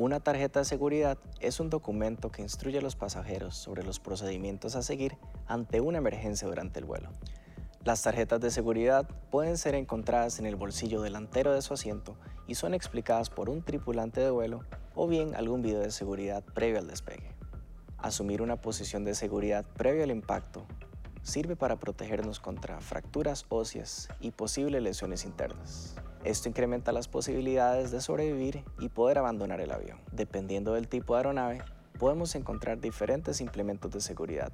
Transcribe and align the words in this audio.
Una 0.00 0.18
tarjeta 0.18 0.60
de 0.60 0.64
seguridad 0.64 1.18
es 1.40 1.60
un 1.60 1.68
documento 1.68 2.30
que 2.30 2.40
instruye 2.40 2.78
a 2.78 2.80
los 2.80 2.96
pasajeros 2.96 3.54
sobre 3.54 3.82
los 3.82 4.00
procedimientos 4.00 4.74
a 4.74 4.80
seguir 4.80 5.18
ante 5.46 5.82
una 5.82 5.98
emergencia 5.98 6.48
durante 6.48 6.78
el 6.78 6.86
vuelo. 6.86 7.10
Las 7.84 8.00
tarjetas 8.00 8.40
de 8.40 8.50
seguridad 8.50 9.06
pueden 9.30 9.58
ser 9.58 9.74
encontradas 9.74 10.38
en 10.38 10.46
el 10.46 10.56
bolsillo 10.56 11.02
delantero 11.02 11.52
de 11.52 11.60
su 11.60 11.74
asiento 11.74 12.16
y 12.46 12.54
son 12.54 12.72
explicadas 12.72 13.28
por 13.28 13.50
un 13.50 13.62
tripulante 13.62 14.22
de 14.22 14.30
vuelo 14.30 14.64
o 14.94 15.06
bien 15.06 15.34
algún 15.34 15.60
video 15.60 15.80
de 15.80 15.90
seguridad 15.90 16.42
previo 16.42 16.78
al 16.78 16.88
despegue. 16.88 17.34
Asumir 17.98 18.40
una 18.40 18.58
posición 18.58 19.04
de 19.04 19.14
seguridad 19.14 19.66
previo 19.66 20.04
al 20.04 20.12
impacto 20.12 20.64
sirve 21.22 21.56
para 21.56 21.78
protegernos 21.78 22.40
contra 22.40 22.80
fracturas 22.80 23.44
óseas 23.50 24.08
y 24.18 24.30
posibles 24.30 24.82
lesiones 24.82 25.26
internas. 25.26 25.94
Esto 26.24 26.48
incrementa 26.50 26.92
las 26.92 27.08
posibilidades 27.08 27.90
de 27.90 28.00
sobrevivir 28.00 28.62
y 28.78 28.90
poder 28.90 29.18
abandonar 29.18 29.60
el 29.60 29.72
avión. 29.72 29.98
Dependiendo 30.12 30.74
del 30.74 30.86
tipo 30.86 31.14
de 31.14 31.20
aeronave, 31.20 31.62
podemos 31.98 32.34
encontrar 32.34 32.78
diferentes 32.78 33.40
implementos 33.40 33.90
de 33.90 34.00
seguridad, 34.00 34.52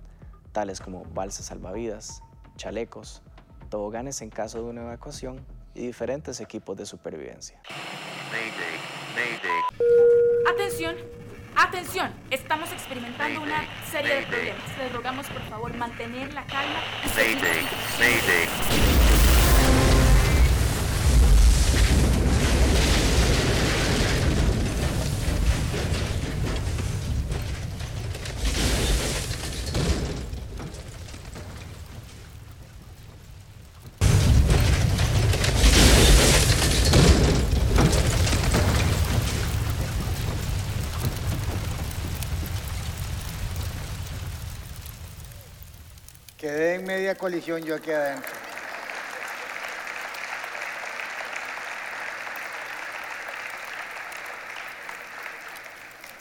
tales 0.52 0.80
como 0.80 1.04
balsas 1.06 1.46
salvavidas, 1.46 2.22
chalecos, 2.56 3.22
toboganes 3.68 4.22
en 4.22 4.30
caso 4.30 4.62
de 4.62 4.70
una 4.70 4.82
evacuación 4.82 5.44
y 5.74 5.86
diferentes 5.86 6.40
equipos 6.40 6.76
de 6.76 6.86
supervivencia. 6.86 7.60
Atención, 10.48 10.94
atención, 11.56 12.12
estamos 12.30 12.70
experimentando 12.72 13.42
una 13.42 13.64
serie 13.90 14.20
de 14.20 14.22
problemas. 14.26 14.78
Les 14.78 14.92
rogamos 14.92 15.26
por 15.28 15.42
favor 15.42 15.76
mantener 15.76 16.32
la 16.32 16.44
calma 16.46 16.80
y 17.04 18.95
media 46.86 47.16
colisión 47.16 47.62
yo 47.62 47.74
aquí 47.74 47.90
adentro. 47.90 48.32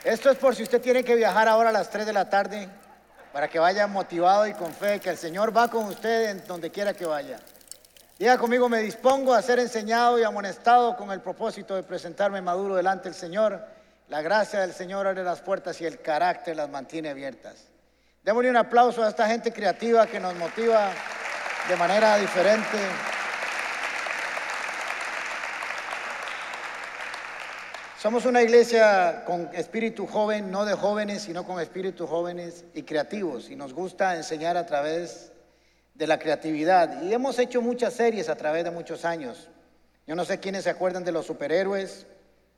Esto 0.03 0.29
es 0.29 0.37
por 0.37 0.55
si 0.55 0.63
usted 0.63 0.81
tiene 0.81 1.03
que 1.03 1.15
viajar 1.15 1.47
ahora 1.47 1.69
a 1.69 1.71
las 1.71 1.89
3 1.89 2.05
de 2.05 2.13
la 2.13 2.29
tarde, 2.29 2.67
para 3.31 3.47
que 3.47 3.59
vaya 3.59 3.87
motivado 3.87 4.45
y 4.47 4.53
con 4.53 4.73
fe, 4.73 4.99
que 4.99 5.09
el 5.09 5.17
Señor 5.17 5.55
va 5.55 5.67
con 5.67 5.85
usted 5.85 6.29
en 6.29 6.45
donde 6.45 6.69
quiera 6.69 6.93
que 6.93 7.05
vaya. 7.05 7.39
Diga 8.17 8.37
conmigo, 8.37 8.69
me 8.69 8.79
dispongo 8.79 9.33
a 9.33 9.41
ser 9.41 9.59
enseñado 9.59 10.19
y 10.19 10.23
amonestado 10.23 10.95
con 10.95 11.11
el 11.11 11.21
propósito 11.21 11.75
de 11.75 11.83
presentarme 11.83 12.41
maduro 12.41 12.75
delante 12.75 13.09
del 13.09 13.15
Señor. 13.15 13.65
La 14.07 14.21
gracia 14.21 14.61
del 14.61 14.73
Señor 14.73 15.07
abre 15.07 15.23
las 15.23 15.41
puertas 15.41 15.81
y 15.81 15.85
el 15.85 15.99
carácter 15.99 16.55
las 16.55 16.69
mantiene 16.69 17.09
abiertas. 17.09 17.74
Démosle 18.25 18.49
un 18.49 18.57
aplauso 18.57 19.03
a 19.03 19.09
esta 19.09 19.27
gente 19.27 19.53
creativa 19.53 20.07
que 20.07 20.19
nos 20.19 20.33
motiva 20.33 20.91
de 21.69 21.75
manera 21.75 22.17
diferente. 22.17 22.79
Somos 28.01 28.25
una 28.25 28.41
iglesia 28.41 29.23
con 29.27 29.51
espíritu 29.53 30.07
joven, 30.07 30.49
no 30.49 30.65
de 30.65 30.73
jóvenes, 30.73 31.21
sino 31.21 31.45
con 31.45 31.59
espíritu 31.59 32.07
jóvenes 32.07 32.65
y 32.73 32.81
creativos. 32.81 33.51
Y 33.51 33.55
nos 33.55 33.75
gusta 33.75 34.15
enseñar 34.15 34.57
a 34.57 34.65
través 34.65 35.31
de 35.93 36.07
la 36.07 36.17
creatividad. 36.17 37.03
Y 37.03 37.13
hemos 37.13 37.37
hecho 37.37 37.61
muchas 37.61 37.93
series 37.93 38.27
a 38.27 38.35
través 38.35 38.63
de 38.63 38.71
muchos 38.71 39.05
años. 39.05 39.49
Yo 40.07 40.15
no 40.15 40.25
sé 40.25 40.39
quiénes 40.39 40.63
se 40.63 40.71
acuerdan 40.71 41.03
de 41.03 41.11
los 41.11 41.27
superhéroes, 41.27 42.07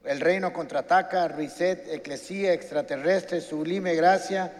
El 0.06 0.22
Reino 0.22 0.54
Contraataca, 0.54 1.28
Reset, 1.28 1.90
Eclesía, 1.90 2.54
Extraterrestre, 2.54 3.42
Sublime 3.42 3.96
Gracia 3.96 4.54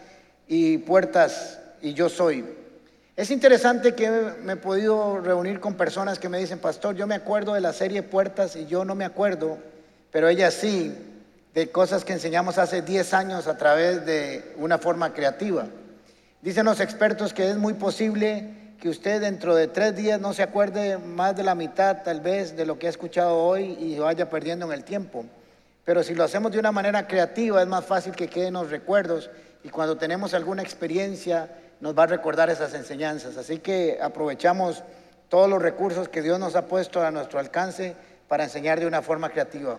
y 0.48 0.78
Puertas 0.80 1.60
y 1.82 1.94
Yo 1.94 2.10
Soy. 2.10 2.46
Es 3.16 3.32
interesante 3.32 3.96
que 3.96 4.10
me 4.44 4.54
he 4.54 4.58
podido 4.58 5.20
reunir 5.20 5.60
con 5.60 5.74
personas 5.74 6.20
que 6.20 6.30
me 6.30 6.38
dicen, 6.38 6.60
pastor, 6.60 6.96
yo 6.96 7.08
me 7.08 7.16
acuerdo 7.16 7.54
de 7.54 7.62
la 7.62 7.74
serie 7.74 8.04
Puertas 8.04 8.56
y 8.56 8.68
yo 8.68 8.86
no 8.86 8.94
me 8.94 9.06
acuerdo, 9.06 9.58
pero 10.12 10.30
ella 10.30 10.52
sí, 10.52 10.96
de 11.54 11.72
cosas 11.72 12.06
que 12.06 12.14
enseñamos 12.14 12.60
hace 12.60 12.84
10 12.84 13.14
años 13.16 13.48
a 13.48 13.58
través 13.58 14.06
de 14.06 14.54
una 14.58 14.78
forma 14.78 15.14
creativa. 15.14 15.66
Dicen 16.44 16.66
los 16.66 16.80
expertos 16.80 17.34
que 17.34 17.50
es 17.50 17.58
muy 17.58 17.74
posible 17.74 18.54
que 18.80 18.90
usted 18.90 19.22
dentro 19.22 19.56
de 19.56 19.68
tres 19.68 19.96
días 19.96 20.22
no 20.22 20.34
se 20.34 20.44
acuerde 20.44 21.00
más 21.00 21.36
de 21.36 21.44
la 21.44 21.56
mitad 21.56 22.04
tal 22.04 22.22
vez 22.22 22.56
de 22.56 22.68
lo 22.68 22.78
que 22.78 22.86
ha 22.86 22.92
escuchado 22.92 23.36
hoy 23.36 23.76
y 23.80 23.98
vaya 23.98 24.30
perdiendo 24.30 24.68
en 24.68 24.74
el 24.74 24.84
tiempo. 24.84 25.26
Pero 25.84 26.04
si 26.04 26.14
lo 26.14 26.24
hacemos 26.24 26.52
de 26.52 26.60
una 26.60 26.72
manera 26.72 27.08
creativa 27.08 27.60
es 27.60 27.68
más 27.68 27.86
fácil 27.86 28.14
que 28.14 28.28
queden 28.28 28.54
los 28.54 28.70
recuerdos 28.70 29.32
y 29.64 29.70
cuando 29.70 29.98
tenemos 29.98 30.34
alguna 30.34 30.62
experiencia 30.62 31.50
nos 31.80 31.98
va 31.98 32.04
a 32.04 32.08
recordar 32.08 32.50
esas 32.50 32.74
enseñanzas. 32.74 33.38
Así 33.38 33.60
que 33.60 34.00
aprovechamos 34.02 34.84
todos 35.30 35.50
los 35.50 35.62
recursos 35.62 36.10
que 36.10 36.22
Dios 36.22 36.40
nos 36.40 36.56
ha 36.56 36.68
puesto 36.68 37.02
a 37.02 37.12
nuestro 37.12 37.40
alcance 37.40 37.96
para 38.28 38.46
enseñar 38.46 38.80
de 38.80 38.88
una 38.88 39.02
forma 39.02 39.30
creativa. 39.30 39.78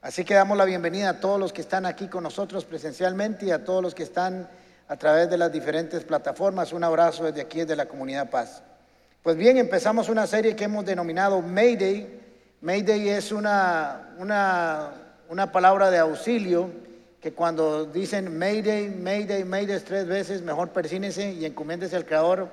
Así 0.00 0.24
que 0.24 0.34
damos 0.34 0.56
la 0.56 0.64
bienvenida 0.64 1.10
a 1.10 1.20
todos 1.20 1.40
los 1.40 1.52
que 1.52 1.60
están 1.60 1.84
aquí 1.84 2.08
con 2.08 2.22
nosotros 2.22 2.64
presencialmente 2.64 3.46
y 3.46 3.50
a 3.50 3.64
todos 3.64 3.82
los 3.82 3.94
que 3.94 4.04
están 4.04 4.48
a 4.86 4.96
través 4.96 5.28
de 5.28 5.36
las 5.36 5.52
diferentes 5.52 6.04
plataformas. 6.04 6.72
Un 6.72 6.84
abrazo 6.84 7.24
desde 7.24 7.40
aquí, 7.40 7.60
desde 7.60 7.76
la 7.76 7.86
comunidad 7.86 8.30
Paz. 8.30 8.62
Pues 9.22 9.36
bien, 9.36 9.58
empezamos 9.58 10.08
una 10.08 10.26
serie 10.26 10.54
que 10.54 10.64
hemos 10.64 10.84
denominado 10.84 11.42
Mayday. 11.42 12.20
Mayday 12.60 13.08
es 13.08 13.32
una, 13.32 14.14
una, 14.18 14.90
una 15.28 15.50
palabra 15.50 15.90
de 15.90 15.98
auxilio 15.98 16.70
que 17.20 17.32
cuando 17.32 17.84
dicen 17.84 18.38
Mayday, 18.38 18.88
Mayday, 18.90 19.44
Mayday 19.44 19.80
tres 19.80 20.06
veces, 20.06 20.42
mejor 20.42 20.70
persínese 20.70 21.32
y 21.32 21.44
encomiéndese 21.44 21.96
al 21.96 22.04
Creador 22.04 22.48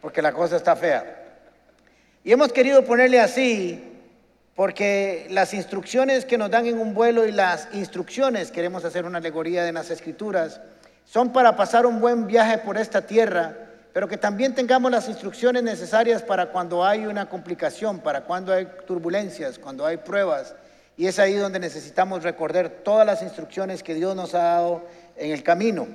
porque 0.00 0.22
la 0.22 0.32
cosa 0.32 0.56
está 0.56 0.74
fea. 0.74 1.24
Y 2.24 2.32
hemos 2.32 2.52
querido 2.52 2.84
ponerle 2.84 3.20
así 3.20 3.84
porque 4.56 5.28
las 5.30 5.54
instrucciones 5.54 6.24
que 6.24 6.36
nos 6.36 6.50
dan 6.50 6.66
en 6.66 6.78
un 6.78 6.94
vuelo 6.94 7.26
y 7.26 7.32
las 7.32 7.68
instrucciones, 7.72 8.50
queremos 8.50 8.84
hacer 8.84 9.04
una 9.04 9.18
alegoría 9.18 9.62
de 9.62 9.72
las 9.72 9.90
escrituras, 9.90 10.60
son 11.04 11.32
para 11.32 11.56
pasar 11.56 11.86
un 11.86 12.00
buen 12.00 12.26
viaje 12.26 12.58
por 12.58 12.76
esta 12.76 13.06
tierra, 13.06 13.56
pero 13.92 14.08
que 14.08 14.16
también 14.16 14.54
tengamos 14.54 14.90
las 14.90 15.08
instrucciones 15.08 15.62
necesarias 15.62 16.22
para 16.22 16.46
cuando 16.46 16.84
hay 16.84 17.06
una 17.06 17.28
complicación, 17.28 18.00
para 18.00 18.22
cuando 18.22 18.52
hay 18.52 18.66
turbulencias, 18.84 19.60
cuando 19.60 19.86
hay 19.86 19.98
pruebas, 19.98 20.56
y 20.98 21.06
es 21.06 21.20
ahí 21.20 21.34
donde 21.34 21.60
necesitamos 21.60 22.24
recordar 22.24 22.68
todas 22.68 23.06
las 23.06 23.22
instrucciones 23.22 23.84
que 23.84 23.94
Dios 23.94 24.16
nos 24.16 24.34
ha 24.34 24.42
dado 24.42 24.82
en 25.16 25.30
el 25.30 25.44
camino. 25.44 25.86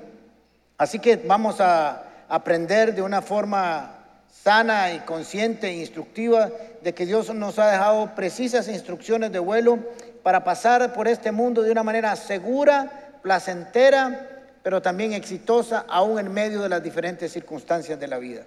Así 0.78 0.98
que 0.98 1.18
vamos 1.18 1.60
a 1.60 2.04
aprender 2.30 2.96
de 2.96 3.02
una 3.02 3.22
forma 3.22 3.98
sana 4.32 4.94
y 4.94 5.00
consciente 5.00 5.68
e 5.68 5.74
instructiva 5.74 6.50
de 6.82 6.94
que 6.94 7.06
Dios 7.06 7.36
nos 7.36 7.60
ha 7.60 7.70
dejado 7.70 8.16
precisas 8.16 8.70
instrucciones 8.70 9.34
de 9.34 9.40
vuelo 9.40 9.78
para 10.24 10.46
pasar 10.46 10.94
por 10.94 11.10
este 11.10 11.34
mundo 11.34 11.62
de 11.64 11.72
una 11.72 11.84
manera 11.84 12.16
segura, 12.16 13.20
placentera, 13.22 14.30
pero 14.64 14.82
también 14.82 15.12
exitosa, 15.12 15.86
aún 15.90 16.18
en 16.18 16.32
medio 16.32 16.62
de 16.62 16.70
las 16.70 16.82
diferentes 16.82 17.34
circunstancias 17.34 18.00
de 18.00 18.08
la 18.08 18.20
vida. 18.20 18.44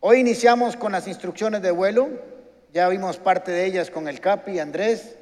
Hoy 0.00 0.18
iniciamos 0.18 0.74
con 0.74 0.90
las 0.90 1.06
instrucciones 1.06 1.62
de 1.62 1.70
vuelo, 1.70 2.08
ya 2.74 2.88
vimos 2.88 3.16
parte 3.18 3.52
de 3.52 3.64
ellas 3.64 3.90
con 3.90 4.08
el 4.08 4.18
Capi 4.18 4.58
Andrés. 4.58 5.21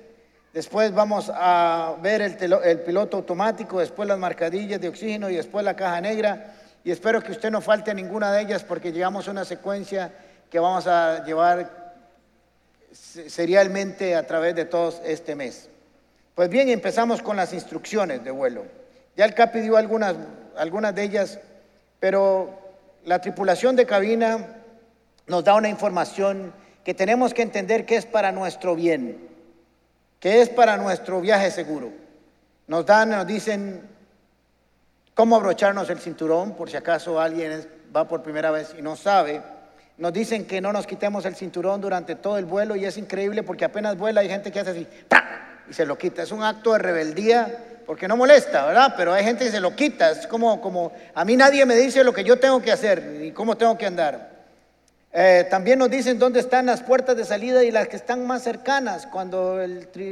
Después 0.53 0.93
vamos 0.93 1.31
a 1.33 1.95
ver 2.03 2.23
el, 2.23 2.81
piloto 2.81 3.19
automático, 3.19 3.79
después 3.79 4.09
las 4.09 4.19
marcadillas 4.19 4.81
de 4.81 4.89
oxígeno 4.89 5.31
y 5.31 5.37
después 5.37 5.65
la 5.65 5.77
caja 5.77 6.01
negra. 6.01 6.55
Y 6.83 6.91
espero 6.91 7.23
que 7.23 7.31
usted 7.31 7.53
no 7.53 7.61
falte 7.61 7.95
ninguna 7.95 8.33
de 8.33 8.43
ellas 8.43 8.65
porque 8.65 8.91
llegamos 8.91 9.29
a 9.29 9.31
una 9.31 9.45
secuencia 9.45 10.13
que 10.51 10.59
vamos 10.59 10.89
a 10.89 11.25
llevar 11.25 11.95
serialmente 12.91 14.17
a 14.17 14.27
través 14.27 14.57
de 14.57 14.65
todo 14.65 14.93
este 15.05 15.37
mes. 15.37 15.69
Pues 16.35 16.49
bien, 16.49 16.69
empezamos 16.69 17.23
con 17.23 17.37
las 17.37 17.53
instrucciones 17.53 18.25
de 18.25 18.33
vuelo. 18.33 18.65
Ya 19.17 19.27
el 19.27 19.35
CAPI 19.35 19.61
dio 19.61 19.77
algunas, 19.77 20.17
algunas 20.57 20.95
de 20.97 21.03
ellas, 21.05 21.39
pero 22.01 22.59
la 23.05 23.21
tripulación 23.21 23.77
de 23.77 23.87
cabina 23.87 24.57
nos 25.29 25.45
da 25.45 25.55
una 25.55 25.69
información 25.69 26.53
que 26.83 26.95
tenemos 26.95 27.35
que 27.35 27.43
entender 27.43 27.87
que 27.87 27.97
es 27.97 28.07
para 28.07 28.33
nuestro 28.33 28.75
bien 28.75 29.31
que 30.21 30.43
es 30.43 30.51
para 30.51 30.77
nuestro 30.77 31.21
viaje 31.21 31.51
seguro. 31.51 31.91
Nos 32.69 32.87
dan, 32.87 33.11
nos 33.11 33.27
dicen 33.27 33.81
cómo 35.15 35.35
abrocharnos 35.35 35.89
el 35.91 35.99
cinturón, 35.99 36.55
por 36.55 36.71
si 36.71 36.77
acaso 36.77 37.19
alguien 37.19 37.67
va 37.95 38.07
por 38.07 38.23
primera 38.23 38.51
vez 38.51 38.75
y 38.79 38.83
no 38.83 38.95
sabe. 38.95 39.43
Nos 39.97 40.13
dicen 40.13 40.47
que 40.47 40.61
no 40.61 40.73
nos 40.73 40.87
quitemos 40.87 41.25
el 41.25 41.35
cinturón 41.35 41.81
durante 41.81 42.15
todo 42.15 42.39
el 42.39 42.45
vuelo 42.45 42.77
y 42.77 42.85
es 42.85 42.97
increíble 42.97 43.43
porque 43.43 43.65
apenas 43.65 43.97
vuela 43.97 44.21
hay 44.21 44.29
gente 44.29 44.53
que 44.53 44.61
hace 44.61 44.71
así, 44.71 44.87
y 45.69 45.73
se 45.75 45.85
lo 45.87 45.99
quita. 45.99 46.23
Es 46.23 46.33
un 46.33 46.43
acto 46.43 46.75
de 46.75 46.79
rebeldía 46.79 47.83
porque 47.87 48.07
no 48.07 48.17
molesta, 48.17 48.67
¿verdad? 48.67 48.95
Pero 48.97 49.13
hay 49.13 49.25
gente 49.25 49.47
que 49.47 49.51
se 49.51 49.61
lo 49.61 49.75
quita, 49.75 50.11
es 50.11 50.27
como, 50.27 50.61
como 50.61 50.93
a 51.15 51.25
mí 51.25 51.37
nadie 51.37 51.67
me 51.67 51.75
dice 51.75 52.05
lo 52.05 52.13
que 52.13 52.25
yo 52.25 52.39
tengo 52.39 52.63
que 52.63 52.71
hacer 52.71 53.21
y 53.23 53.33
cómo 53.33 53.57
tengo 53.57 53.77
que 53.77 53.87
andar. 53.87 54.30
Eh, 55.13 55.45
también 55.51 55.81
nos 55.81 55.91
dicen 55.91 56.21
dónde 56.21 56.39
están 56.39 56.67
las 56.67 56.83
puertas 56.83 57.17
de 57.17 57.25
salida 57.25 57.65
y 57.65 57.73
las 57.73 57.89
que 57.89 57.97
están 57.97 58.27
más 58.27 58.43
cercanas. 58.43 59.07
Cuando 59.07 59.59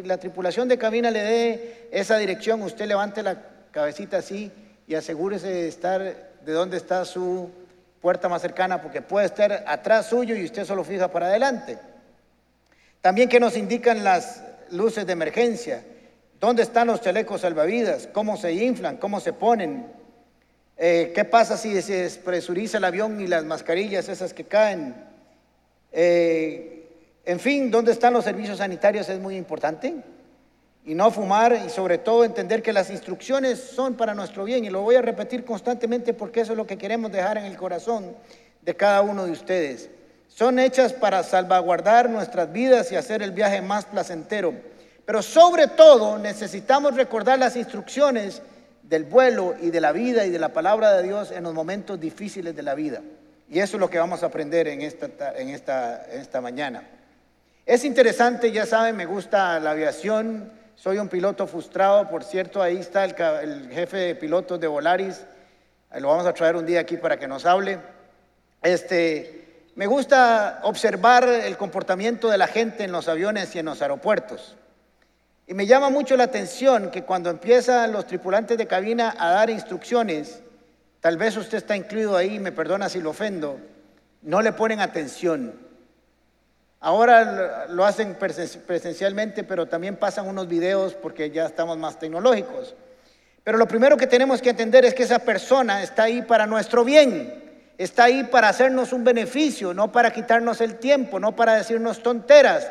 la 0.05 0.19
tripulación 0.19 0.69
de 0.69 0.79
cabina 0.79 1.11
le 1.11 1.23
dé 1.23 1.89
esa 1.93 2.17
dirección, 2.19 2.63
usted 2.63 2.87
levante 2.87 3.23
la 3.23 3.43
cabecita 3.71 4.19
así 4.19 4.51
y 4.87 4.95
asegúrese 4.95 5.47
de 5.47 5.69
estar 5.69 6.01
de 6.01 6.53
dónde 6.53 6.77
está 6.77 7.05
su 7.05 7.51
puerta 8.01 8.29
más 8.29 8.43
cercana, 8.43 8.81
porque 8.81 9.03
puede 9.03 9.27
estar 9.27 9.65
atrás 9.67 10.07
suyo 10.07 10.35
y 10.35 10.45
usted 10.45 10.65
solo 10.65 10.83
fija 10.83 11.09
para 11.09 11.27
adelante. 11.27 11.79
También 13.01 13.29
que 13.29 13.41
nos 13.41 13.57
indican 13.57 14.03
las 14.03 14.43
luces 14.71 15.07
de 15.07 15.13
emergencia, 15.13 15.83
dónde 16.41 16.63
están 16.63 16.89
los 16.89 17.01
chalecos 17.01 17.43
salvavidas, 17.43 18.09
cómo 18.13 18.37
se 18.37 18.53
inflan, 18.53 18.97
cómo 18.97 19.21
se 19.21 19.33
ponen, 19.33 19.87
eh, 20.81 21.11
qué 21.13 21.25
pasa 21.25 21.57
si 21.57 21.83
se 21.83 22.03
despresuriza 22.03 22.79
el 22.79 22.85
avión 22.85 23.21
y 23.21 23.27
las 23.27 23.45
mascarillas 23.45 24.09
esas 24.09 24.33
que 24.33 24.45
caen. 24.45 24.95
Eh, 25.91 26.89
en 27.25 27.41
fin, 27.41 27.69
dónde 27.69 27.91
están 27.91 28.13
los 28.13 28.25
servicios 28.25 28.59
sanitarios 28.59 29.09
es 29.09 29.19
muy 29.19 29.37
importante. 29.37 29.97
Y 30.85 30.95
no 30.95 31.11
fumar 31.11 31.61
y 31.67 31.69
sobre 31.69 31.99
todo 31.99 32.25
entender 32.25 32.63
que 32.63 32.73
las 32.73 32.91
instrucciones 32.91 33.59
son 33.59 33.95
para 33.95 34.15
nuestro 34.15 34.45
bien. 34.45 34.65
Y 34.65 34.71
lo 34.71 34.83
voy 34.83 34.95
a 34.95 35.03
repetir 35.03 35.45
constantemente 35.45 36.15
porque 36.15 36.43
eso 36.43 36.53
es 36.53 36.57
lo 36.57 36.67
que 36.67 36.79
queremos 36.79 37.11
dejar 37.11 37.39
en 37.39 37.45
el 37.45 37.57
corazón 37.57 38.15
de 38.63 38.77
cada 38.77 39.03
uno 39.03 39.27
de 39.27 39.33
ustedes. 39.33 39.91
Son 40.29 40.61
hechas 40.61 40.93
para 40.93 41.25
salvaguardar 41.25 42.09
nuestras 42.09 42.53
vidas 42.53 42.93
y 42.93 42.97
hacer 42.97 43.23
el 43.23 43.33
viaje 43.33 43.61
más 43.61 43.85
placentero. 43.85 44.55
Pero 45.05 45.23
sobre 45.23 45.67
todo 45.67 46.19
necesitamos 46.19 46.95
recordar 46.95 47.39
las 47.39 47.57
instrucciones 47.57 48.41
del 48.89 49.05
vuelo 49.05 49.55
y 49.61 49.71
de 49.71 49.81
la 49.81 49.93
vida 49.93 50.25
y 50.25 50.31
de 50.31 50.39
la 50.39 50.49
palabra 50.49 50.97
de 50.97 51.03
Dios 51.03 51.31
en 51.31 51.43
los 51.43 51.53
momentos 51.53 52.01
difíciles 52.01 52.57
de 52.57 52.63
la 52.63 52.75
vida. 52.75 53.03
Y 53.51 53.61
eso 53.61 53.77
es 53.77 53.81
lo 53.81 53.91
que 53.91 53.99
vamos 53.99 54.23
a 54.23 54.27
aprender 54.27 54.67
en 54.69 54.83
esta, 54.83 55.07
en 55.37 55.51
esta, 55.51 56.07
esta 56.07 56.41
mañana. 56.41 56.83
Es 57.67 57.85
interesante, 57.85 58.51
ya 58.51 58.65
saben, 58.65 58.97
me 58.97 59.05
gusta 59.05 59.61
la 59.61 59.73
aviación, 59.73 60.51
soy 60.75 60.99
un 60.99 61.09
piloto 61.09 61.47
frustrado, 61.47 62.09
por 62.09 62.25
cierto, 62.25 62.63
ahí 62.63 62.79
está 62.79 63.05
el, 63.05 63.15
el 63.43 63.71
jefe 63.71 63.97
de 63.99 64.15
pilotos 64.15 64.59
de 64.59 64.67
Volaris, 64.67 65.23
lo 65.99 66.09
vamos 66.09 66.27
a 66.27 66.33
traer 66.33 66.57
un 66.57 66.65
día 66.65 66.81
aquí 66.81 66.97
para 66.97 67.19
que 67.19 67.29
nos 67.29 67.45
hable. 67.45 67.79
Este, 68.63 69.71
me 69.75 69.87
gusta 69.87 70.61
observar 70.65 71.29
el 71.29 71.57
comportamiento 71.57 72.29
de 72.29 72.39
la 72.39 72.47
gente 72.47 72.85
en 72.85 72.93
los 72.93 73.09
aviones 73.09 73.55
y 73.55 73.59
en 73.59 73.67
los 73.67 73.81
aeropuertos. 73.81 74.57
Y 75.49 75.55
me 75.55 75.67
llama 75.67 75.89
mucho 75.89 76.17
la 76.17 76.25
atención 76.25 76.91
que 76.91 77.03
cuando 77.03 77.31
empiezan 77.31 77.91
los 77.91 78.07
tripulantes 78.07 78.59
de 78.59 78.67
cabina 78.67 79.17
a 79.19 79.31
dar 79.31 79.51
instrucciones, 79.51 80.43
tal 81.01 81.17
vez 81.17 81.37
usted 81.37 81.59
está 81.59 81.75
incluido 81.75 82.17
ahí, 82.17 82.39
me 82.39 82.53
perdona 82.53 82.89
si 82.89 83.01
lo 83.01 83.11
ofendo, 83.11 83.59
no 84.23 84.43
le 84.43 84.53
ponen 84.53 84.81
atención. 84.81 85.55
Ahora 86.81 87.67
lo 87.67 87.85
hacen 87.85 88.15
presencialmente, 88.15 89.43
pero 89.43 89.67
también 89.67 89.97
pasan 89.97 90.29
unos 90.29 90.47
videos 90.47 90.95
porque 90.95 91.31
ya 91.31 91.47
estamos 91.47 91.79
más 91.79 91.99
tecnológicos. 91.99 92.77
Pero 93.43 93.59
lo 93.59 93.67
primero 93.67 93.97
que 93.97 94.07
tenemos 94.07 94.41
que 94.43 94.51
entender 94.51 94.85
es 94.85 94.95
que 94.95 95.03
esa 95.03 95.19
persona 95.19 95.83
está 95.83 96.05
ahí 96.05 96.23
para 96.23 96.47
nuestro 96.47 96.85
bien 96.85 97.49
está 97.79 98.05
ahí 98.05 98.25
para 98.25 98.49
hacernos 98.49 98.93
un 98.93 99.05
beneficio, 99.05 99.73
no 99.73 99.93
para 99.93 100.13
quitarnos 100.13 100.61
el 100.61 100.75
tiempo, 100.75 101.21
no 101.21 101.35
para 101.37 101.55
decirnos 101.55 102.03
tonteras. 102.03 102.69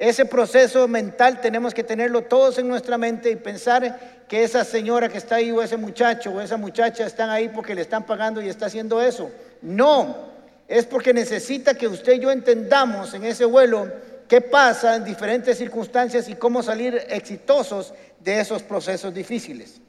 Ese 0.00 0.24
proceso 0.24 0.88
mental 0.88 1.42
tenemos 1.42 1.74
que 1.74 1.84
tenerlo 1.84 2.22
todos 2.22 2.56
en 2.56 2.66
nuestra 2.66 2.96
mente 2.96 3.30
y 3.30 3.36
pensar 3.36 4.24
que 4.26 4.42
esa 4.42 4.64
señora 4.64 5.10
que 5.10 5.18
está 5.18 5.34
ahí 5.34 5.50
o 5.50 5.60
ese 5.60 5.76
muchacho 5.76 6.30
o 6.30 6.40
esa 6.40 6.56
muchacha 6.56 7.04
están 7.04 7.28
ahí 7.28 7.50
porque 7.50 7.74
le 7.74 7.82
están 7.82 8.06
pagando 8.06 8.40
y 8.40 8.48
está 8.48 8.64
haciendo 8.64 9.02
eso. 9.02 9.30
No, 9.60 10.30
es 10.66 10.86
porque 10.86 11.12
necesita 11.12 11.74
que 11.74 11.86
usted 11.86 12.14
y 12.14 12.20
yo 12.20 12.30
entendamos 12.30 13.12
en 13.12 13.24
ese 13.24 13.44
vuelo 13.44 13.92
qué 14.26 14.40
pasa 14.40 14.96
en 14.96 15.04
diferentes 15.04 15.58
circunstancias 15.58 16.30
y 16.30 16.34
cómo 16.34 16.62
salir 16.62 16.98
exitosos 17.10 17.92
de 18.20 18.40
esos 18.40 18.62
procesos 18.62 19.12
difíciles. 19.12 19.82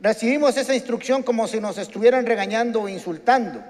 Recibimos 0.00 0.56
esa 0.56 0.76
instrucción 0.76 1.24
como 1.24 1.48
si 1.48 1.58
nos 1.58 1.76
estuvieran 1.76 2.24
regañando 2.24 2.82
o 2.82 2.88
insultando. 2.88 3.64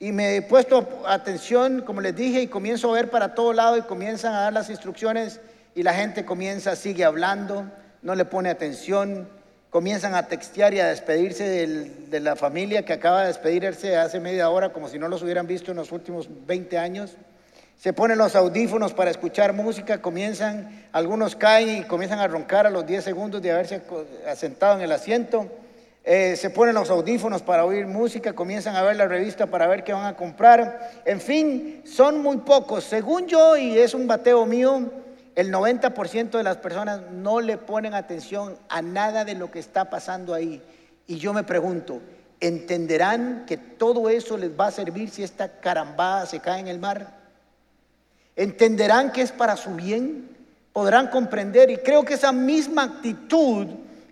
Y 0.00 0.10
me 0.10 0.34
he 0.34 0.42
puesto 0.42 1.04
atención, 1.06 1.82
como 1.82 2.00
les 2.00 2.16
dije, 2.16 2.42
y 2.42 2.46
comienzo 2.48 2.90
a 2.90 2.94
ver 2.94 3.10
para 3.10 3.34
todo 3.34 3.52
lado 3.52 3.76
y 3.76 3.82
comienzan 3.82 4.34
a 4.34 4.40
dar 4.40 4.52
las 4.52 4.68
instrucciones 4.68 5.40
y 5.76 5.84
la 5.84 5.94
gente 5.94 6.24
comienza, 6.24 6.74
sigue 6.74 7.04
hablando, 7.04 7.70
no 8.02 8.16
le 8.16 8.24
pone 8.24 8.50
atención, 8.50 9.28
comienzan 9.68 10.16
a 10.16 10.26
textear 10.26 10.74
y 10.74 10.80
a 10.80 10.88
despedirse 10.88 11.44
de 11.46 12.20
la 12.20 12.34
familia 12.34 12.84
que 12.84 12.94
acaba 12.94 13.20
de 13.20 13.28
despedirse 13.28 13.96
hace 13.96 14.18
media 14.18 14.50
hora 14.50 14.72
como 14.72 14.88
si 14.88 14.98
no 14.98 15.06
los 15.06 15.22
hubieran 15.22 15.46
visto 15.46 15.70
en 15.70 15.76
los 15.76 15.92
últimos 15.92 16.28
20 16.46 16.76
años 16.76 17.16
se 17.80 17.94
ponen 17.94 18.18
los 18.18 18.36
audífonos 18.36 18.92
para 18.92 19.10
escuchar 19.10 19.54
música, 19.54 20.02
comienzan, 20.02 20.84
algunos 20.92 21.34
caen 21.34 21.78
y 21.78 21.84
comienzan 21.84 22.18
a 22.18 22.28
roncar 22.28 22.66
a 22.66 22.70
los 22.70 22.86
10 22.86 23.02
segundos 23.02 23.40
de 23.40 23.52
haberse 23.52 23.80
asentado 24.28 24.76
en 24.76 24.82
el 24.82 24.92
asiento. 24.92 25.50
Eh, 26.02 26.34
se 26.36 26.50
ponen 26.50 26.74
los 26.74 26.90
audífonos 26.90 27.42
para 27.42 27.64
oír 27.64 27.86
música, 27.86 28.32
comienzan 28.32 28.74
a 28.74 28.82
ver 28.82 28.96
la 28.96 29.06
revista 29.06 29.46
para 29.46 29.66
ver 29.66 29.84
qué 29.84 29.92
van 29.92 30.06
a 30.06 30.16
comprar. 30.16 31.02
En 31.04 31.20
fin, 31.20 31.82
son 31.84 32.22
muy 32.22 32.38
pocos. 32.38 32.84
Según 32.84 33.26
yo, 33.26 33.56
y 33.56 33.78
es 33.78 33.94
un 33.94 34.06
bateo 34.06 34.46
mío, 34.46 34.90
el 35.34 35.52
90% 35.52 36.30
de 36.30 36.42
las 36.42 36.56
personas 36.56 37.02
no 37.12 37.40
le 37.40 37.58
ponen 37.58 37.94
atención 37.94 38.56
a 38.68 38.82
nada 38.82 39.24
de 39.24 39.34
lo 39.34 39.50
que 39.50 39.58
está 39.58 39.90
pasando 39.90 40.34
ahí. 40.34 40.62
Y 41.06 41.16
yo 41.16 41.32
me 41.32 41.44
pregunto, 41.44 42.00
¿entenderán 42.40 43.44
que 43.46 43.56
todo 43.56 44.08
eso 44.08 44.36
les 44.36 44.58
va 44.58 44.68
a 44.68 44.72
servir 44.72 45.10
si 45.10 45.22
esta 45.22 45.60
carambada 45.60 46.26
se 46.26 46.40
cae 46.40 46.60
en 46.60 46.68
el 46.68 46.78
mar? 46.78 47.20
entenderán 48.40 49.12
que 49.12 49.20
es 49.20 49.32
para 49.32 49.54
su 49.56 49.74
bien, 49.74 50.28
podrán 50.72 51.08
comprender 51.08 51.70
y 51.70 51.76
creo 51.76 52.04
que 52.04 52.14
esa 52.14 52.32
misma 52.32 52.84
actitud 52.84 53.66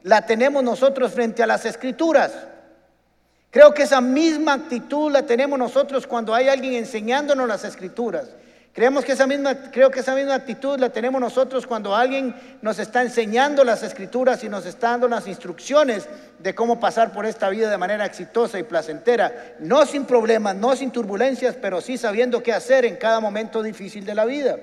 la 0.09 0.23
tenemos 0.23 0.65
nosotros 0.65 1.13
frente 1.13 1.43
a 1.43 1.47
las 1.47 1.67
escrituras. 1.67 2.33
Creo 3.51 3.75
que 3.75 3.83
esa 3.83 4.01
misma 4.01 4.55
actitud 4.55 5.13
la 5.13 5.27
tenemos 5.27 5.59
nosotros 5.59 6.07
cuando 6.07 6.35
hay 6.35 6.49
alguien 6.49 6.73
enseñándonos 6.73 7.47
las 7.47 7.63
escrituras. 7.65 8.31
Creemos 8.73 9.05
que 9.05 9.13
esa 9.13 9.27
misma, 9.27 9.71
creo 9.71 9.91
que 9.91 10.01
esa 10.01 10.15
misma 10.15 10.35
actitud 10.35 10.79
la 10.79 10.89
tenemos 10.89 11.21
nosotros 11.21 11.67
cuando 11.67 11.95
alguien 11.95 12.35
nos 12.63 12.79
está 12.79 13.03
enseñando 13.03 13.65
las 13.65 13.83
escrituras 13.83 14.43
y 14.45 14.49
nos 14.49 14.65
está 14.65 14.91
dando 14.91 15.09
las 15.09 15.27
instrucciones 15.27 16.09
de 16.39 16.55
cómo 16.55 16.81
pasar 16.81 17.13
por 17.13 17.27
esta 17.27 17.51
vida 17.51 17.69
de 17.69 17.77
manera 17.77 18.07
exitosa 18.07 18.59
y 18.59 18.63
placentera, 18.63 19.57
no 19.59 19.85
sin 19.85 20.07
problemas, 20.07 20.57
no 20.57 20.75
sin 20.75 20.91
turbulencias, 20.91 21.55
pero 21.61 21.83
sí 21.83 21.99
sabiendo 21.99 22.43
qué 22.43 22.55
hacer 22.55 22.87
en 22.87 22.97
cada 22.97 23.21
momento 23.21 23.63
difícil 23.63 24.07
de 24.07 24.15
la 24.15 24.25
vida. 24.25 24.57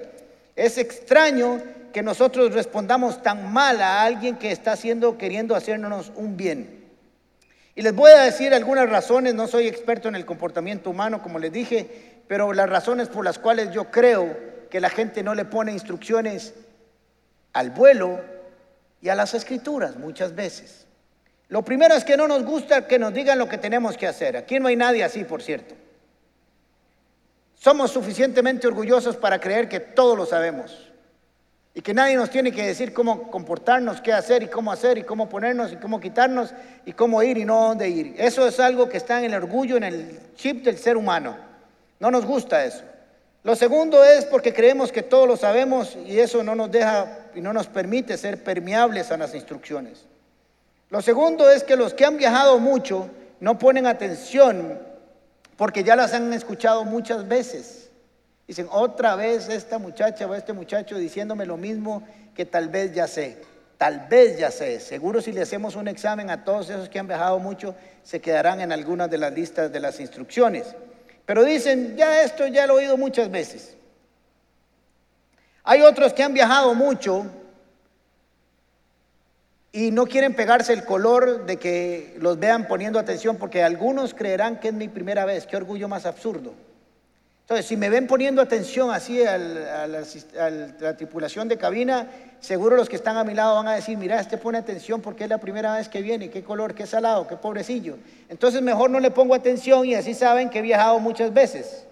Es 0.55 0.79
extraño 0.79 1.61
que 1.95 2.03
nosotros 2.03 2.53
respondamos 2.53 3.23
tan 3.23 3.53
mal 3.53 3.81
a 3.81 4.03
alguien 4.03 4.35
que 4.35 4.51
está 4.51 4.73
haciendo, 4.73 5.17
queriendo 5.17 5.55
hacernos 5.55 6.11
un 6.17 6.35
bien. 6.35 6.83
Y 7.73 7.81
les 7.83 7.95
voy 7.95 8.11
a 8.11 8.23
decir 8.23 8.53
algunas 8.53 8.89
razones, 8.89 9.33
no 9.33 9.47
soy 9.47 9.69
experto 9.69 10.09
en 10.09 10.15
el 10.15 10.25
comportamiento 10.25 10.89
humano, 10.89 11.23
como 11.23 11.39
les 11.39 11.53
dije, 11.53 12.19
pero 12.27 12.51
las 12.51 12.69
razones 12.69 13.07
por 13.07 13.23
las 13.23 13.39
cuales 13.39 13.71
yo 13.71 13.91
creo 13.91 14.37
que 14.69 14.81
la 14.81 14.89
gente 14.89 15.23
no 15.23 15.33
le 15.35 15.45
pone 15.45 15.71
instrucciones 15.71 16.53
al 17.53 17.69
vuelo 17.69 18.19
y 19.01 19.07
a 19.07 19.15
las 19.15 19.33
escrituras 19.33 19.95
muchas 19.95 20.35
veces. 20.35 20.87
Lo 21.47 21.63
primero 21.63 21.95
es 21.95 22.03
que 22.03 22.17
no 22.17 22.27
nos 22.27 22.43
gusta 22.43 22.87
que 22.87 22.99
nos 22.99 23.13
digan 23.13 23.39
lo 23.39 23.47
que 23.47 23.57
tenemos 23.57 23.95
que 23.95 24.07
hacer. 24.07 24.35
Aquí 24.35 24.59
no 24.59 24.67
hay 24.67 24.75
nadie 24.75 25.05
así, 25.05 25.23
por 25.23 25.41
cierto. 25.41 25.75
Somos 27.57 27.89
suficientemente 27.91 28.67
orgullosos 28.67 29.15
para 29.15 29.39
creer 29.39 29.69
que 29.69 29.79
todo 29.79 30.17
lo 30.17 30.25
sabemos 30.25 30.84
y 31.77 31.81
que 31.81 31.93
nadie 31.93 32.15
nos 32.15 32.29
tiene 32.29 32.53
que 32.53 32.65
decir 32.65 32.93
cómo 32.93 33.29
comportarnos, 33.29 33.99
qué 33.99 34.13
hacer 34.13 34.41
y 34.41 34.47
cómo 34.47 34.71
hacer 34.71 34.97
y 34.97 35.03
cómo 35.03 35.27
ponernos 35.27 35.73
y 35.73 35.75
cómo 35.75 35.99
quitarnos 35.99 36.53
y 36.85 36.93
cómo 36.93 37.21
ir 37.21 37.37
y 37.37 37.43
no 37.43 37.67
dónde 37.67 37.89
ir. 37.89 38.15
Eso 38.17 38.47
es 38.47 38.61
algo 38.61 38.87
que 38.87 38.95
está 38.95 39.19
en 39.19 39.25
el 39.25 39.35
orgullo, 39.35 39.75
en 39.75 39.83
el 39.83 40.19
chip 40.35 40.63
del 40.63 40.77
ser 40.77 40.95
humano. 40.95 41.35
No 41.99 42.09
nos 42.09 42.25
gusta 42.25 42.63
eso. 42.63 42.81
Lo 43.43 43.57
segundo 43.57 44.05
es 44.05 44.23
porque 44.23 44.53
creemos 44.53 44.93
que 44.93 45.03
todo 45.03 45.27
lo 45.27 45.35
sabemos 45.35 45.97
y 46.05 46.17
eso 46.17 46.43
no 46.43 46.55
nos 46.55 46.71
deja 46.71 47.25
y 47.35 47.41
no 47.41 47.51
nos 47.51 47.67
permite 47.67 48.17
ser 48.17 48.41
permeables 48.41 49.11
a 49.11 49.17
las 49.17 49.35
instrucciones. 49.35 50.05
Lo 50.89 51.01
segundo 51.01 51.49
es 51.49 51.65
que 51.65 51.75
los 51.75 51.93
que 51.93 52.05
han 52.05 52.15
viajado 52.15 52.57
mucho 52.57 53.09
no 53.41 53.59
ponen 53.59 53.85
atención 53.85 54.79
porque 55.57 55.83
ya 55.83 55.97
las 55.97 56.13
han 56.13 56.31
escuchado 56.31 56.85
muchas 56.85 57.27
veces. 57.27 57.84
Dicen, 58.47 58.67
otra 58.71 59.15
vez 59.15 59.49
esta 59.49 59.79
muchacha 59.79 60.27
o 60.27 60.35
este 60.35 60.53
muchacho 60.53 60.97
diciéndome 60.97 61.45
lo 61.45 61.57
mismo 61.57 62.03
que 62.35 62.45
tal 62.45 62.69
vez 62.69 62.93
ya 62.93 63.07
sé. 63.07 63.37
Tal 63.77 64.07
vez 64.09 64.37
ya 64.37 64.51
sé. 64.51 64.79
Seguro 64.79 65.21
si 65.21 65.31
le 65.31 65.41
hacemos 65.41 65.75
un 65.75 65.87
examen 65.87 66.29
a 66.29 66.43
todos 66.43 66.69
esos 66.69 66.87
que 66.87 66.99
han 66.99 67.07
viajado 67.07 67.39
mucho, 67.39 67.75
se 68.03 68.21
quedarán 68.21 68.61
en 68.61 68.71
algunas 68.71 69.09
de 69.09 69.17
las 69.17 69.33
listas 69.33 69.71
de 69.71 69.79
las 69.79 69.99
instrucciones. 69.99 70.75
Pero 71.25 71.43
dicen, 71.43 71.97
ya 71.97 72.21
esto 72.21 72.45
ya 72.47 72.67
lo 72.67 72.75
he 72.75 72.83
oído 72.83 72.97
muchas 72.97 73.31
veces. 73.31 73.75
Hay 75.63 75.81
otros 75.81 76.13
que 76.13 76.21
han 76.21 76.33
viajado 76.33 76.75
mucho 76.75 77.25
y 79.71 79.89
no 79.91 80.05
quieren 80.05 80.35
pegarse 80.35 80.71
el 80.71 80.85
color 80.85 81.45
de 81.47 81.57
que 81.57 82.15
los 82.19 82.39
vean 82.39 82.67
poniendo 82.67 82.99
atención, 82.99 83.37
porque 83.37 83.63
algunos 83.63 84.13
creerán 84.13 84.59
que 84.59 84.67
es 84.67 84.73
mi 84.73 84.87
primera 84.87 85.25
vez. 85.25 85.47
Qué 85.47 85.57
orgullo 85.57 85.87
más 85.87 86.05
absurdo. 86.05 86.53
Entonces, 87.45 87.67
si 87.67 87.77
me 87.77 87.91
ven 87.91 88.07
poniendo 88.07 88.41
atención 88.41 88.89
así 88.89 89.21
a 89.21 89.37
la, 89.37 90.97
tripulación 90.97 91.47
de 91.47 91.59
cabina, 91.59 92.07
seguro 92.39 92.75
los 92.75 92.89
que 92.89 92.95
están 92.95 93.17
a 93.17 93.23
mi 93.23 93.35
lado 93.35 93.53
van 93.57 93.67
a 93.67 93.75
decir, 93.75 93.99
mira, 93.99 94.19
este 94.19 94.39
pone 94.39 94.57
atención 94.57 94.99
porque 94.99 95.25
es 95.25 95.29
la 95.29 95.37
primera 95.37 95.75
vez 95.75 95.87
que 95.87 96.01
viene, 96.01 96.31
qué 96.31 96.43
color, 96.43 96.73
qué 96.73 96.87
salado, 96.87 97.27
qué 97.27 97.35
pobrecillo. 97.35 97.97
Entonces 98.29 98.63
mejor 98.63 98.89
no 98.89 98.99
le 98.99 99.11
pongo 99.11 99.35
atención 99.35 99.85
y 99.85 99.93
así 99.93 100.15
saben 100.15 100.49
que 100.49 100.57
he 100.57 100.61
viajado 100.63 100.99
muchas 100.99 101.31
veces. 101.31 101.85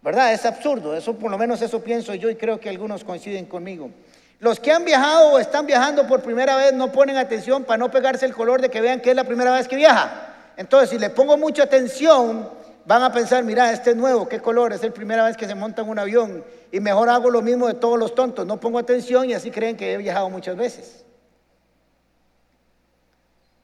¿Verdad? 0.00 0.32
Es 0.32 0.46
absurdo, 0.46 0.96
eso 0.96 1.14
por 1.14 1.32
lo 1.32 1.38
menos 1.38 1.60
eso 1.60 1.82
pienso 1.82 2.14
yo 2.14 2.30
y 2.30 2.36
creo 2.36 2.60
que 2.60 2.68
algunos 2.68 3.02
coinciden 3.02 3.46
conmigo. 3.46 3.90
Los 4.38 4.60
que 4.60 4.70
han 4.70 4.84
viajado 4.84 5.32
o 5.32 5.38
están 5.40 5.66
viajando 5.66 6.06
por 6.06 6.22
primera 6.22 6.56
vez 6.56 6.72
no 6.72 6.92
ponen 6.92 7.16
atención 7.16 7.64
para 7.64 7.78
no 7.78 7.90
pegarse 7.90 8.26
el 8.26 8.32
color 8.32 8.62
de 8.62 8.68
que 8.68 8.80
vean 8.80 9.00
que 9.00 9.10
es 9.10 9.16
la 9.16 9.24
primera 9.24 9.52
vez 9.52 9.66
que 9.66 9.74
viaja. 9.74 10.34
Entonces, 10.56 10.90
si 10.90 11.00
le 11.00 11.10
pongo 11.10 11.36
mucha 11.36 11.64
atención, 11.64 12.61
van 12.84 13.02
a 13.02 13.12
pensar, 13.12 13.44
mira, 13.44 13.72
este 13.72 13.90
es 13.90 13.96
nuevo, 13.96 14.28
qué 14.28 14.40
color, 14.40 14.72
es 14.72 14.82
la 14.82 14.90
primera 14.90 15.24
vez 15.24 15.36
que 15.36 15.46
se 15.46 15.54
monta 15.54 15.82
en 15.82 15.88
un 15.88 15.98
avión. 15.98 16.44
Y 16.70 16.80
mejor 16.80 17.08
hago 17.08 17.30
lo 17.30 17.42
mismo 17.42 17.68
de 17.68 17.74
todos 17.74 17.98
los 17.98 18.14
tontos, 18.14 18.46
no 18.46 18.58
pongo 18.58 18.78
atención 18.78 19.28
y 19.28 19.34
así 19.34 19.50
creen 19.50 19.76
que 19.76 19.92
he 19.92 19.96
viajado 19.96 20.30
muchas 20.30 20.56
veces. 20.56 21.04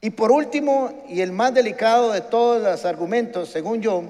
Y 0.00 0.10
por 0.10 0.30
último, 0.30 1.04
y 1.08 1.22
el 1.22 1.32
más 1.32 1.52
delicado 1.52 2.12
de 2.12 2.20
todos 2.20 2.62
los 2.62 2.84
argumentos, 2.84 3.48
según 3.48 3.80
yo, 3.80 4.04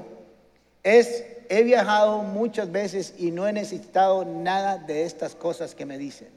es, 0.82 1.24
he 1.48 1.62
viajado 1.62 2.22
muchas 2.22 2.70
veces 2.70 3.14
y 3.16 3.30
no 3.30 3.48
he 3.48 3.52
necesitado 3.52 4.24
nada 4.24 4.76
de 4.76 5.04
estas 5.04 5.34
cosas 5.34 5.74
que 5.74 5.86
me 5.86 5.96
dicen. 5.96 6.28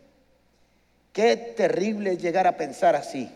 Qué 1.12 1.36
terrible 1.36 2.14
es 2.14 2.22
llegar 2.22 2.48
a 2.48 2.56
pensar 2.56 2.96
así. 2.96 3.30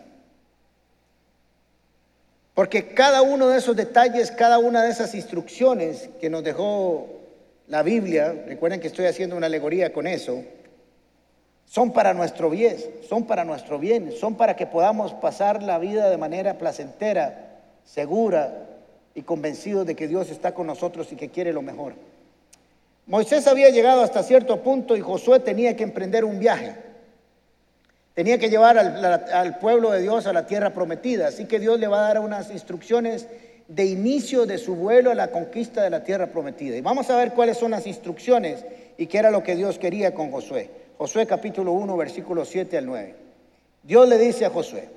Porque 2.56 2.94
cada 2.94 3.20
uno 3.20 3.48
de 3.48 3.58
esos 3.58 3.76
detalles, 3.76 4.30
cada 4.30 4.58
una 4.58 4.82
de 4.82 4.90
esas 4.90 5.14
instrucciones 5.14 6.08
que 6.18 6.30
nos 6.30 6.42
dejó 6.42 7.06
la 7.68 7.82
Biblia, 7.82 8.34
recuerden 8.46 8.80
que 8.80 8.86
estoy 8.86 9.04
haciendo 9.04 9.36
una 9.36 9.44
alegoría 9.44 9.92
con 9.92 10.06
eso, 10.06 10.42
son 11.66 11.92
para 11.92 12.14
nuestro 12.14 12.48
bien, 12.48 12.78
son 13.06 13.26
para 13.26 13.44
nuestro 13.44 13.78
bien, 13.78 14.10
son 14.10 14.36
para 14.36 14.56
que 14.56 14.66
podamos 14.66 15.12
pasar 15.12 15.62
la 15.62 15.78
vida 15.78 16.08
de 16.08 16.16
manera 16.16 16.56
placentera, 16.56 17.58
segura 17.84 18.66
y 19.14 19.20
convencidos 19.20 19.86
de 19.86 19.94
que 19.94 20.08
Dios 20.08 20.30
está 20.30 20.54
con 20.54 20.66
nosotros 20.66 21.12
y 21.12 21.16
que 21.16 21.28
quiere 21.28 21.52
lo 21.52 21.60
mejor. 21.60 21.92
Moisés 23.04 23.46
había 23.48 23.68
llegado 23.68 24.00
hasta 24.00 24.22
cierto 24.22 24.62
punto 24.62 24.96
y 24.96 25.02
Josué 25.02 25.40
tenía 25.40 25.76
que 25.76 25.82
emprender 25.82 26.24
un 26.24 26.38
viaje. 26.38 26.85
Tenía 28.16 28.38
que 28.38 28.48
llevar 28.48 28.78
al, 28.78 29.58
pueblo 29.58 29.90
de 29.90 30.00
Dios 30.00 30.26
a 30.26 30.32
la 30.32 30.46
tierra 30.46 30.70
prometida. 30.70 31.28
Así 31.28 31.44
que 31.44 31.60
Dios 31.60 31.78
le 31.78 31.86
va 31.86 31.98
a 31.98 32.08
dar 32.14 32.20
unas 32.20 32.50
instrucciones 32.50 33.26
de 33.68 33.84
inicio 33.84 34.46
de 34.46 34.56
su 34.56 34.74
vuelo 34.74 35.10
a 35.10 35.14
la 35.14 35.30
conquista 35.30 35.82
de 35.82 35.90
la 35.90 36.02
tierra 36.02 36.28
prometida. 36.28 36.76
Y 36.76 36.80
vamos 36.80 37.10
a 37.10 37.18
ver 37.18 37.34
cuáles 37.34 37.58
son 37.58 37.72
las 37.72 37.86
instrucciones 37.86 38.64
y 38.96 39.06
qué 39.06 39.18
era 39.18 39.30
lo 39.30 39.42
que 39.42 39.54
Dios 39.54 39.78
quería 39.78 40.14
con 40.14 40.30
Josué. 40.30 40.70
Josué 40.96 41.26
capítulo 41.26 41.72
1, 41.72 41.94
versículo 41.94 42.46
7 42.46 42.78
al 42.78 42.86
9. 42.86 43.14
Dios 43.82 44.08
le 44.08 44.16
dice 44.16 44.46
a 44.46 44.50
Josué, 44.50 44.88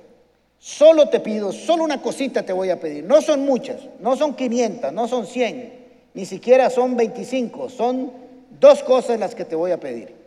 solo 0.58 1.10
te 1.10 1.20
pido, 1.20 1.52
solo 1.52 1.84
una 1.84 2.02
cosita 2.02 2.44
te 2.44 2.54
voy 2.54 2.70
a 2.70 2.80
pedir. 2.80 3.04
No 3.04 3.22
son 3.22 3.42
muchas, 3.42 3.82
no 4.00 4.16
son 4.16 4.34
500, 4.34 4.94
no 4.94 5.10
son 5.10 5.28
100, 5.28 5.74
ni 6.14 6.26
siquiera 6.26 6.70
son 6.70 6.96
25, 6.96 7.68
son 7.68 8.14
dos 8.62 8.82
cosas 8.82 9.20
las 9.20 9.36
que 9.36 9.44
te 9.44 9.58
voy 9.58 9.72
a 9.72 9.78
pedir. 9.82 10.19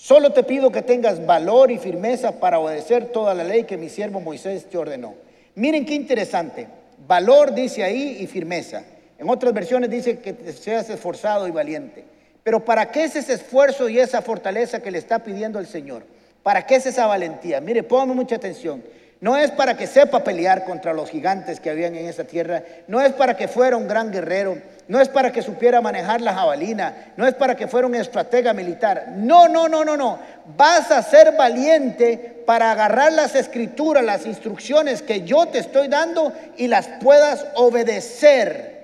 Solo 0.00 0.30
te 0.30 0.44
pido 0.44 0.70
que 0.70 0.82
tengas 0.82 1.26
valor 1.26 1.72
y 1.72 1.78
firmeza 1.78 2.38
para 2.38 2.60
obedecer 2.60 3.06
toda 3.06 3.34
la 3.34 3.42
ley 3.42 3.64
que 3.64 3.76
mi 3.76 3.88
siervo 3.88 4.20
Moisés 4.20 4.70
te 4.70 4.78
ordenó. 4.78 5.16
Miren 5.56 5.84
qué 5.84 5.94
interesante. 5.94 6.68
Valor 7.08 7.52
dice 7.52 7.82
ahí 7.82 8.18
y 8.20 8.28
firmeza. 8.28 8.84
En 9.18 9.28
otras 9.28 9.52
versiones 9.52 9.90
dice 9.90 10.20
que 10.20 10.52
seas 10.52 10.88
esforzado 10.88 11.48
y 11.48 11.50
valiente. 11.50 12.04
Pero 12.44 12.64
¿para 12.64 12.92
qué 12.92 13.02
es 13.02 13.16
ese 13.16 13.32
esfuerzo 13.32 13.88
y 13.88 13.98
esa 13.98 14.22
fortaleza 14.22 14.80
que 14.80 14.92
le 14.92 14.98
está 14.98 15.18
pidiendo 15.18 15.58
el 15.58 15.66
Señor? 15.66 16.04
¿Para 16.44 16.64
qué 16.64 16.76
es 16.76 16.86
esa 16.86 17.06
valentía? 17.06 17.60
Mire, 17.60 17.82
póngame 17.82 18.14
mucha 18.14 18.36
atención. 18.36 18.84
No 19.20 19.36
es 19.36 19.50
para 19.50 19.76
que 19.76 19.88
sepa 19.88 20.22
pelear 20.22 20.64
contra 20.64 20.92
los 20.92 21.10
gigantes 21.10 21.58
que 21.58 21.70
habían 21.70 21.96
en 21.96 22.06
esa 22.06 22.22
tierra, 22.22 22.62
no 22.86 23.00
es 23.00 23.12
para 23.12 23.36
que 23.36 23.48
fuera 23.48 23.76
un 23.76 23.88
gran 23.88 24.12
guerrero, 24.12 24.58
no 24.86 25.00
es 25.00 25.08
para 25.08 25.32
que 25.32 25.42
supiera 25.42 25.80
manejar 25.80 26.20
la 26.20 26.34
jabalina, 26.34 27.12
no 27.16 27.26
es 27.26 27.34
para 27.34 27.56
que 27.56 27.66
fuera 27.66 27.88
un 27.88 27.96
estratega 27.96 28.52
militar. 28.52 29.08
No, 29.16 29.48
no, 29.48 29.68
no, 29.68 29.84
no, 29.84 29.96
no. 29.96 30.20
Vas 30.56 30.92
a 30.92 31.02
ser 31.02 31.36
valiente 31.36 32.42
para 32.46 32.70
agarrar 32.70 33.12
las 33.12 33.34
escrituras, 33.34 34.04
las 34.04 34.24
instrucciones 34.24 35.02
que 35.02 35.22
yo 35.22 35.46
te 35.46 35.58
estoy 35.58 35.88
dando 35.88 36.32
y 36.56 36.68
las 36.68 36.86
puedas 37.02 37.44
obedecer 37.56 38.77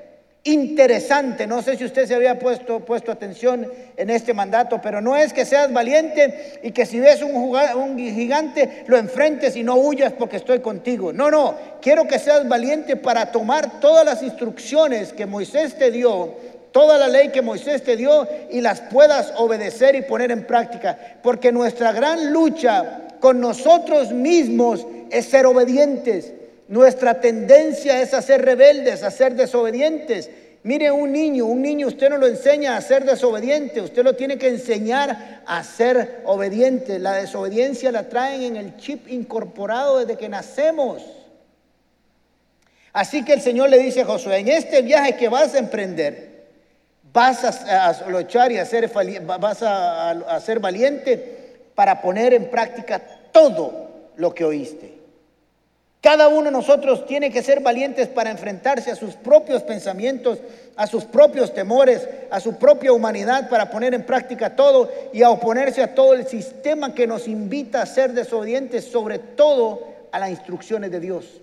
interesante. 0.45 1.47
No 1.47 1.63
sé 1.63 1.77
si 1.77 1.85
usted 1.85 2.07
se 2.07 2.15
había 2.15 2.39
puesto, 2.39 2.81
puesto 2.81 3.11
atención 3.11 3.67
en 3.97 4.11
este 4.11 4.35
mandato, 4.35 4.81
pero 4.83 5.01
no 5.01 5.17
es 5.17 5.33
que 5.33 5.47
seas 5.47 5.73
valiente 5.73 6.61
y 6.63 6.71
que 6.71 6.85
si 6.85 7.01
ves 7.01 7.23
un, 7.23 7.35
un 7.35 7.99
gigante 7.99 8.85
lo 8.87 8.99
enfrentes 8.99 9.57
y 9.57 9.63
no 9.63 9.77
huyas 9.77 10.13
porque 10.13 10.37
estoy 10.37 10.61
contigo. 10.61 11.13
No, 11.13 11.31
no, 11.31 11.55
quiero 11.81 12.07
que 12.07 12.19
seas 12.19 12.47
valiente 12.47 12.97
para 12.97 13.33
tomar 13.33 13.81
todas 13.81 14.05
las 14.05 14.23
instrucciones 14.23 15.15
que 15.15 15.25
Moisés 15.25 15.77
te 15.77 15.91
dio, 15.91 16.35
toda 16.73 16.99
la 16.99 17.09
ley 17.09 17.31
que 17.31 17.41
Moisés 17.41 17.83
te 17.83 17.97
dio 17.97 18.29
y 18.51 18.61
las 18.61 18.83
puedas 18.83 19.33
obedecer 19.39 19.95
y 19.95 20.03
poner 20.03 20.31
en 20.31 20.47
práctica. 20.47 20.99
Porque 21.23 21.53
nuestra 21.53 21.93
gran 21.93 22.33
lucha 22.33 23.09
con 23.19 23.41
nosotros 23.41 24.13
mismos 24.13 24.87
es 25.11 25.25
ser 25.25 25.47
obedientes. 25.47 26.35
Nuestra 26.69 27.21
tendencia 27.21 28.01
es 28.01 28.15
a 28.15 28.23
ser 28.23 28.43
rebeldes, 28.43 29.03
a 29.03 29.11
ser 29.11 29.35
desobedientes. 29.35 30.31
Mire 30.63 30.91
un 30.91 31.13
niño, 31.13 31.45
un 31.45 31.61
niño 31.61 31.87
usted 31.89 32.09
no 32.09 32.17
lo 32.17 32.27
enseña 32.27 32.77
a 32.77 32.81
ser 32.81 33.05
desobediente, 33.05 33.83
usted 33.83 34.03
lo 34.03 34.17
tiene 34.17 34.39
que 34.39 34.49
enseñar 34.49 35.43
a 35.45 35.63
ser 35.63 36.23
obediente. 36.25 36.99
La 36.99 37.13
desobediencia 37.13 37.93
la 37.93 38.09
traen 38.09 38.43
en 38.43 38.57
el 38.57 38.77
chip 38.79 39.07
incorporado 39.09 39.99
desde 39.99 40.17
que 40.17 40.31
nacemos. 40.31 41.03
Así 42.95 43.25
que 43.25 43.35
el 43.35 43.43
Señor 43.43 43.69
le 43.69 43.79
dice 43.79 44.01
a 44.01 44.07
Josué, 44.07 44.39
en 44.39 44.49
este 44.49 44.81
viaje 44.81 45.17
que 45.17 45.29
vas 45.29 45.55
a 45.55 45.59
emprender, 45.59 46.47
vas 47.13 47.45
a, 47.45 48.09
luchar 48.09 48.53
y 48.53 48.59
a 48.59 48.65
ser, 48.65 48.91
vas 49.27 49.63
a 49.63 50.41
ser 50.41 50.61
valiente 50.61 51.45
para 51.75 52.01
poner 52.01 52.33
en 52.33 52.49
práctica 52.49 53.01
todo 53.33 53.91
lo 54.17 54.35
que 54.35 54.45
oíste. 54.45 54.94
Cada 56.05 56.29
uno 56.29 56.43
de 56.43 56.51
nosotros 56.51 57.07
tiene 57.07 57.31
que 57.31 57.43
ser 57.43 57.61
valientes 57.61 58.09
para 58.09 58.31
enfrentarse 58.31 58.91
a 58.91 58.95
sus 58.95 59.15
propios 59.15 59.63
pensamientos, 59.63 60.39
a 60.77 60.87
sus 60.87 61.07
propios 61.07 61.55
temores, 61.55 62.07
a 62.31 62.41
su 62.41 62.57
propia 62.57 62.93
humanidad, 62.93 63.49
para 63.49 63.71
poner 63.71 63.95
en 63.95 64.05
práctica 64.05 64.55
todo 64.55 64.91
y 65.15 65.23
a 65.23 65.31
oponerse 65.31 65.83
a 65.83 65.95
todo 65.95 66.13
el 66.13 66.27
sistema 66.27 66.95
que 66.95 67.07
nos 67.07 67.27
invita 67.27 67.81
a 67.81 67.87
ser 67.87 68.13
desobedientes, 68.13 68.85
sobre 68.85 69.19
todo 69.19 69.81
a 70.13 70.19
las 70.19 70.29
instrucciones 70.29 70.91
de 70.91 71.01
Dios. 71.01 71.41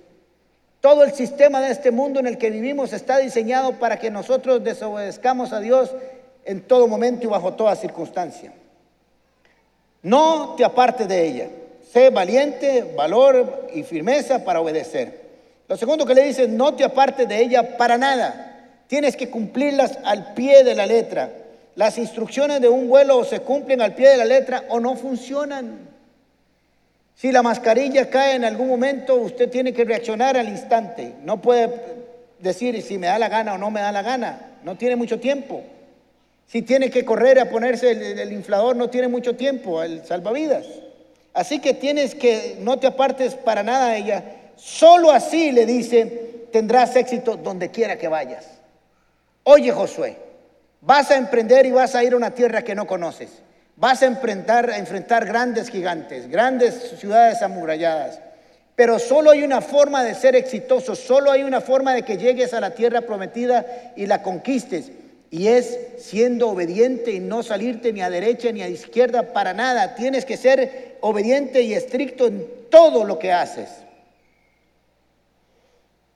Todo 0.79 1.05
el 1.05 1.13
sistema 1.13 1.59
de 1.59 1.71
este 1.71 1.89
mundo 1.89 2.19
en 2.19 2.27
el 2.27 2.37
que 2.37 2.51
vivimos 2.51 2.93
está 2.93 3.17
diseñado 3.17 3.79
para 3.79 3.97
que 3.97 4.11
nosotros 4.11 4.63
desobedezcamos 4.63 5.53
a 5.53 5.59
Dios 5.59 5.89
en 6.45 6.61
todo 6.61 6.87
momento 6.87 7.25
y 7.25 7.29
bajo 7.29 7.55
toda 7.55 7.75
circunstancia. 7.75 8.53
No 10.03 10.53
te 10.55 10.63
apartes 10.63 11.07
de 11.07 11.27
ella. 11.27 11.49
Sé 11.91 12.09
valiente, 12.09 12.93
valor 12.95 13.67
y 13.73 13.83
firmeza 13.83 14.45
para 14.45 14.61
obedecer. 14.61 15.19
Lo 15.67 15.75
segundo 15.75 16.05
que 16.05 16.15
le 16.15 16.23
dice, 16.23 16.47
no 16.47 16.73
te 16.73 16.85
apartes 16.85 17.27
de 17.27 17.41
ella 17.41 17.75
para 17.77 17.97
nada. 17.97 18.69
Tienes 18.87 19.17
que 19.17 19.29
cumplirlas 19.29 19.99
al 20.05 20.33
pie 20.33 20.63
de 20.63 20.73
la 20.73 20.85
letra. 20.85 21.31
Las 21.75 21.97
instrucciones 21.97 22.61
de 22.61 22.69
un 22.69 22.87
vuelo 22.87 23.25
se 23.25 23.41
cumplen 23.41 23.81
al 23.81 23.93
pie 23.93 24.09
de 24.09 24.17
la 24.17 24.25
letra 24.25 24.63
o 24.69 24.79
no 24.79 24.95
funcionan. 24.95 25.79
Si 27.15 27.29
la 27.31 27.41
mascarilla 27.41 28.09
cae 28.09 28.35
en 28.35 28.45
algún 28.45 28.69
momento, 28.69 29.15
usted 29.15 29.49
tiene 29.49 29.73
que 29.73 29.83
reaccionar 29.83 30.37
al 30.37 30.47
instante. 30.47 31.15
No 31.23 31.41
puede 31.41 31.69
decir 32.39 32.81
si 32.81 32.97
me 32.97 33.07
da 33.07 33.19
la 33.19 33.27
gana 33.27 33.55
o 33.55 33.57
no 33.57 33.69
me 33.69 33.81
da 33.81 33.91
la 33.91 34.01
gana. 34.01 34.51
No 34.63 34.77
tiene 34.77 34.95
mucho 34.95 35.19
tiempo. 35.19 35.61
Si 36.47 36.61
tiene 36.61 36.89
que 36.89 37.03
correr 37.03 37.37
a 37.39 37.49
ponerse 37.49 37.91
el, 37.91 38.19
el 38.19 38.31
inflador, 38.31 38.77
no 38.77 38.89
tiene 38.89 39.09
mucho 39.09 39.35
tiempo, 39.35 39.83
el 39.83 40.05
salvavidas. 40.05 40.65
Así 41.33 41.59
que 41.59 41.73
tienes 41.73 42.15
que, 42.15 42.57
no 42.59 42.77
te 42.77 42.87
apartes 42.87 43.35
para 43.35 43.63
nada 43.63 43.89
de 43.89 43.97
ella. 43.97 44.23
Solo 44.55 45.11
así 45.11 45.51
le 45.51 45.65
dice, 45.65 46.47
tendrás 46.51 46.95
éxito 46.95 47.37
donde 47.37 47.71
quiera 47.71 47.97
que 47.97 48.07
vayas. 48.07 48.45
Oye 49.43 49.71
Josué, 49.71 50.17
vas 50.81 51.09
a 51.09 51.17
emprender 51.17 51.65
y 51.65 51.71
vas 51.71 51.95
a 51.95 52.03
ir 52.03 52.13
a 52.13 52.17
una 52.17 52.31
tierra 52.31 52.63
que 52.63 52.75
no 52.75 52.85
conoces. 52.85 53.29
Vas 53.75 54.03
a 54.03 54.05
enfrentar, 54.05 55.25
grandes 55.25 55.69
gigantes, 55.69 56.29
grandes 56.29 56.99
ciudades 56.99 57.41
amuralladas. 57.41 58.19
Pero 58.75 58.99
solo 58.99 59.31
hay 59.31 59.43
una 59.43 59.61
forma 59.61 60.03
de 60.03 60.13
ser 60.13 60.35
exitoso, 60.35 60.95
solo 60.95 61.31
hay 61.31 61.43
una 61.43 61.61
forma 61.61 61.93
de 61.93 62.03
que 62.03 62.17
llegues 62.17 62.53
a 62.53 62.59
la 62.59 62.75
tierra 62.75 63.01
prometida 63.01 63.93
y 63.95 64.05
la 64.05 64.21
conquistes. 64.21 64.91
Y 65.31 65.47
es 65.47 65.79
siendo 65.97 66.49
obediente 66.49 67.11
y 67.13 67.21
no 67.21 67.41
salirte 67.41 67.93
ni 67.93 68.01
a 68.01 68.09
derecha 68.09 68.51
ni 68.51 68.61
a 68.61 68.67
izquierda 68.67 69.33
para 69.33 69.53
nada. 69.53 69.95
Tienes 69.95 70.25
que 70.25 70.35
ser 70.37 70.97
obediente 70.99 71.61
y 71.61 71.73
estricto 71.73 72.27
en 72.27 72.45
todo 72.69 73.05
lo 73.05 73.17
que 73.17 73.31
haces. 73.31 73.69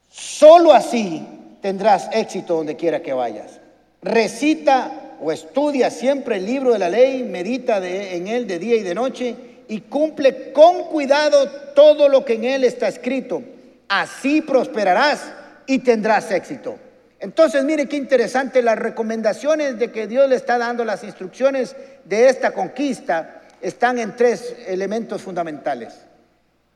Solo 0.10 0.74
así 0.74 1.26
tendrás 1.62 2.10
éxito 2.12 2.56
donde 2.56 2.76
quiera 2.76 3.02
que 3.02 3.14
vayas. 3.14 3.60
Recita 4.02 5.16
o 5.22 5.32
estudia 5.32 5.90
siempre 5.90 6.36
el 6.36 6.46
libro 6.46 6.74
de 6.74 6.80
la 6.80 6.90
ley, 6.90 7.24
medita 7.24 7.78
en 7.78 8.28
él 8.28 8.48
de 8.48 8.60
día 8.60 8.76
y 8.76 8.84
de 8.84 8.96
noche 8.96 9.36
y 9.68 9.82
cumple 9.82 10.52
con 10.52 10.84
cuidado 10.86 11.50
todo 11.74 12.10
lo 12.10 12.24
que 12.24 12.34
en 12.34 12.44
él 12.44 12.64
está 12.64 12.88
escrito. 12.88 13.42
Así 13.88 14.42
prosperarás 14.42 15.24
y 15.66 15.80
tendrás 15.80 16.32
éxito. 16.32 16.78
Entonces, 17.26 17.64
mire 17.64 17.88
qué 17.88 17.98
interesante 17.98 18.62
las 18.62 18.78
recomendaciones 18.78 19.80
de 19.80 19.90
que 19.90 20.06
Dios 20.06 20.30
le 20.30 20.36
está 20.36 20.60
dando, 20.60 20.86
las 20.86 21.04
instrucciones 21.04 21.76
de 22.04 22.30
esta 22.30 22.52
conquista 22.52 23.42
están 23.64 23.98
en 23.98 24.16
tres 24.16 24.56
elementos 24.68 25.24
fundamentales. 25.24 25.96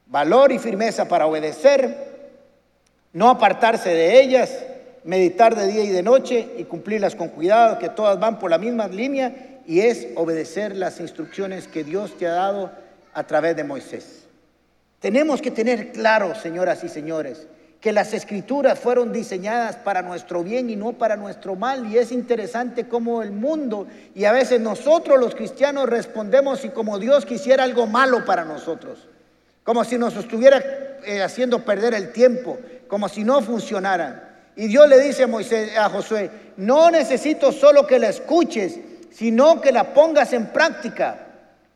Valor 0.07 0.51
y 0.51 0.57
firmeza 0.57 1.07
para 1.07 1.27
obedecer, 1.27 1.95
no 3.13 3.29
apartarse 3.29 3.93
de 3.93 4.19
ellas, 4.19 4.49
meditar 5.03 5.55
de 5.55 5.67
día 5.67 5.83
y 5.83 5.89
de 5.89 6.01
noche 6.01 6.49
y 6.57 6.63
cumplirlas 6.63 7.13
con 7.13 7.27
cuidado, 7.27 7.77
que 7.77 7.89
todas 7.89 8.19
van 8.19 8.39
por 8.39 8.49
la 8.49 8.57
misma 8.57 8.87
línea 8.87 9.61
y 9.67 9.81
es 9.81 10.07
obedecer 10.15 10.75
las 10.75 10.99
instrucciones 10.99 11.67
que 11.67 11.83
Dios 11.83 12.17
te 12.17 12.25
ha 12.25 12.31
dado 12.31 12.71
a 13.13 13.23
través 13.27 13.55
de 13.55 13.63
Moisés. 13.63 14.23
Tenemos 14.99 15.43
que 15.43 15.51
tener 15.51 15.91
claro, 15.91 16.33
señoras 16.33 16.83
y 16.83 16.89
señores, 16.89 17.45
que 17.81 17.93
las 17.93 18.13
escrituras 18.13 18.77
fueron 18.77 19.13
diseñadas 19.13 19.77
para 19.77 20.01
nuestro 20.01 20.43
bien 20.43 20.69
y 20.69 20.75
no 20.75 20.93
para 20.93 21.15
nuestro 21.15 21.55
mal. 21.55 21.87
Y 21.87 21.97
es 21.97 22.11
interesante 22.11 22.87
cómo 22.87 23.21
el 23.21 23.31
mundo 23.31 23.87
y 24.13 24.25
a 24.25 24.33
veces 24.33 24.59
nosotros 24.59 25.19
los 25.19 25.33
cristianos 25.33 25.87
respondemos 25.87 26.65
y 26.65 26.69
como 26.69 26.99
Dios 26.99 27.25
quisiera 27.25 27.63
algo 27.63 27.87
malo 27.87 28.25
para 28.25 28.43
nosotros. 28.43 29.07
Como 29.63 29.85
si 29.85 29.97
nos 29.97 30.15
estuviera 30.17 30.61
eh, 31.05 31.21
haciendo 31.21 31.63
perder 31.63 31.93
el 31.93 32.11
tiempo, 32.11 32.57
como 32.87 33.07
si 33.07 33.23
no 33.23 33.41
funcionara. 33.41 34.25
Y 34.57 34.67
Dios 34.67 34.89
le 34.89 34.99
dice 34.99 35.23
a, 35.23 35.27
Moisés, 35.27 35.77
a 35.77 35.89
Josué, 35.89 36.29
no 36.57 36.91
necesito 36.91 37.53
solo 37.53 37.87
que 37.87 37.99
la 37.99 38.09
escuches, 38.09 38.77
sino 39.09 39.61
que 39.61 39.71
la 39.71 39.93
pongas 39.93 40.33
en 40.33 40.47
práctica. 40.47 41.27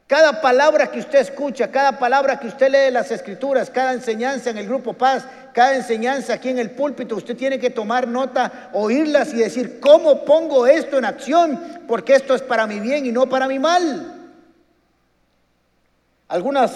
Cada 0.08 0.42
palabra 0.42 0.92
que 0.92 1.00
usted 1.00 1.20
escucha, 1.20 1.72
cada 1.72 1.98
palabra 1.98 2.38
que 2.40 2.48
usted 2.48 2.70
lee 2.70 2.88
en 2.88 2.94
las 2.94 3.10
escrituras, 3.10 3.70
cada 3.70 3.94
enseñanza 3.94 4.50
en 4.50 4.58
el 4.58 4.68
grupo 4.68 4.94
Paz, 4.94 5.26
cada 5.54 5.76
enseñanza 5.76 6.34
aquí 6.34 6.50
en 6.50 6.60
el 6.60 6.72
púlpito, 6.72 7.16
usted 7.16 7.38
tiene 7.38 7.58
que 7.58 7.70
tomar 7.70 8.08
nota, 8.08 8.70
oírlas 8.74 9.34
y 9.34 9.38
decir, 9.38 9.80
¿cómo 9.80 10.26
pongo 10.26 10.68
esto 10.68 10.98
en 10.98 11.06
acción? 11.06 11.60
Porque 11.88 12.16
esto 12.16 12.36
es 12.36 12.42
para 12.42 12.68
mi 12.68 12.80
bien 12.80 13.06
y 13.06 13.12
no 13.12 13.28
para 13.30 13.48
mi 13.48 13.60
mal. 13.60 14.32
Algunos 16.28 16.72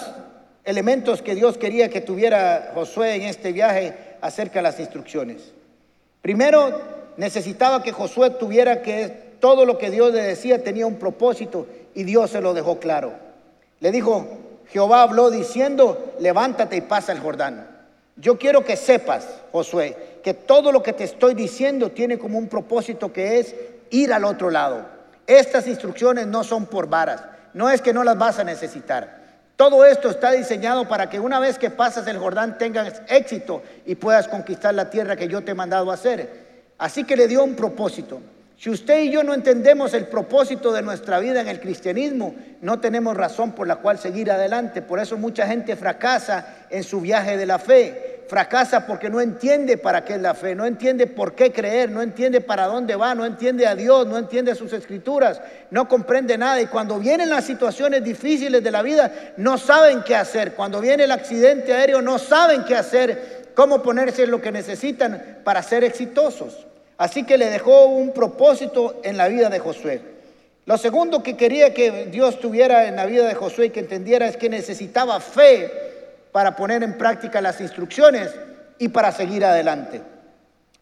elementos 0.64 1.22
que 1.22 1.36
Dios 1.36 1.58
quería 1.58 1.90
que 1.90 2.02
tuviera 2.02 2.72
Josué 2.74 3.16
en 3.16 3.24
este 3.24 3.52
viaje 3.52 3.94
acerca 4.22 4.60
de 4.60 4.64
las 4.64 4.80
instrucciones. 4.80 5.54
Primero, 6.22 6.82
necesitaba 7.18 7.84
que 7.84 7.92
Josué 7.92 8.32
tuviera 8.32 8.82
que 8.82 9.28
todo 9.40 9.66
lo 9.66 9.78
que 9.78 9.92
Dios 9.92 10.14
le 10.14 10.22
decía 10.22 10.64
tenía 10.64 10.88
un 10.88 10.96
propósito 10.96 11.68
y 11.98 12.04
Dios 12.04 12.30
se 12.30 12.42
lo 12.42 12.54
dejó 12.54 12.78
claro. 12.78 13.14
Le 13.80 13.92
dijo, 13.92 14.28
Jehová 14.70 15.02
habló 15.02 15.32
diciendo, 15.32 16.14
levántate 16.20 16.76
y 16.76 16.82
pasa 16.82 17.12
el 17.12 17.20
Jordán. 17.20 17.68
Yo 18.16 18.38
quiero 18.38 18.64
que 18.64 18.78
sepas, 18.78 19.28
Josué, 19.52 20.20
que 20.24 20.36
todo 20.36 20.72
lo 20.72 20.84
que 20.84 20.94
te 20.94 21.06
estoy 21.06 21.34
diciendo 21.34 21.90
tiene 21.90 22.20
como 22.20 22.38
un 22.38 22.50
propósito 22.50 23.12
que 23.12 23.40
es 23.40 23.56
ir 23.90 24.14
al 24.14 24.26
otro 24.26 24.52
lado. 24.52 24.86
Estas 25.26 25.66
instrucciones 25.66 26.28
no 26.28 26.44
son 26.44 26.68
por 26.68 26.88
varas, 26.88 27.24
no 27.56 27.68
es 27.68 27.82
que 27.82 27.94
no 27.94 28.04
las 28.04 28.16
vas 28.16 28.38
a 28.38 28.44
necesitar. 28.44 29.18
Todo 29.56 29.84
esto 29.84 30.12
está 30.12 30.34
diseñado 30.34 30.88
para 30.88 31.10
que 31.10 31.20
una 31.20 31.40
vez 31.40 31.58
que 31.58 31.72
pasas 31.72 32.06
el 32.06 32.20
Jordán 32.20 32.60
tengas 32.60 33.02
éxito 33.10 33.64
y 33.88 33.96
puedas 33.96 34.28
conquistar 34.28 34.76
la 34.76 34.92
tierra 34.92 35.16
que 35.16 35.28
yo 35.28 35.44
te 35.44 35.54
he 35.54 35.56
mandado 35.56 35.90
a 35.90 35.96
hacer. 35.96 36.46
Así 36.78 37.06
que 37.06 37.18
le 37.18 37.28
dio 37.28 37.44
un 37.44 37.56
propósito. 37.56 38.22
Si 38.58 38.72
usted 38.72 39.04
y 39.04 39.12
yo 39.12 39.24
no 39.24 39.36
entendemos 39.36 39.94
el 39.94 40.08
propósito 40.08 40.74
de 40.74 40.82
nuestra 40.82 41.20
vida 41.20 41.42
en 41.42 41.48
el 41.48 41.60
cristianismo, 41.60 42.34
no 42.62 42.80
tenemos 42.80 43.16
razón 43.16 43.52
por 43.52 43.68
la 43.68 43.76
cual 43.76 44.00
seguir 44.00 44.32
adelante. 44.32 44.82
Por 44.82 45.00
eso 45.00 45.16
mucha 45.16 45.46
gente 45.46 45.76
fracasa 45.76 46.66
en 46.72 46.84
su 46.84 47.00
viaje 47.00 47.38
de 47.38 47.46
la 47.46 47.60
fe. 47.60 48.24
Fracasa 48.28 48.88
porque 48.88 49.12
no 49.12 49.22
entiende 49.22 49.78
para 49.78 50.04
qué 50.04 50.16
es 50.16 50.22
la 50.22 50.34
fe, 50.34 50.56
no 50.56 50.66
entiende 50.66 51.06
por 51.06 51.36
qué 51.36 51.54
creer, 51.54 51.92
no 51.92 52.02
entiende 52.02 52.42
para 52.42 52.66
dónde 52.66 52.96
va, 52.96 53.14
no 53.14 53.28
entiende 53.28 53.68
a 53.68 53.76
Dios, 53.76 54.08
no 54.08 54.18
entiende 54.18 54.56
sus 54.56 54.74
escrituras, 54.74 55.40
no 55.70 55.88
comprende 55.88 56.36
nada. 56.36 56.60
Y 56.60 56.66
cuando 56.66 56.98
vienen 56.98 57.30
las 57.30 57.46
situaciones 57.46 58.04
difíciles 58.04 58.64
de 58.64 58.72
la 58.72 58.82
vida, 58.82 59.34
no 59.38 59.60
saben 59.60 60.02
qué 60.02 60.16
hacer. 60.16 60.56
Cuando 60.56 60.82
viene 60.82 61.04
el 61.04 61.12
accidente 61.12 61.74
aéreo, 61.74 62.02
no 62.02 62.18
saben 62.18 62.66
qué 62.66 62.76
hacer, 62.76 63.52
cómo 63.54 63.84
ponerse 63.84 64.26
lo 64.26 64.42
que 64.42 64.52
necesitan 64.52 65.38
para 65.44 65.62
ser 65.62 65.84
exitosos. 65.84 66.68
Así 66.98 67.24
que 67.24 67.38
le 67.38 67.50
dejó 67.50 67.86
un 67.86 68.12
propósito 68.12 69.00
en 69.04 69.18
la 69.18 69.28
vida 69.28 69.50
de 69.50 69.60
Josué. 69.60 70.02
Lo 70.66 70.78
segundo 70.78 71.24
que 71.24 71.38
quería 71.38 71.74
que 71.74 72.08
Dios 72.08 72.40
tuviera 72.40 72.88
en 72.88 72.96
la 72.96 73.06
vida 73.06 73.28
de 73.28 73.36
Josué 73.36 73.68
y 73.68 73.70
que 73.70 73.80
entendiera 73.80 74.28
es 74.28 74.36
que 74.36 74.50
necesitaba 74.50 75.20
fe 75.20 75.72
para 76.32 76.56
poner 76.56 76.84
en 76.84 76.98
práctica 76.98 77.40
las 77.40 77.62
instrucciones 77.62 78.32
y 78.78 78.90
para 78.90 79.12
seguir 79.12 79.46
adelante. 79.46 80.02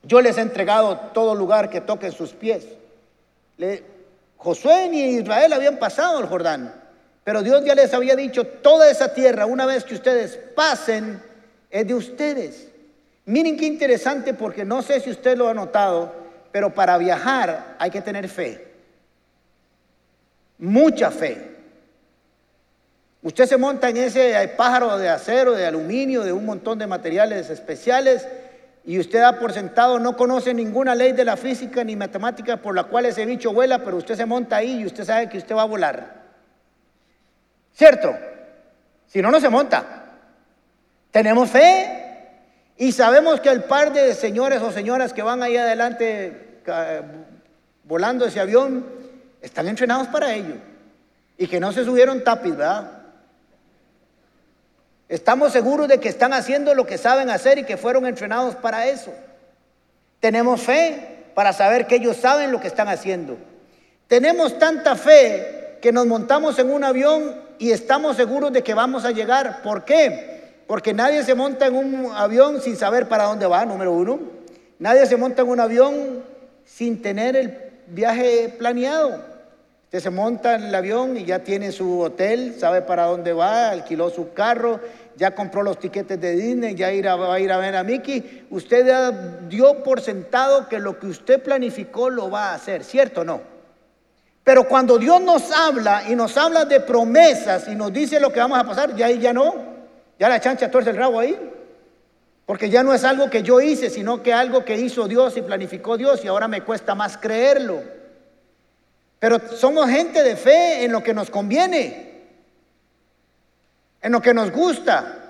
Yo 0.03 0.21
les 0.21 0.37
he 0.37 0.41
entregado 0.41 0.97
todo 1.13 1.35
lugar 1.35 1.69
que 1.69 1.81
toquen 1.81 2.11
sus 2.11 2.31
pies. 2.31 2.65
Josué 4.37 4.87
ni 4.89 5.01
Israel 5.17 5.53
habían 5.53 5.77
pasado 5.77 6.19
el 6.19 6.27
Jordán, 6.27 6.73
pero 7.23 7.41
Dios 7.41 7.63
ya 7.65 7.75
les 7.75 7.93
había 7.93 8.15
dicho, 8.15 8.45
toda 8.45 8.89
esa 8.89 9.13
tierra, 9.13 9.45
una 9.45 9.65
vez 9.65 9.83
que 9.83 9.95
ustedes 9.95 10.39
pasen, 10.55 11.21
es 11.69 11.87
de 11.87 11.93
ustedes. 11.93 12.67
Miren 13.25 13.57
qué 13.57 13.65
interesante 13.65 14.33
porque 14.33 14.65
no 14.65 14.81
sé 14.81 14.99
si 14.99 15.09
usted 15.09 15.37
lo 15.37 15.47
ha 15.47 15.53
notado, 15.53 16.13
pero 16.51 16.73
para 16.73 16.97
viajar 16.97 17.75
hay 17.79 17.89
que 17.89 18.01
tener 18.01 18.29
fe. 18.29 18.67
Mucha 20.59 21.11
fe. 21.11 21.55
Usted 23.23 23.47
se 23.47 23.57
monta 23.57 23.89
en 23.89 23.97
ese 23.97 24.47
pájaro 24.55 24.97
de 24.99 25.09
acero, 25.09 25.53
de 25.53 25.65
aluminio, 25.65 26.23
de 26.23 26.31
un 26.31 26.45
montón 26.45 26.77
de 26.77 26.85
materiales 26.85 27.49
especiales 27.49 28.27
y 28.85 28.99
usted 28.99 29.19
da 29.19 29.39
por 29.39 29.51
sentado, 29.51 29.97
no 29.97 30.15
conoce 30.15 30.53
ninguna 30.53 30.93
ley 30.93 31.11
de 31.11 31.25
la 31.25 31.35
física 31.35 31.83
ni 31.83 31.95
matemática 31.95 32.57
por 32.57 32.75
la 32.75 32.83
cual 32.83 33.07
ese 33.07 33.25
bicho 33.25 33.51
vuela, 33.51 33.83
pero 33.83 33.97
usted 33.97 34.15
se 34.15 34.27
monta 34.27 34.57
ahí 34.57 34.81
y 34.81 34.85
usted 34.85 35.03
sabe 35.03 35.27
que 35.27 35.39
usted 35.39 35.55
va 35.55 35.63
a 35.63 35.65
volar. 35.65 36.23
¿Cierto? 37.73 38.15
Si 39.07 39.23
no, 39.23 39.31
no 39.31 39.39
se 39.39 39.49
monta. 39.49 40.03
Tenemos 41.09 41.49
fe, 41.49 42.04
y 42.77 42.91
sabemos 42.91 43.39
que 43.39 43.49
el 43.49 43.63
par 43.63 43.93
de 43.93 44.13
señores 44.13 44.61
o 44.61 44.71
señoras 44.71 45.13
que 45.13 45.21
van 45.21 45.41
ahí 45.41 45.55
adelante 45.55 46.59
volando 47.83 48.25
ese 48.25 48.39
avión 48.39 48.85
están 49.41 49.67
entrenados 49.67 50.07
para 50.07 50.33
ello. 50.33 50.55
Y 51.37 51.47
que 51.47 51.59
no 51.59 51.71
se 51.71 51.85
subieron 51.85 52.23
tapiz, 52.23 52.55
¿verdad? 52.55 52.91
Estamos 55.07 55.53
seguros 55.53 55.87
de 55.87 55.99
que 55.99 56.09
están 56.09 56.33
haciendo 56.33 56.73
lo 56.73 56.85
que 56.85 56.97
saben 56.97 57.29
hacer 57.29 57.59
y 57.59 57.63
que 57.63 57.77
fueron 57.77 58.05
entrenados 58.05 58.55
para 58.55 58.87
eso. 58.87 59.13
Tenemos 60.19 60.61
fe 60.61 61.25
para 61.35 61.53
saber 61.53 61.85
que 61.85 61.95
ellos 61.95 62.17
saben 62.17 62.51
lo 62.51 62.59
que 62.59 62.67
están 62.67 62.87
haciendo. 62.87 63.37
Tenemos 64.07 64.57
tanta 64.57 64.95
fe 64.95 65.77
que 65.81 65.91
nos 65.91 66.07
montamos 66.07 66.57
en 66.57 66.71
un 66.71 66.83
avión 66.83 67.39
y 67.59 67.71
estamos 67.71 68.15
seguros 68.17 68.51
de 68.51 68.63
que 68.63 68.73
vamos 68.73 69.05
a 69.05 69.11
llegar. 69.11 69.61
¿Por 69.61 69.85
qué? 69.85 70.34
Porque 70.67 70.93
nadie 70.93 71.23
se 71.23 71.35
monta 71.35 71.67
en 71.67 71.75
un 71.75 72.11
avión 72.13 72.61
sin 72.61 72.75
saber 72.75 73.07
para 73.07 73.25
dónde 73.25 73.45
va, 73.45 73.65
número 73.65 73.91
uno. 73.91 74.19
Nadie 74.79 75.05
se 75.05 75.17
monta 75.17 75.43
en 75.43 75.49
un 75.49 75.59
avión 75.59 76.23
sin 76.65 77.01
tener 77.01 77.35
el 77.35 77.57
viaje 77.87 78.53
planeado. 78.57 79.21
Usted 79.85 79.99
se 79.99 80.09
monta 80.09 80.55
en 80.55 80.63
el 80.63 80.75
avión 80.75 81.15
y 81.15 81.25
ya 81.25 81.39
tiene 81.39 81.71
su 81.71 82.01
hotel, 82.01 82.55
sabe 82.59 82.81
para 82.81 83.05
dónde 83.05 83.31
va, 83.33 83.69
alquiló 83.69 84.09
su 84.09 84.33
carro, 84.33 84.79
ya 85.15 85.35
compró 85.35 85.61
los 85.61 85.79
tiquetes 85.79 86.19
de 86.19 86.35
Disney, 86.35 86.75
ya 86.75 87.15
va 87.15 87.35
a 87.35 87.39
ir 87.39 87.51
a 87.51 87.57
ver 87.57 87.75
a 87.75 87.83
Mickey. 87.83 88.47
Usted 88.49 89.13
dio 89.47 89.83
por 89.83 90.01
sentado 90.01 90.67
que 90.67 90.79
lo 90.79 90.99
que 90.99 91.07
usted 91.07 91.41
planificó 91.41 92.09
lo 92.09 92.29
va 92.31 92.49
a 92.49 92.55
hacer, 92.55 92.83
¿cierto 92.83 93.21
o 93.21 93.23
no? 93.23 93.41
Pero 94.43 94.67
cuando 94.67 94.97
Dios 94.97 95.21
nos 95.21 95.51
habla 95.51 96.03
y 96.09 96.15
nos 96.15 96.35
habla 96.37 96.65
de 96.65 96.79
promesas 96.79 97.67
y 97.67 97.75
nos 97.75 97.93
dice 97.93 98.19
lo 98.19 98.33
que 98.33 98.39
vamos 98.39 98.59
a 98.59 98.63
pasar, 98.63 98.95
ya 98.95 99.05
ahí 99.05 99.19
ya 99.19 99.31
no. 99.33 99.74
Ya 100.19 100.29
la 100.29 100.39
chancha 100.39 100.71
tuerce 100.71 100.91
el 100.91 100.97
rabo 100.97 101.19
ahí. 101.19 101.37
Porque 102.45 102.69
ya 102.69 102.83
no 102.83 102.93
es 102.93 103.03
algo 103.03 103.29
que 103.29 103.41
yo 103.41 103.59
hice, 103.59 103.89
sino 103.89 104.21
que 104.21 104.31
algo 104.31 104.63
que 104.63 104.77
hizo 104.77 105.07
Dios 105.07 105.35
y 105.35 105.41
planificó 105.41 105.97
Dios 105.97 106.23
y 106.23 106.27
ahora 106.27 106.47
me 106.47 106.61
cuesta 106.61 106.93
más 106.93 107.17
creerlo. 107.17 107.81
Pero 109.19 109.39
somos 109.55 109.89
gente 109.89 110.21
de 110.21 110.35
fe 110.35 110.83
en 110.83 110.91
lo 110.91 111.01
que 111.01 111.13
nos 111.13 111.31
conviene, 111.31 112.21
en 114.01 114.11
lo 114.11 114.21
que 114.21 114.33
nos 114.33 114.51
gusta. 114.51 115.21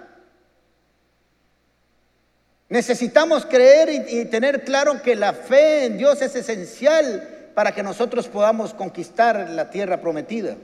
Necesitamos 2.68 3.46
creer 3.46 3.90
y, 3.90 4.20
y 4.20 4.26
tener 4.26 4.66
claro 4.66 5.02
que 5.02 5.16
la 5.16 5.32
fe 5.32 5.86
en 5.86 5.98
Dios 5.98 6.22
es 6.22 6.36
esencial 6.36 7.52
para 7.54 7.72
que 7.74 7.84
nosotros 7.84 8.28
podamos 8.28 8.74
conquistar 8.74 9.50
la 9.52 9.70
tierra 9.70 10.02
prometida. 10.02 10.58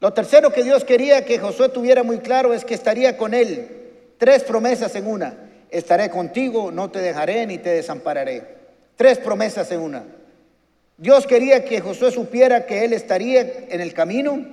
Lo 0.00 0.14
tercero 0.14 0.50
que 0.50 0.64
Dios 0.64 0.84
quería 0.84 1.24
que 1.26 1.38
Josué 1.38 1.68
tuviera 1.68 2.02
muy 2.02 2.18
claro 2.18 2.54
es 2.54 2.64
que 2.64 2.74
estaría 2.74 3.18
con 3.18 3.34
él. 3.34 3.68
Tres 4.16 4.42
promesas 4.44 4.94
en 4.96 5.06
una. 5.06 5.34
Estaré 5.70 6.08
contigo, 6.08 6.72
no 6.72 6.90
te 6.90 7.00
dejaré 7.00 7.46
ni 7.46 7.58
te 7.58 7.70
desampararé. 7.70 8.42
Tres 8.96 9.18
promesas 9.18 9.70
en 9.72 9.80
una. 9.80 10.04
Dios 10.96 11.26
quería 11.26 11.64
que 11.64 11.80
Josué 11.80 12.10
supiera 12.10 12.66
que 12.66 12.84
él 12.84 12.92
estaría 12.92 13.40
en 13.68 13.80
el 13.80 13.92
camino, 13.94 14.46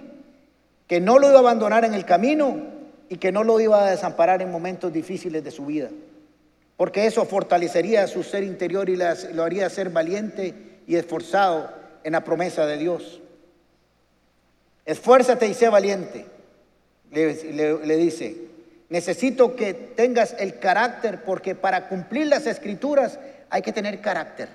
que 0.86 1.00
no 1.00 1.18
lo 1.18 1.28
iba 1.28 1.38
a 1.38 1.40
abandonar 1.40 1.86
en 1.86 1.94
el 1.94 2.06
camino 2.06 2.58
y 3.10 3.18
que 3.18 3.32
no 3.32 3.44
lo 3.44 3.60
iba 3.60 3.86
a 3.86 3.92
desamparar 3.92 4.42
en 4.42 4.52
momentos 4.52 4.92
difíciles 4.92 5.44
de 5.44 5.52
su 5.52 5.66
vida. 5.66 5.90
Porque 6.76 7.06
eso 7.06 7.26
fortalecería 7.26 8.06
su 8.08 8.24
ser 8.24 8.44
interior 8.44 8.90
y 8.90 8.98
lo 9.34 9.44
haría 9.44 9.70
ser 9.70 9.90
valiente 9.90 10.54
y 10.86 10.96
esforzado 10.96 11.72
en 12.04 12.14
la 12.14 12.24
promesa 12.24 12.66
de 12.66 12.78
Dios. 12.78 13.22
Esfuérzate 14.88 15.46
y 15.46 15.54
sé 15.54 15.68
valiente, 15.68 16.26
le, 17.12 17.98
dice. 17.98 18.38
Necesito 18.88 19.54
que 19.58 19.74
tengas 19.74 20.34
el 20.40 20.60
carácter 20.60 21.26
porque 21.26 21.56
para 21.56 21.90
cumplir 21.90 22.28
las 22.28 22.48
escrituras 22.48 23.20
hay 23.50 23.62
que 23.62 23.74
tener 23.74 24.00
carácter. 24.00 24.48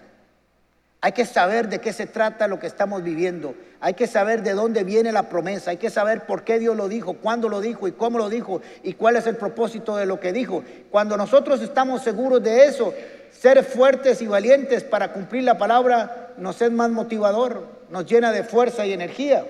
Hay 1.02 1.12
que 1.12 1.26
saber 1.26 1.68
de 1.68 1.80
qué 1.80 1.92
se 1.92 2.06
trata 2.06 2.48
lo 2.48 2.58
que 2.58 2.66
estamos 2.66 3.02
viviendo. 3.02 3.54
Hay 3.78 3.92
que 3.92 4.06
saber 4.06 4.42
de 4.42 4.54
dónde 4.54 4.84
viene 4.84 5.12
la 5.12 5.28
promesa. 5.28 5.70
Hay 5.70 5.76
que 5.76 5.90
saber 5.90 6.24
por 6.24 6.44
qué 6.44 6.58
Dios 6.58 6.78
lo 6.78 6.88
dijo, 6.88 7.12
cuándo 7.12 7.50
lo 7.50 7.60
dijo 7.60 7.86
y 7.86 7.92
cómo 7.92 8.16
lo 8.16 8.30
dijo 8.30 8.62
y 8.82 8.94
cuál 8.94 9.16
es 9.16 9.26
el 9.26 9.36
propósito 9.36 9.96
de 9.98 10.06
lo 10.06 10.18
que 10.18 10.32
dijo. 10.32 10.64
Cuando 10.90 11.18
nosotros 11.18 11.60
estamos 11.60 12.02
seguros 12.02 12.42
de 12.42 12.64
eso, 12.64 12.94
ser 13.38 13.62
fuertes 13.64 14.22
y 14.22 14.26
valientes 14.28 14.82
para 14.82 15.12
cumplir 15.12 15.44
la 15.44 15.58
palabra 15.58 16.32
nos 16.38 16.62
es 16.62 16.70
más 16.70 16.90
motivador, 16.90 17.66
nos 17.90 18.06
llena 18.06 18.32
de 18.32 18.44
fuerza 18.44 18.86
y 18.86 18.94
energía. 18.94 19.44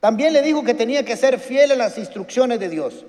También 0.00 0.32
le 0.32 0.42
dijo 0.42 0.64
que 0.64 0.74
tenía 0.74 1.04
que 1.04 1.16
ser 1.16 1.38
fiel 1.38 1.72
a 1.72 1.76
las 1.76 1.98
instrucciones 1.98 2.58
de 2.58 2.68
Dios. 2.68 3.04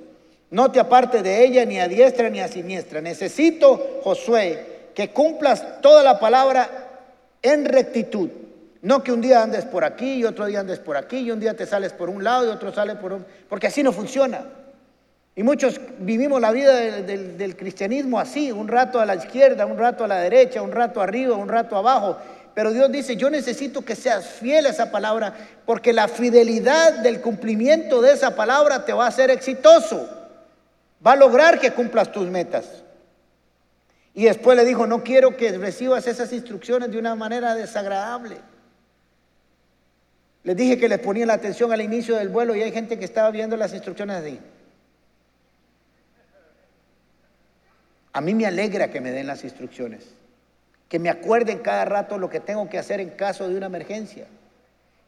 No 0.50 0.72
te 0.72 0.80
aparte 0.80 1.24
de 1.24 1.44
ella 1.44 1.66
ni 1.66 1.80
a 1.80 1.88
diestra 1.88 2.30
ni 2.30 2.42
a 2.42 2.50
siniestra. 2.50 3.00
Necesito, 3.00 4.02
Josué, 4.04 4.90
que 4.94 5.10
cumplas 5.10 5.82
toda 5.82 6.04
la 6.04 6.20
palabra 6.20 6.90
en 7.42 7.66
rectitud. 7.66 8.30
No 8.82 9.04
que 9.04 9.12
un 9.12 9.22
día 9.22 9.42
andes 9.42 9.64
por 9.64 9.86
aquí 9.86 10.16
y 10.16 10.26
otro 10.26 10.46
día 10.48 10.60
andes 10.60 10.80
por 10.80 10.98
aquí 10.98 11.20
y 11.20 11.32
un 11.32 11.40
día 11.40 11.56
te 11.56 11.66
sales 11.66 11.94
por 11.94 12.10
un 12.10 12.24
lado 12.24 12.46
y 12.46 12.50
otro 12.50 12.74
sale 12.74 12.96
por 12.96 13.14
un... 13.14 13.26
Porque 13.48 13.68
así 13.68 13.84
no 13.84 13.94
funciona. 13.94 14.44
Y 15.34 15.44
muchos 15.44 15.80
vivimos 16.00 16.42
la 16.42 16.52
vida 16.52 16.74
del, 16.74 17.56
cristianismo 17.56 18.20
así, 18.20 18.52
un 18.52 18.68
rato 18.68 19.00
a 19.00 19.06
la 19.06 19.16
izquierda, 19.16 19.66
un 19.66 19.78
rato 19.78 20.04
a 20.04 20.08
la 20.08 20.20
derecha, 20.20 20.62
un 20.62 20.74
rato 20.74 21.00
arriba, 21.02 21.38
un 21.38 21.48
rato 21.48 21.78
abajo. 21.78 22.18
Pero 22.54 22.72
Dios 22.72 22.92
dice, 22.92 23.16
yo 23.16 23.30
necesito 23.30 23.84
que 23.84 23.96
seas 23.96 24.26
fiel 24.26 24.66
a 24.66 24.70
esa 24.70 24.92
palabra, 24.92 25.34
porque 25.66 25.94
la 25.94 26.08
fidelidad 26.08 27.00
del 27.00 27.22
cumplimiento 27.22 28.02
de 28.02 28.14
esa 28.14 28.36
palabra 28.36 28.84
te 28.86 28.94
va 28.94 29.06
a 29.06 29.10
hacer 29.10 29.30
exitoso. 29.32 30.10
Va 31.06 31.14
a 31.14 31.16
lograr 31.16 31.60
que 31.60 31.72
cumplas 31.72 32.12
tus 32.12 32.28
metas. 32.30 32.84
Y 34.14 34.26
después 34.26 34.58
le 34.58 34.66
dijo, 34.66 34.86
no 34.86 35.04
quiero 35.04 35.38
que 35.38 35.58
recibas 35.58 36.06
esas 36.08 36.34
instrucciones 36.34 36.92
de 36.92 36.98
una 36.98 37.16
manera 37.16 37.56
desagradable. 37.56 38.38
Les 40.44 40.56
dije 40.56 40.78
que 40.78 40.90
les 40.90 41.00
ponía 41.00 41.26
la 41.26 41.34
atención 41.34 41.72
al 41.72 41.82
inicio 41.82 42.16
del 42.16 42.30
vuelo 42.30 42.56
y 42.56 42.62
hay 42.62 42.72
gente 42.72 42.98
que 42.98 43.06
estaba 43.06 43.32
viendo 43.32 43.56
las 43.56 43.74
instrucciones 43.74 44.18
así. 44.18 44.40
A 48.14 48.20
mí 48.20 48.34
me 48.34 48.46
alegra 48.46 48.90
que 48.90 49.00
me 49.00 49.12
den 49.12 49.28
las 49.28 49.44
instrucciones, 49.44 50.04
que 50.92 51.00
me 51.00 51.10
acuerden 51.10 51.60
cada 51.60 51.86
rato 51.86 52.18
lo 52.18 52.30
que 52.30 52.42
tengo 52.42 52.68
que 52.68 52.78
hacer 52.78 53.00
en 53.00 53.12
caso 53.12 53.48
de 53.48 53.56
una 53.56 53.68
emergencia, 53.68 54.26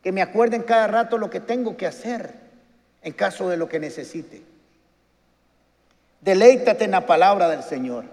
que 0.02 0.13
me 0.13 0.22
acuerden 0.22 0.63
cada 0.63 0.88
rato 0.88 1.17
lo 1.17 1.30
que 1.30 1.41
tengo 1.41 1.76
que 1.76 1.86
hacer 1.86 2.36
en 3.02 3.12
caso 3.12 3.50
de 3.50 3.58
lo 3.58 3.67
que 3.67 3.82
necesite. 3.82 4.43
Deleítate 6.22 6.86
en 6.86 6.91
la 6.91 7.06
palabra 7.06 7.50
del 7.50 7.63
Señor. 7.63 8.06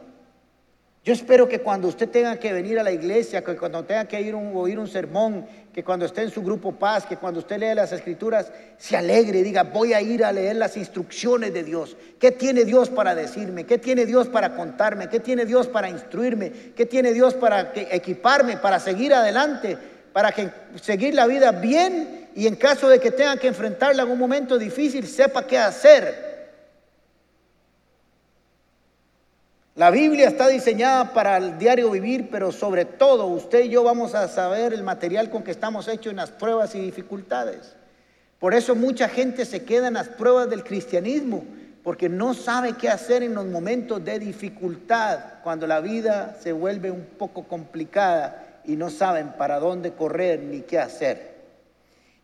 Yo 1.05 1.13
espero 1.13 1.49
que 1.49 1.61
cuando 1.61 1.87
usted 1.87 2.09
tenga 2.09 2.41
que 2.41 2.53
venir 2.53 2.77
a 2.81 2.83
la 2.83 2.91
iglesia, 2.91 3.45
que 3.45 3.57
cuando 3.57 3.85
tenga 3.85 4.07
que 4.07 4.21
ir 4.21 4.35
oír 4.35 4.77
un 4.77 4.89
sermón, 4.89 5.47
que 5.73 5.85
cuando 5.85 6.05
esté 6.05 6.23
en 6.23 6.31
su 6.31 6.43
grupo 6.43 6.73
paz, 6.73 7.07
que 7.07 7.17
cuando 7.17 7.41
usted 7.41 7.59
lea 7.59 7.75
las 7.75 7.93
escrituras, 7.93 8.51
se 8.77 8.97
alegre 8.97 9.39
y 9.39 9.43
diga, 9.43 9.63
voy 9.63 9.93
a 9.93 10.01
ir 10.01 10.25
a 10.25 10.33
leer 10.33 10.57
las 10.57 10.77
instrucciones 10.77 11.55
de 11.55 11.63
Dios. 11.63 11.97
¿Qué 12.19 12.33
tiene 12.33 12.65
Dios 12.65 12.91
para 12.91 13.15
decirme? 13.15 13.65
¿Qué 13.65 13.79
tiene 13.79 14.05
Dios 14.05 14.27
para 14.29 14.57
contarme? 14.57 15.09
¿Qué 15.09 15.21
tiene 15.21 15.47
Dios 15.47 15.69
para 15.69 15.89
instruirme? 15.89 16.51
¿Qué 16.75 16.87
tiene 16.87 17.13
Dios 17.13 17.35
para 17.35 17.73
equiparme, 17.75 18.57
para 18.57 18.81
seguir 18.81 19.15
adelante, 19.15 19.79
para 20.13 20.33
que, 20.33 20.51
seguir 20.81 21.15
la 21.15 21.29
vida 21.29 21.53
bien 21.53 22.29
y 22.35 22.49
en 22.49 22.57
caso 22.57 22.89
de 22.89 22.99
que 22.99 23.13
tenga 23.13 23.37
que 23.37 23.47
enfrentarla 23.47 24.03
en 24.03 24.11
un 24.11 24.19
momento 24.19 24.59
difícil, 24.59 25.07
sepa 25.07 25.47
qué 25.47 25.59
hacer? 25.59 26.30
La 29.77 29.91
Biblia 29.93 30.27
está 30.27 30.49
diseñada 30.49 31.13
para 31.13 31.37
el 31.37 31.57
diario 31.57 31.93
vivir, 31.93 32.29
pero 32.29 32.51
sobre 32.51 32.85
todo 32.85 33.27
usted 33.27 33.65
y 33.65 33.69
yo 33.69 33.85
vamos 33.85 34.17
a 34.17 34.27
saber 34.27 34.73
el 34.73 34.83
material 34.83 35.31
con 35.31 35.45
que 35.45 35.53
estamos 35.53 35.87
hechos 35.87 36.11
en 36.11 36.17
las 36.17 36.33
pruebas 36.33 36.75
y 36.75 36.81
dificultades. 36.81 37.77
Por 38.41 38.53
eso 38.53 38.75
mucha 38.75 39.09
gente 39.09 39.45
se 39.45 39.63
queda 39.65 39.87
en 39.87 39.95
las 39.95 40.09
pruebas 40.09 40.51
del 40.51 40.65
cristianismo, 40.65 41.45
porque 41.85 42.09
no 42.09 42.35
sabe 42.35 42.73
qué 42.73 42.89
hacer 42.89 43.23
en 43.23 43.35
los 43.35 43.47
momentos 43.47 44.05
de 44.05 44.19
dificultad, 44.19 45.21
cuando 45.45 45.69
la 45.69 45.81
vida 45.81 46.37
se 46.43 46.51
vuelve 46.51 46.91
un 46.91 47.05
poco 47.05 47.45
complicada 47.45 48.61
y 48.65 48.75
no 48.75 48.91
saben 48.91 49.35
para 49.39 49.61
dónde 49.61 49.93
correr 49.93 50.41
ni 50.41 50.63
qué 50.63 50.81
hacer. 50.81 51.31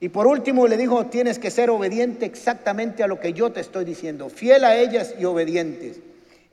Y 0.00 0.08
por 0.08 0.26
último 0.26 0.66
le 0.66 0.76
dijo, 0.76 1.06
tienes 1.06 1.38
que 1.38 1.52
ser 1.52 1.70
obediente 1.70 2.26
exactamente 2.26 3.04
a 3.04 3.06
lo 3.06 3.20
que 3.20 3.32
yo 3.32 3.52
te 3.52 3.60
estoy 3.60 3.84
diciendo, 3.84 4.28
fiel 4.30 4.64
a 4.64 4.76
ellas 4.76 5.14
y 5.16 5.24
obedientes. 5.24 6.00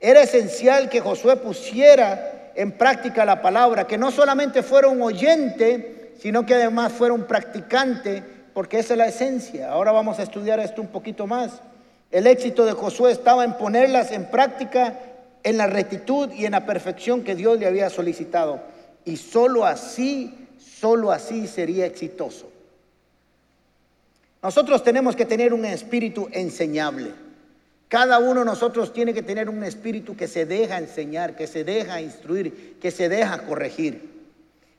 Era 0.04 0.20
esencial 0.20 0.90
que 0.90 1.00
Josué 1.00 1.36
pusiera 1.36 2.50
en 2.54 2.72
práctica 2.72 3.24
la 3.24 3.40
palabra, 3.40 3.86
que 3.86 3.96
no 3.96 4.10
solamente 4.10 4.62
fuera 4.62 4.88
un 4.88 5.00
oyente, 5.00 6.12
sino 6.20 6.44
que 6.44 6.52
además 6.52 6.92
fuera 6.92 7.14
un 7.14 7.24
practicante, 7.24 8.22
porque 8.52 8.80
esa 8.80 8.92
es 8.92 8.98
la 8.98 9.06
esencia. 9.06 9.70
Ahora 9.70 9.92
vamos 9.92 10.18
a 10.18 10.24
estudiar 10.24 10.60
esto 10.60 10.82
un 10.82 10.88
poquito 10.88 11.26
más. 11.26 11.52
El 12.10 12.26
éxito 12.26 12.66
de 12.66 12.72
Josué 12.72 13.12
estaba 13.12 13.44
en 13.44 13.54
ponerlas 13.54 14.12
en 14.12 14.26
práctica 14.26 15.00
en 15.42 15.56
la 15.56 15.68
rectitud 15.68 16.30
y 16.34 16.44
en 16.44 16.52
la 16.52 16.66
perfección 16.66 17.24
que 17.24 17.34
Dios 17.34 17.58
le 17.58 17.66
había 17.66 17.88
solicitado. 17.88 18.60
Y 19.06 19.16
solo 19.16 19.64
así, 19.64 20.48
solo 20.58 21.12
así 21.12 21.46
sería 21.46 21.86
exitoso. 21.86 22.50
Nosotros 24.42 24.84
tenemos 24.84 25.16
que 25.16 25.24
tener 25.24 25.54
un 25.54 25.64
espíritu 25.64 26.28
enseñable. 26.30 27.23
Cada 27.88 28.18
uno 28.18 28.40
de 28.40 28.46
nosotros 28.46 28.92
tiene 28.92 29.14
que 29.14 29.22
tener 29.22 29.48
un 29.48 29.62
espíritu 29.62 30.16
que 30.16 30.26
se 30.26 30.46
deja 30.46 30.78
enseñar, 30.78 31.36
que 31.36 31.46
se 31.46 31.64
deja 31.64 32.00
instruir, 32.00 32.78
que 32.80 32.90
se 32.90 33.08
deja 33.08 33.46
corregir. 33.46 34.12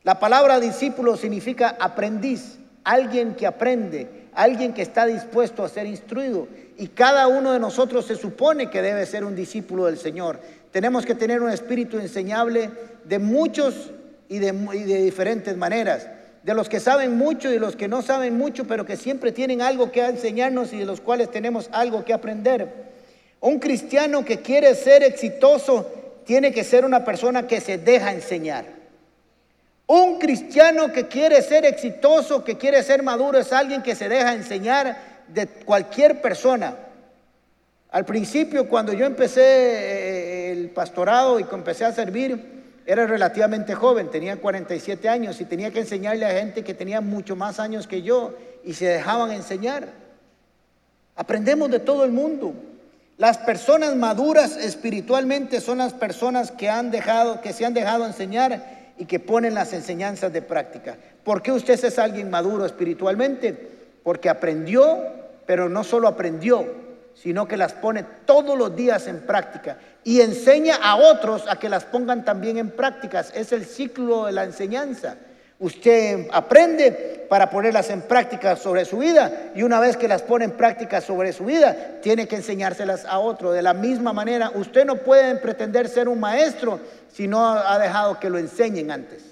La 0.04 0.20
palabra 0.20 0.60
discípulo 0.60 1.16
significa 1.16 1.78
aprendiz, 1.80 2.58
alguien 2.84 3.36
que 3.36 3.48
aprende, 3.48 4.28
alguien 4.34 4.74
que 4.74 4.82
está 4.82 5.06
dispuesto 5.06 5.64
a 5.64 5.70
ser 5.70 5.88
instruido. 5.88 6.48
Y 6.78 6.88
cada 6.90 7.28
uno 7.28 7.54
de 7.54 7.60
nosotros 7.60 8.06
se 8.06 8.16
supone 8.16 8.70
que 8.70 8.82
debe 8.82 9.06
ser 9.06 9.24
un 9.24 9.36
discípulo 9.36 9.86
del 9.86 9.98
Señor. 9.98 10.40
Tenemos 10.72 11.06
que 11.06 11.16
tener 11.16 11.42
un 11.42 11.50
espíritu 11.50 11.98
enseñable 11.98 12.70
de 13.06 13.20
muchos 13.20 13.92
y 14.28 14.40
de, 14.40 14.52
de 14.52 15.04
diferentes 15.04 15.56
maneras 15.56 16.08
de 16.46 16.54
los 16.54 16.70
que 16.70 16.80
saben 16.80 17.18
mucho 17.18 17.50
y 17.50 17.54
de 17.54 17.60
los 17.60 17.76
que 17.76 17.88
no 17.88 18.04
saben 18.04 18.38
mucho, 18.38 18.66
pero 18.66 18.86
que 18.86 18.98
siempre 18.98 19.32
tienen 19.32 19.64
algo 19.64 19.92
que 19.92 20.06
enseñarnos 20.06 20.74
y 20.74 20.78
de 20.78 20.86
los 20.86 21.02
cuales 21.02 21.32
tenemos 21.32 21.70
algo 21.72 22.06
que 22.06 22.14
aprender. 22.14 22.94
Un 23.46 23.60
cristiano 23.60 24.26
que 24.26 24.40
quiere 24.40 24.74
ser 24.74 25.04
exitoso 25.04 25.86
tiene 26.26 26.52
que 26.52 26.64
ser 26.64 26.84
una 26.84 27.06
persona 27.06 27.46
que 27.46 27.62
se 27.62 27.78
deja 27.78 28.12
enseñar. 28.12 28.66
Un 29.86 30.18
cristiano 30.18 30.92
que 30.92 31.08
quiere 31.08 31.44
ser 31.44 31.64
exitoso, 31.64 32.44
que 32.44 32.58
quiere 32.58 32.82
ser 32.82 33.04
maduro, 33.04 33.38
es 33.38 33.54
alguien 33.54 33.84
que 33.84 33.94
se 33.94 34.10
deja 34.10 34.34
enseñar 34.34 34.98
de 35.28 35.46
cualquier 35.46 36.24
persona. 36.24 36.76
Al 37.92 38.04
principio, 38.04 38.68
cuando 38.68 38.94
yo 38.94 39.06
empecé 39.06 39.44
eh, 39.44 40.52
el 40.52 40.72
pastorado 40.72 41.40
y 41.40 41.46
empecé 41.52 41.86
a 41.86 41.92
servir, 41.92 42.64
era 42.84 43.06
relativamente 43.06 43.76
joven, 43.76 44.10
tenía 44.10 44.38
47 44.38 45.08
años 45.08 45.40
y 45.40 45.46
tenía 45.46 45.70
que 45.70 45.82
enseñarle 45.82 46.26
a 46.26 46.32
gente 46.32 46.64
que 46.64 46.74
tenía 46.74 47.00
mucho 47.00 47.36
más 47.36 47.60
años 47.60 47.86
que 47.86 48.02
yo 48.02 48.34
y 48.64 48.74
se 48.74 48.88
dejaban 48.88 49.32
enseñar. 49.32 49.90
Aprendemos 51.16 51.70
de 51.70 51.80
todo 51.80 52.06
el 52.06 52.12
mundo. 52.12 52.56
Las 53.18 53.38
personas 53.38 53.96
maduras 53.96 54.58
espiritualmente 54.58 55.62
son 55.62 55.78
las 55.78 55.94
personas 55.94 56.52
que 56.52 56.70
han 56.70 56.92
dejado, 56.92 57.40
que 57.40 57.54
se 57.54 57.66
han 57.66 57.74
dejado 57.74 58.06
enseñar 58.06 58.94
y 58.98 59.06
que 59.06 59.22
ponen 59.22 59.54
las 59.54 59.72
enseñanzas 59.72 60.34
de 60.34 60.42
práctica. 60.42 60.98
¿Por 61.24 61.42
qué 61.42 61.54
usted 61.54 61.82
es 61.82 61.98
alguien 61.98 62.30
maduro 62.30 62.66
espiritualmente? 62.66 63.54
Porque 64.04 64.28
aprendió, 64.28 65.00
pero 65.46 65.70
no 65.70 65.86
solo 65.86 66.10
aprendió, 66.10 66.66
sino 67.14 67.48
que 67.48 67.56
las 67.56 67.72
pone 67.72 68.06
todos 68.26 68.58
los 68.58 68.76
días 68.76 69.08
en 69.08 69.22
práctica 69.22 69.78
y 70.04 70.20
enseña 70.20 70.76
a 70.76 70.98
otros 70.98 71.46
a 71.48 71.58
que 71.58 71.70
las 71.70 71.86
pongan 71.86 72.26
también 72.26 72.58
en 72.58 72.70
prácticas. 72.70 73.32
Es 73.34 73.54
el 73.54 73.66
ciclo 73.66 74.26
de 74.26 74.34
la 74.34 74.44
enseñanza. 74.44 75.16
Usted 75.60 76.28
aprende 76.32 77.26
para 77.30 77.50
ponerlas 77.50 77.90
en 77.90 78.02
práctica 78.02 78.56
sobre 78.56 78.86
su 78.86 78.98
vida 78.98 79.52
y 79.56 79.64
una 79.64 79.80
vez 79.80 79.96
que 79.98 80.08
las 80.08 80.22
pone 80.22 80.46
en 80.46 80.52
práctica 80.52 81.02
sobre 81.02 81.32
su 81.34 81.46
vida, 81.46 82.00
tiene 82.02 82.28
que 82.28 82.36
enseñárselas 82.36 83.06
a 83.06 83.20
otro. 83.20 83.52
De 83.52 83.62
la 83.62 83.74
misma 83.74 84.14
manera, 84.14 84.52
usted 84.54 84.86
no 84.86 84.98
puede 84.98 85.36
pretender 85.36 85.88
ser 85.88 86.10
un 86.10 86.20
maestro 86.20 86.80
si 87.12 87.28
no 87.28 87.48
ha 87.48 87.80
dejado 87.80 88.20
que 88.20 88.30
lo 88.30 88.38
enseñen 88.38 88.92
antes. 88.92 89.24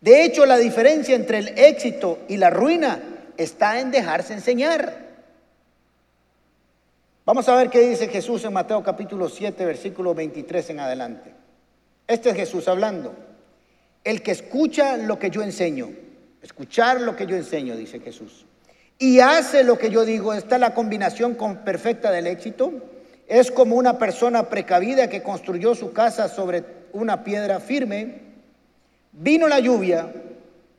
De 0.00 0.24
hecho, 0.24 0.44
la 0.44 0.58
diferencia 0.58 1.14
entre 1.14 1.38
el 1.38 1.58
éxito 1.58 2.18
y 2.28 2.36
la 2.36 2.50
ruina 2.50 3.00
está 3.38 3.80
en 3.80 3.90
dejarse 3.90 4.34
enseñar. 4.34 5.04
Vamos 7.24 7.48
a 7.48 7.56
ver 7.56 7.70
qué 7.70 7.80
dice 7.80 8.08
Jesús 8.08 8.44
en 8.44 8.52
Mateo 8.52 8.82
capítulo 8.82 9.30
7, 9.30 9.64
versículo 9.64 10.14
23 10.14 10.70
en 10.70 10.80
adelante. 10.80 11.32
Este 12.06 12.28
es 12.28 12.36
Jesús 12.36 12.68
hablando. 12.68 13.14
El 14.04 14.22
que 14.22 14.32
escucha 14.32 14.98
lo 14.98 15.18
que 15.18 15.30
yo 15.30 15.42
enseño, 15.42 15.90
escuchar 16.42 17.00
lo 17.00 17.16
que 17.16 17.26
yo 17.26 17.36
enseño, 17.36 17.74
dice 17.74 18.00
Jesús, 18.00 18.44
y 18.98 19.20
hace 19.20 19.64
lo 19.64 19.78
que 19.78 19.90
yo 19.90 20.04
digo, 20.04 20.34
está 20.34 20.58
la 20.58 20.74
combinación 20.74 21.36
perfecta 21.64 22.10
del 22.10 22.26
éxito. 22.26 22.72
Es 23.26 23.50
como 23.50 23.76
una 23.76 23.98
persona 23.98 24.48
precavida 24.48 25.08
que 25.08 25.22
construyó 25.22 25.74
su 25.74 25.92
casa 25.92 26.28
sobre 26.28 26.64
una 26.92 27.24
piedra 27.24 27.60
firme. 27.60 28.20
Vino 29.12 29.48
la 29.48 29.58
lluvia, 29.58 30.12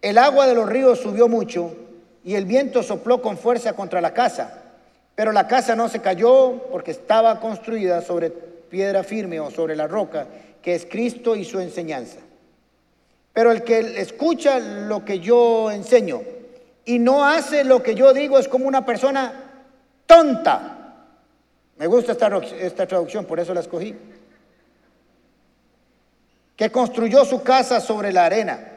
el 0.02 0.18
agua 0.18 0.46
de 0.46 0.54
los 0.54 0.70
ríos 0.70 1.00
subió 1.00 1.28
mucho 1.28 1.76
y 2.24 2.36
el 2.36 2.46
viento 2.46 2.84
sopló 2.84 3.22
con 3.22 3.38
fuerza 3.38 3.74
contra 3.74 4.02
la 4.02 4.14
casa. 4.14 4.62
Pero 5.16 5.32
la 5.32 5.48
casa 5.48 5.76
no 5.76 5.90
se 5.90 6.00
cayó 6.00 6.68
porque 6.72 6.92
estaba 6.92 7.40
construida 7.40 8.02
sobre 8.02 8.30
piedra 8.30 9.04
firme 9.04 9.40
o 9.40 9.50
sobre 9.50 9.76
la 9.76 9.88
roca, 9.88 10.28
que 10.62 10.76
es 10.76 10.86
Cristo 10.86 11.36
y 11.36 11.44
su 11.44 11.60
enseñanza. 11.60 12.20
Pero 13.36 13.52
el 13.52 13.64
que 13.64 14.00
escucha 14.00 14.60
lo 14.60 15.04
que 15.04 15.20
yo 15.20 15.70
enseño 15.70 16.22
y 16.86 17.00
no 17.00 17.26
hace 17.26 17.66
lo 17.66 17.84
que 17.84 17.94
yo 17.94 18.14
digo 18.14 18.40
es 18.40 18.48
como 18.48 18.66
una 18.66 18.86
persona 18.86 19.34
tonta. 20.06 20.96
Me 21.78 21.86
gusta 21.86 22.14
esta, 22.14 22.38
esta 22.38 22.88
traducción, 22.88 23.26
por 23.26 23.38
eso 23.42 23.54
la 23.54 23.60
escogí. 23.60 23.94
Que 26.56 26.72
construyó 26.72 27.26
su 27.26 27.44
casa 27.44 27.82
sobre 27.82 28.14
la 28.14 28.24
arena. 28.24 28.72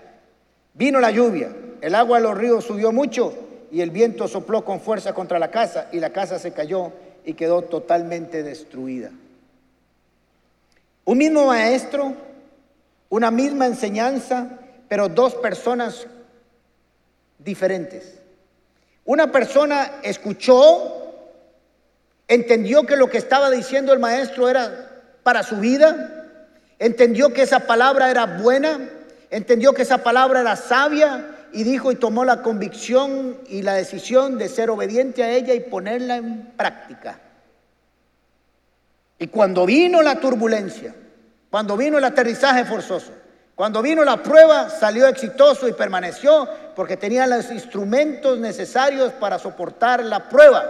Vino 0.75 0.99
la 0.99 1.13
lluvia, 1.13 1.55
el 1.81 1.95
agua 1.95 2.19
de 2.19 2.25
los 2.25 2.37
ríos 2.37 2.65
subió 2.65 2.91
mucho 2.91 3.35
y 3.71 3.81
el 3.81 3.93
viento 3.93 4.27
sopló 4.27 4.65
con 4.65 4.81
fuerza 4.81 5.15
contra 5.15 5.39
la 5.39 5.53
casa 5.53 5.87
y 5.93 6.01
la 6.01 6.11
casa 6.11 6.41
se 6.41 6.53
cayó 6.53 6.91
y 7.25 7.35
quedó 7.35 7.63
totalmente 7.63 8.43
destruida. 8.43 9.13
Un 11.05 11.19
mismo 11.19 11.47
maestro 11.47 12.27
una 13.09 13.31
misma 13.31 13.67
enseñanza, 13.67 14.59
pero 14.89 15.09
dos 15.09 15.35
personas 15.35 16.07
diferentes. 17.39 18.19
Una 19.05 19.33
persona 19.33 20.01
escuchó, 20.03 21.15
entendió 22.27 22.85
que 22.85 22.97
lo 22.97 23.09
que 23.09 23.19
estaba 23.19 23.51
diciendo 23.51 23.93
el 23.93 23.99
maestro 23.99 24.49
era 24.49 25.03
para 25.23 25.43
su 25.43 25.57
vida, 25.57 26.27
entendió 26.79 27.33
que 27.33 27.43
esa 27.43 27.61
palabra 27.61 28.11
era 28.11 28.27
buena, 28.27 28.91
entendió 29.31 29.73
que 29.73 29.83
esa 29.83 29.99
palabra 29.99 30.41
era 30.41 30.57
sabia 30.57 31.35
y 31.53 31.65
dijo 31.65 31.91
y 31.91 31.97
tomó 31.97 32.25
la 32.25 32.43
convicción 32.43 33.39
y 33.49 33.63
la 33.63 33.75
decisión 33.75 34.37
de 34.37 34.49
ser 34.49 34.69
obediente 34.69 35.23
a 35.23 35.31
ella 35.31 35.55
y 35.55 35.61
ponerla 35.61 36.17
en 36.17 36.53
práctica. 36.57 37.19
Y 39.19 39.29
cuando 39.29 39.67
vino 39.67 40.03
la 40.03 40.21
turbulencia, 40.21 40.95
cuando 41.51 41.77
vino 41.77 41.99
el 41.99 42.05
aterrizaje 42.05 42.65
forzoso, 42.65 43.13
cuando 43.55 43.83
vino 43.83 44.05
la 44.05 44.23
prueba, 44.23 44.71
salió 44.71 45.09
exitoso 45.09 45.67
y 45.67 45.73
permaneció 45.73 46.49
porque 46.77 46.97
tenía 46.97 47.27
los 47.27 47.51
instrumentos 47.51 48.39
necesarios 48.39 49.13
para 49.15 49.39
soportar 49.39 50.05
la 50.05 50.29
prueba. 50.29 50.65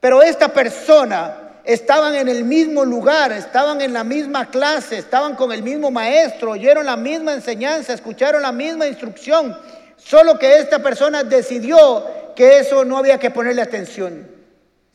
Pero 0.00 0.20
esta 0.20 0.48
persona 0.48 1.36
estaban 1.62 2.16
en 2.16 2.28
el 2.28 2.44
mismo 2.44 2.84
lugar, 2.84 3.30
estaban 3.30 3.80
en 3.80 3.92
la 3.92 4.02
misma 4.02 4.50
clase, 4.50 4.98
estaban 4.98 5.36
con 5.36 5.52
el 5.52 5.62
mismo 5.62 5.92
maestro, 5.92 6.50
oyeron 6.50 6.86
la 6.86 6.96
misma 6.96 7.32
enseñanza, 7.32 7.92
escucharon 7.92 8.42
la 8.42 8.50
misma 8.50 8.88
instrucción, 8.88 9.56
solo 9.96 10.36
que 10.36 10.58
esta 10.58 10.80
persona 10.80 11.22
decidió 11.22 12.04
que 12.34 12.58
eso 12.58 12.84
no 12.84 12.98
había 12.98 13.18
que 13.18 13.30
ponerle 13.30 13.62
atención. 13.62 14.26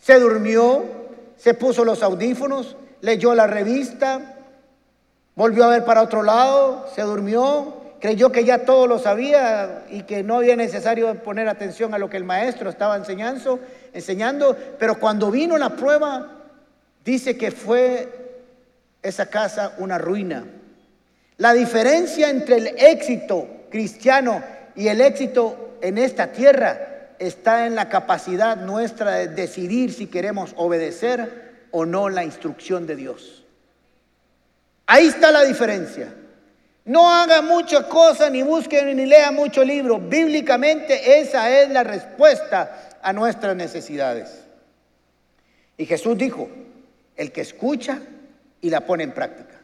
Se 0.01 0.19
durmió, 0.19 0.83
se 1.37 1.53
puso 1.53 1.85
los 1.85 2.03
audífonos, 2.03 2.75
leyó 2.99 3.33
la 3.35 3.47
revista, 3.47 4.34
Volvió 5.35 5.65
a 5.65 5.69
ver 5.69 5.83
para 5.83 6.01
otro 6.01 6.23
lado, 6.23 6.87
se 6.95 7.01
durmió, 7.01 7.73
creyó 7.99 8.31
que 8.31 8.45
ya 8.45 8.59
todo 8.59 8.87
lo 8.87 8.99
sabía 8.99 9.83
y 9.89 10.03
que 10.03 10.23
no 10.23 10.37
había 10.37 10.55
necesario 10.55 11.13
poner 11.23 11.49
atención 11.49 11.93
a 11.93 11.97
lo 11.97 12.09
que 12.09 12.15
el 12.15 12.23
maestro 12.23 12.69
estaba 12.69 12.95
enseñando, 12.95 13.59
enseñando, 13.93 14.55
pero 14.79 14.97
cuando 14.97 15.31
vino 15.31 15.57
la 15.57 15.75
prueba, 15.75 16.31
dice 17.03 17.37
que 17.37 17.51
fue 17.51 18.43
esa 19.03 19.25
casa 19.25 19.73
una 19.77 19.97
ruina. 19.97 20.45
La 21.37 21.51
diferencia 21.51 22.29
entre 22.29 22.55
el 22.55 22.67
éxito 22.77 23.45
cristiano 23.69 24.41
y 24.73 24.87
el 24.87 25.01
éxito 25.01 25.77
en 25.81 25.97
esta 25.97 26.31
tierra 26.31 27.09
está 27.19 27.67
en 27.67 27.75
la 27.75 27.89
capacidad 27.89 28.55
nuestra 28.55 29.15
de 29.15 29.27
decidir 29.27 29.91
si 29.91 30.07
queremos 30.07 30.53
obedecer 30.55 31.67
o 31.71 31.85
no 31.85 32.07
la 32.07 32.23
instrucción 32.23 32.87
de 32.87 32.95
Dios. 32.95 33.34
Ahí 34.87 35.07
está 35.07 35.31
la 35.31 35.43
diferencia. 35.43 36.13
No 36.85 37.09
haga 37.11 37.41
muchas 37.41 37.85
cosas, 37.85 38.31
ni 38.31 38.43
busque 38.43 38.83
ni 38.93 39.05
lea 39.05 39.31
mucho 39.31 39.63
libro. 39.63 39.97
Bíblicamente 39.97 41.19
esa 41.19 41.49
es 41.49 41.69
la 41.69 41.83
respuesta 41.83 42.97
a 43.01 43.11
nuestras 43.11 43.55
necesidades. 43.55 44.43
Y 45.77 45.85
Jesús 45.85 46.17
dijo, 46.17 46.47
el 47.15 47.31
que 47.31 47.41
escucha 47.41 47.99
y 48.61 48.69
la 48.69 48.81
pone 48.81 49.03
en 49.03 49.13
práctica. 49.13 49.55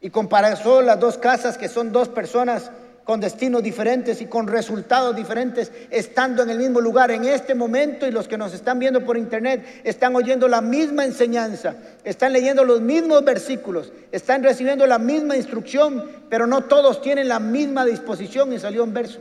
Y 0.00 0.10
comparó 0.10 0.82
las 0.82 1.00
dos 1.00 1.18
casas 1.18 1.56
que 1.58 1.68
son 1.68 1.92
dos 1.92 2.08
personas 2.08 2.70
con 3.08 3.20
destinos 3.20 3.62
diferentes 3.62 4.20
y 4.20 4.26
con 4.26 4.46
resultados 4.46 5.16
diferentes, 5.16 5.72
estando 5.88 6.42
en 6.42 6.50
el 6.50 6.58
mismo 6.58 6.78
lugar 6.78 7.10
en 7.10 7.24
este 7.24 7.54
momento 7.54 8.06
y 8.06 8.10
los 8.10 8.28
que 8.28 8.36
nos 8.36 8.52
están 8.52 8.78
viendo 8.78 9.02
por 9.02 9.16
internet 9.16 9.80
están 9.82 10.14
oyendo 10.14 10.46
la 10.46 10.60
misma 10.60 11.06
enseñanza, 11.06 11.74
están 12.04 12.34
leyendo 12.34 12.64
los 12.64 12.82
mismos 12.82 13.24
versículos, 13.24 13.94
están 14.12 14.42
recibiendo 14.42 14.86
la 14.86 14.98
misma 14.98 15.38
instrucción, 15.38 16.06
pero 16.28 16.46
no 16.46 16.64
todos 16.64 17.00
tienen 17.00 17.28
la 17.28 17.40
misma 17.40 17.86
disposición 17.86 18.52
y 18.52 18.58
salió 18.58 18.84
un 18.84 18.92
verso. 18.92 19.20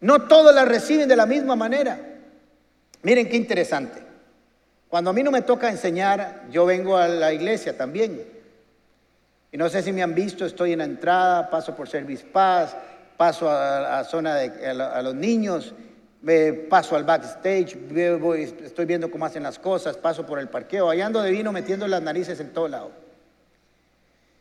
No 0.00 0.22
todos 0.22 0.52
la 0.52 0.64
reciben 0.64 1.08
de 1.08 1.14
la 1.14 1.26
misma 1.26 1.54
manera. 1.54 1.96
Miren 3.02 3.28
qué 3.28 3.36
interesante. 3.36 4.02
Cuando 4.88 5.10
a 5.10 5.12
mí 5.12 5.22
no 5.22 5.30
me 5.30 5.42
toca 5.42 5.70
enseñar, 5.70 6.46
yo 6.50 6.66
vengo 6.66 6.96
a 6.96 7.06
la 7.06 7.32
iglesia 7.32 7.76
también. 7.76 8.35
Y 9.52 9.56
no 9.56 9.68
sé 9.68 9.82
si 9.82 9.92
me 9.92 10.02
han 10.02 10.14
visto, 10.14 10.44
estoy 10.44 10.72
en 10.72 10.78
la 10.78 10.84
entrada, 10.84 11.48
paso 11.48 11.74
por 11.74 11.88
Service 11.88 12.24
Paz, 12.24 12.76
paso 13.16 13.50
a 13.50 13.80
la 13.80 14.04
zona 14.04 14.34
de 14.36 14.66
a, 14.68 15.02
los 15.02 15.14
niños, 15.14 15.74
me 16.22 16.52
paso 16.52 16.96
al 16.96 17.04
backstage, 17.04 17.76
estoy 18.62 18.84
viendo 18.84 19.10
cómo 19.10 19.24
hacen 19.24 19.42
las 19.42 19.58
cosas, 19.58 19.96
paso 19.96 20.26
por 20.26 20.38
el 20.38 20.48
parqueo, 20.48 20.90
allá 20.90 21.06
ando 21.06 21.22
de 21.22 21.30
vino 21.30 21.52
metiendo 21.52 21.86
las 21.86 22.02
narices 22.02 22.40
en 22.40 22.52
todo 22.52 22.68
lado. 22.68 22.90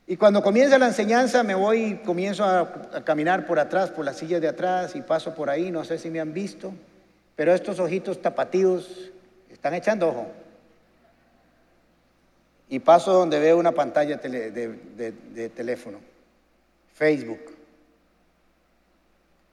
Y 0.07 0.17
cuando 0.17 0.43
comienza 0.43 0.77
la 0.77 0.87
enseñanza 0.87 1.43
me 1.43 1.55
voy, 1.55 2.01
comienzo 2.05 2.43
a, 2.43 2.59
a, 2.93 3.03
caminar 3.03 3.47
por 3.47 3.59
atrás, 3.59 3.89
por 3.89 4.05
las 4.05 4.17
sillas 4.17 4.41
de 4.41 4.47
atrás 4.47 4.95
y 4.95 5.01
paso 5.01 5.33
por 5.33 5.49
ahí, 5.49 5.71
no 5.71 5.83
sé 5.83 5.97
si 5.97 6.09
me 6.09 6.19
han 6.19 6.33
visto, 6.33 6.73
pero 7.35 7.53
estos 7.53 7.79
ojitos 7.79 8.21
tapatíos 8.21 9.11
están 9.49 9.73
echando 9.73 10.09
ojo. 10.09 10.44
Y 12.69 12.79
paso 12.79 13.13
donde 13.13 13.39
veo 13.39 13.57
una 13.57 13.71
pantalla 13.71 14.17
de, 14.17 15.51
teléfono, 15.55 15.99
Facebook, 16.95 17.39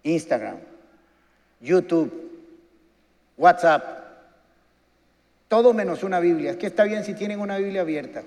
Instagram, 0.03 0.57
YouTube, 1.61 2.31
WhatsApp, 3.37 4.03
todo 5.49 5.75
menos 5.75 6.03
una 6.03 6.21
Biblia. 6.21 6.53
Es 6.53 6.57
que 6.57 6.67
está 6.67 6.85
bien 6.85 7.05
si 7.05 7.15
tienen 7.15 7.41
una 7.41 7.59
Biblia 7.59 7.83
abierta. 7.83 8.23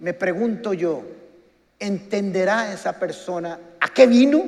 Me 0.00 0.12
pregunto 0.12 0.72
yo, 0.72 1.04
¿entenderá 1.78 2.72
esa 2.72 2.98
persona 2.98 3.60
a 3.80 3.88
qué 3.88 4.06
vino? 4.06 4.44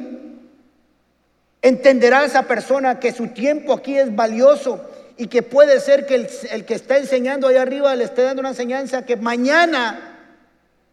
¿Entenderá 1.63 2.25
esa 2.25 2.45
persona 2.45 2.99
que 2.99 3.13
su 3.13 3.29
tiempo 3.29 3.73
aquí 3.73 3.97
es 3.97 4.15
valioso 4.15 4.90
y 5.21 5.27
que 5.27 5.43
puede 5.43 5.81
ser 5.81 6.07
que 6.07 6.15
el, 6.51 6.65
que 6.65 6.73
está 6.73 6.97
enseñando 6.97 7.47
ahí 7.47 7.57
arriba 7.57 7.95
le 7.95 8.05
esté 8.05 8.23
dando 8.23 8.41
una 8.41 8.49
enseñanza 8.49 9.05
que 9.05 9.17
mañana, 9.17 10.17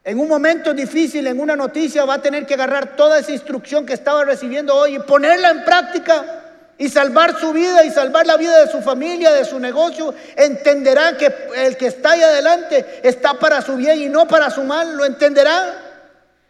en 0.03 0.19
un 0.19 0.27
momento 0.27 0.73
difícil, 0.73 1.25
en 1.27 1.39
una 1.39 1.55
noticia, 1.55 2.03
va 2.03 2.15
a 2.15 2.21
tener 2.21 2.45
que 2.45 2.55
agarrar 2.55 2.97
toda 2.97 3.19
esa 3.19 3.31
instrucción 3.31 3.85
que 3.85 3.93
estaba 3.93 4.25
recibiendo 4.25 4.75
hoy 4.75 4.97
y 4.97 4.99
ponerla 4.99 5.51
en 5.51 5.63
práctica 5.63 6.43
y 6.77 6.89
salvar 6.89 7.39
su 7.39 7.53
vida 7.53 7.85
y 7.85 7.89
salvar 7.89 8.27
la 8.27 8.35
vida 8.35 8.65
de 8.65 8.69
su 8.69 8.81
familia, 8.81 9.31
de 9.31 9.45
su 9.45 9.61
negocio, 9.61 10.13
entenderá 10.35 11.15
que 11.15 11.33
el 11.55 11.77
que 11.77 11.87
está 11.87 12.11
ahí 12.11 12.21
adelante 12.21 12.99
está 13.03 13.35
para 13.35 13.61
su 13.61 13.77
bien 13.77 14.01
y 14.01 14.09
no 14.09 14.27
para 14.27 14.49
su 14.49 14.61
mal, 14.63 14.97
lo 14.97 15.05
entenderá. 15.05 15.85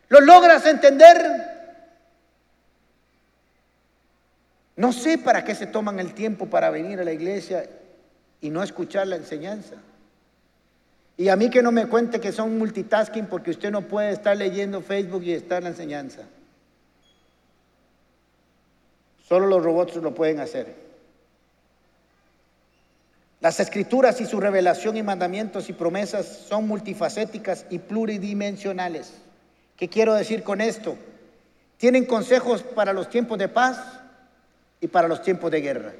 ¿Lo 0.09 0.19
logras 0.19 0.65
entender? 0.65 1.56
No 4.77 4.93
sé 4.93 5.17
para 5.17 5.43
qué 5.43 5.55
se 5.55 5.65
toman 5.65 5.99
el 5.99 6.13
tiempo 6.13 6.45
para 6.45 6.69
venir 6.69 6.99
a 6.99 7.03
la 7.03 7.11
iglesia 7.11 7.67
y 8.39 8.51
no 8.51 8.61
escuchar 8.61 9.07
la 9.07 9.15
enseñanza. 9.15 9.75
Y 11.17 11.29
a 11.29 11.35
mí 11.35 11.49
que 11.49 11.63
no 11.63 11.71
me 11.71 11.87
cuente 11.87 12.21
que 12.21 12.31
son 12.31 12.59
multitasking 12.59 13.25
porque 13.25 13.49
usted 13.49 13.71
no 13.71 13.81
puede 13.81 14.11
estar 14.11 14.37
leyendo 14.37 14.81
Facebook 14.81 15.23
y 15.23 15.33
estar 15.33 15.57
en 15.57 15.63
la 15.63 15.69
enseñanza. 15.71 16.21
Solo 19.27 19.47
los 19.47 19.63
robots 19.63 19.95
lo 19.95 20.13
pueden 20.13 20.39
hacer. 20.39 20.75
Las 23.41 23.59
escrituras 23.59 24.21
y 24.21 24.25
su 24.25 24.39
revelación 24.39 24.95
y 24.95 25.01
mandamientos 25.01 25.69
y 25.69 25.73
promesas 25.73 26.27
son 26.27 26.67
multifacéticas 26.67 27.65
y 27.71 27.79
pluridimensionales. 27.79 29.13
¿Qué 29.75 29.89
quiero 29.89 30.13
decir 30.13 30.43
con 30.43 30.61
esto? 30.61 30.95
Tienen 31.77 32.05
consejos 32.05 32.61
para 32.61 32.93
los 32.93 33.09
tiempos 33.09 33.39
de 33.39 33.47
paz 33.47 33.96
y 34.81 34.87
para 34.87 35.07
los 35.07 35.21
tiempos 35.21 35.51
de 35.51 35.61
guerra. 35.61 35.93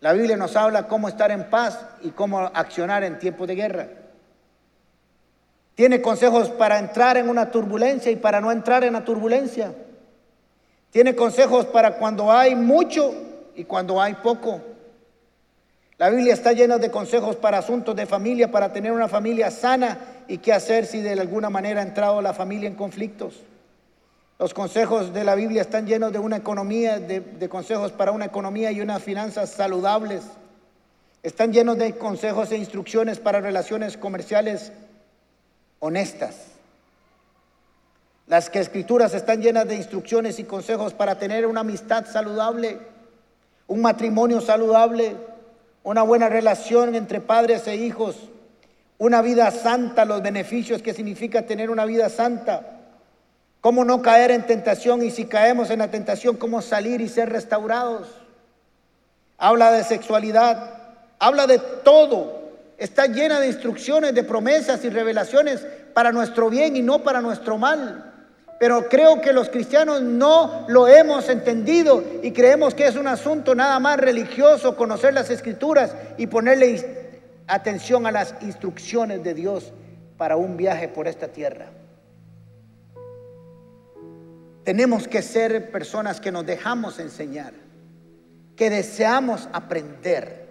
La 0.00 0.12
Biblia 0.12 0.36
nos 0.36 0.54
habla 0.56 0.86
cómo 0.86 1.08
estar 1.08 1.30
en 1.30 1.48
paz 1.48 1.78
y 2.02 2.10
cómo 2.10 2.40
accionar 2.40 3.04
en 3.04 3.18
tiempos 3.18 3.48
de 3.48 3.54
guerra. 3.54 3.88
Tiene 5.74 6.02
consejos 6.02 6.50
para 6.50 6.78
entrar 6.78 7.16
en 7.16 7.28
una 7.28 7.50
turbulencia 7.50 8.12
y 8.12 8.16
para 8.16 8.40
no 8.40 8.52
entrar 8.52 8.84
en 8.84 8.92
la 8.92 9.04
turbulencia. 9.04 9.74
Tiene 10.90 11.16
consejos 11.16 11.66
para 11.66 11.96
cuando 11.96 12.30
hay 12.30 12.54
mucho 12.54 13.14
y 13.56 13.64
cuando 13.64 14.00
hay 14.00 14.14
poco. 14.14 14.60
La 15.98 16.10
Biblia 16.10 16.34
está 16.34 16.52
llena 16.52 16.78
de 16.78 16.90
consejos 16.90 17.36
para 17.36 17.58
asuntos 17.58 17.96
de 17.96 18.06
familia, 18.06 18.50
para 18.50 18.72
tener 18.72 18.92
una 18.92 19.08
familia 19.08 19.50
sana 19.50 19.98
y 20.28 20.38
qué 20.38 20.52
hacer 20.52 20.86
si 20.86 21.00
de 21.00 21.12
alguna 21.12 21.50
manera 21.50 21.80
ha 21.80 21.84
entrado 21.84 22.20
la 22.20 22.34
familia 22.34 22.68
en 22.68 22.74
conflictos. 22.74 23.40
Los 24.38 24.52
consejos 24.52 25.14
de 25.14 25.22
la 25.22 25.36
Biblia 25.36 25.62
están 25.62 25.86
llenos 25.86 26.12
de 26.12 26.18
una 26.18 26.36
economía, 26.36 26.98
de, 26.98 27.48
consejos 27.48 27.92
para 27.92 28.10
una 28.10 28.24
economía 28.24 28.72
y 28.72 28.80
unas 28.80 29.02
finanzas 29.02 29.50
saludables. 29.50 30.22
Están 31.22 31.52
llenos 31.52 31.78
de 31.78 31.96
consejos 31.96 32.50
e 32.50 32.56
instrucciones 32.56 33.20
para 33.20 33.40
relaciones 33.40 33.96
comerciales 33.96 34.72
honestas. 35.78 36.36
Las 38.26 38.50
que 38.50 38.58
escrituras 38.58 39.14
están 39.14 39.40
llenas 39.40 39.68
de 39.68 39.76
instrucciones 39.76 40.38
y 40.38 40.44
consejos 40.44 40.94
para 40.94 41.18
tener 41.18 41.46
una 41.46 41.60
amistad 41.60 42.06
saludable, 42.06 42.78
un 43.68 43.82
matrimonio 43.82 44.40
saludable, 44.40 45.16
una 45.84 46.02
buena 46.02 46.28
relación 46.28 46.96
entre 46.96 47.20
padres 47.20 47.68
e 47.68 47.76
hijos, 47.76 48.16
una 48.98 49.22
vida 49.22 49.50
santa, 49.52 50.04
los 50.04 50.22
beneficios 50.22 50.82
que 50.82 50.94
significa 50.94 51.42
tener 51.42 51.70
una 51.70 51.84
vida 51.84 52.08
santa, 52.08 52.74
cómo 53.64 53.82
no 53.86 54.02
caer 54.02 54.30
en 54.30 54.44
tentación 54.44 55.02
y 55.02 55.10
si 55.10 55.24
caemos 55.24 55.70
en 55.70 55.78
la 55.78 55.90
tentación, 55.90 56.36
cómo 56.36 56.60
salir 56.60 57.00
y 57.00 57.08
ser 57.08 57.30
restaurados. 57.30 58.08
Habla 59.38 59.72
de 59.72 59.84
sexualidad, 59.84 60.82
habla 61.18 61.46
de 61.46 61.58
todo, 61.82 62.42
está 62.76 63.06
llena 63.06 63.40
de 63.40 63.46
instrucciones, 63.46 64.14
de 64.14 64.22
promesas 64.22 64.84
y 64.84 64.90
revelaciones 64.90 65.66
para 65.94 66.12
nuestro 66.12 66.50
bien 66.50 66.76
y 66.76 66.82
no 66.82 67.02
para 67.02 67.22
nuestro 67.22 67.56
mal. 67.56 68.12
Pero 68.60 68.86
creo 68.90 69.22
que 69.22 69.32
los 69.32 69.48
cristianos 69.48 70.02
no 70.02 70.66
lo 70.68 70.86
hemos 70.86 71.30
entendido 71.30 72.04
y 72.22 72.32
creemos 72.32 72.74
que 72.74 72.86
es 72.86 72.96
un 72.96 73.06
asunto 73.06 73.54
nada 73.54 73.80
más 73.80 73.96
religioso 73.96 74.76
conocer 74.76 75.14
las 75.14 75.30
escrituras 75.30 75.96
y 76.18 76.26
ponerle 76.26 77.22
atención 77.46 78.06
a 78.06 78.12
las 78.12 78.34
instrucciones 78.42 79.24
de 79.24 79.32
Dios 79.32 79.72
para 80.18 80.36
un 80.36 80.58
viaje 80.58 80.88
por 80.88 81.08
esta 81.08 81.28
tierra. 81.28 81.70
Tenemos 84.64 85.06
que 85.06 85.22
ser 85.22 85.70
personas 85.70 86.20
que 86.20 86.32
nos 86.32 86.46
dejamos 86.46 86.98
enseñar, 86.98 87.52
que 88.56 88.70
deseamos 88.70 89.48
aprender 89.52 90.44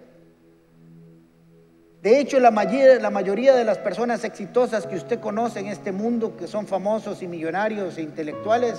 de 2.04 2.20
hecho, 2.20 2.38
la 2.38 2.50
mayoría, 2.50 3.54
de 3.54 3.64
las 3.64 3.78
personas 3.78 4.24
exitosas 4.24 4.86
que 4.86 4.96
usted 4.96 5.20
conoce 5.20 5.60
en 5.60 5.68
este 5.68 5.90
mundo, 5.90 6.36
que 6.36 6.46
son 6.46 6.66
famosos 6.66 7.22
y 7.22 7.26
millonarios 7.26 7.96
e 7.96 8.02
intelectuales, 8.02 8.74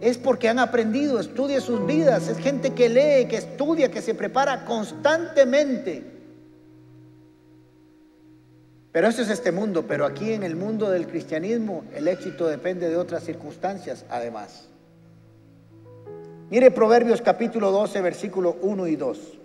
es 0.00 0.16
porque 0.16 0.48
han 0.48 0.58
aprendido, 0.58 1.20
estudia 1.20 1.60
sus 1.60 1.84
vidas, 1.84 2.26
es 2.26 2.38
gente 2.38 2.70
que 2.70 2.88
lee, 2.88 3.28
que 3.28 3.36
estudia, 3.36 3.90
que 3.90 4.00
se 4.00 4.14
prepara 4.14 4.64
constantemente. 4.64 6.17
Pero 8.92 9.08
eso 9.08 9.22
es 9.22 9.28
este 9.28 9.52
mundo, 9.52 9.86
pero 9.86 10.06
aquí 10.06 10.32
en 10.32 10.42
el 10.42 10.56
mundo 10.56 10.90
del 10.90 11.06
cristianismo 11.06 11.84
el 11.94 12.08
éxito 12.08 12.46
depende 12.46 12.88
de 12.88 12.96
otras 12.96 13.22
circunstancias 13.22 14.06
además. 14.08 14.68
Mire 16.50 16.70
Proverbios 16.70 17.20
capítulo 17.20 17.70
12, 17.70 18.00
versículo 18.00 18.56
1 18.62 18.86
y 18.86 18.96
2. 18.96 19.38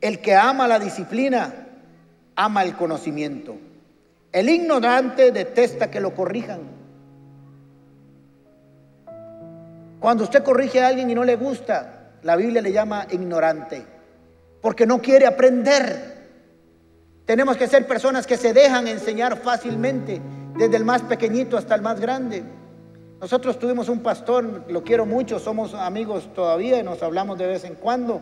El 0.00 0.20
que 0.20 0.36
ama 0.36 0.68
la 0.68 0.78
disciplina, 0.78 1.66
ama 2.36 2.62
el 2.62 2.76
conocimiento. 2.76 3.56
El 4.30 4.48
ignorante 4.48 5.32
detesta 5.32 5.90
que 5.90 6.00
lo 6.00 6.14
corrijan. 6.14 6.60
Cuando 9.98 10.24
usted 10.24 10.44
corrige 10.44 10.80
a 10.80 10.88
alguien 10.88 11.10
y 11.10 11.14
no 11.14 11.24
le 11.24 11.36
gusta, 11.36 12.12
la 12.22 12.36
Biblia 12.36 12.60
le 12.60 12.72
llama 12.72 13.06
ignorante, 13.10 13.84
porque 14.60 14.86
no 14.86 15.00
quiere 15.00 15.26
aprender. 15.26 16.13
Tenemos 17.26 17.56
que 17.56 17.66
ser 17.66 17.86
personas 17.86 18.26
que 18.26 18.36
se 18.36 18.52
dejan 18.52 18.86
enseñar 18.86 19.38
fácilmente, 19.38 20.20
desde 20.56 20.76
el 20.76 20.84
más 20.84 21.02
pequeñito 21.02 21.56
hasta 21.56 21.74
el 21.74 21.82
más 21.82 21.98
grande. 21.98 22.44
Nosotros 23.20 23.58
tuvimos 23.58 23.88
un 23.88 24.00
pastor, 24.00 24.64
lo 24.68 24.82
quiero 24.82 25.06
mucho, 25.06 25.38
somos 25.38 25.72
amigos 25.74 26.32
todavía 26.34 26.78
y 26.78 26.82
nos 26.82 27.02
hablamos 27.02 27.38
de 27.38 27.46
vez 27.46 27.64
en 27.64 27.74
cuando 27.74 28.20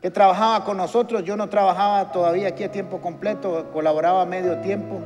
que 0.00 0.10
trabajaba 0.10 0.64
con 0.64 0.76
nosotros. 0.76 1.24
Yo 1.24 1.36
no 1.36 1.48
trabajaba 1.48 2.12
todavía 2.12 2.48
aquí 2.48 2.64
a 2.64 2.70
tiempo 2.70 3.00
completo, 3.00 3.70
colaboraba 3.72 4.22
a 4.22 4.26
medio 4.26 4.58
tiempo. 4.60 5.00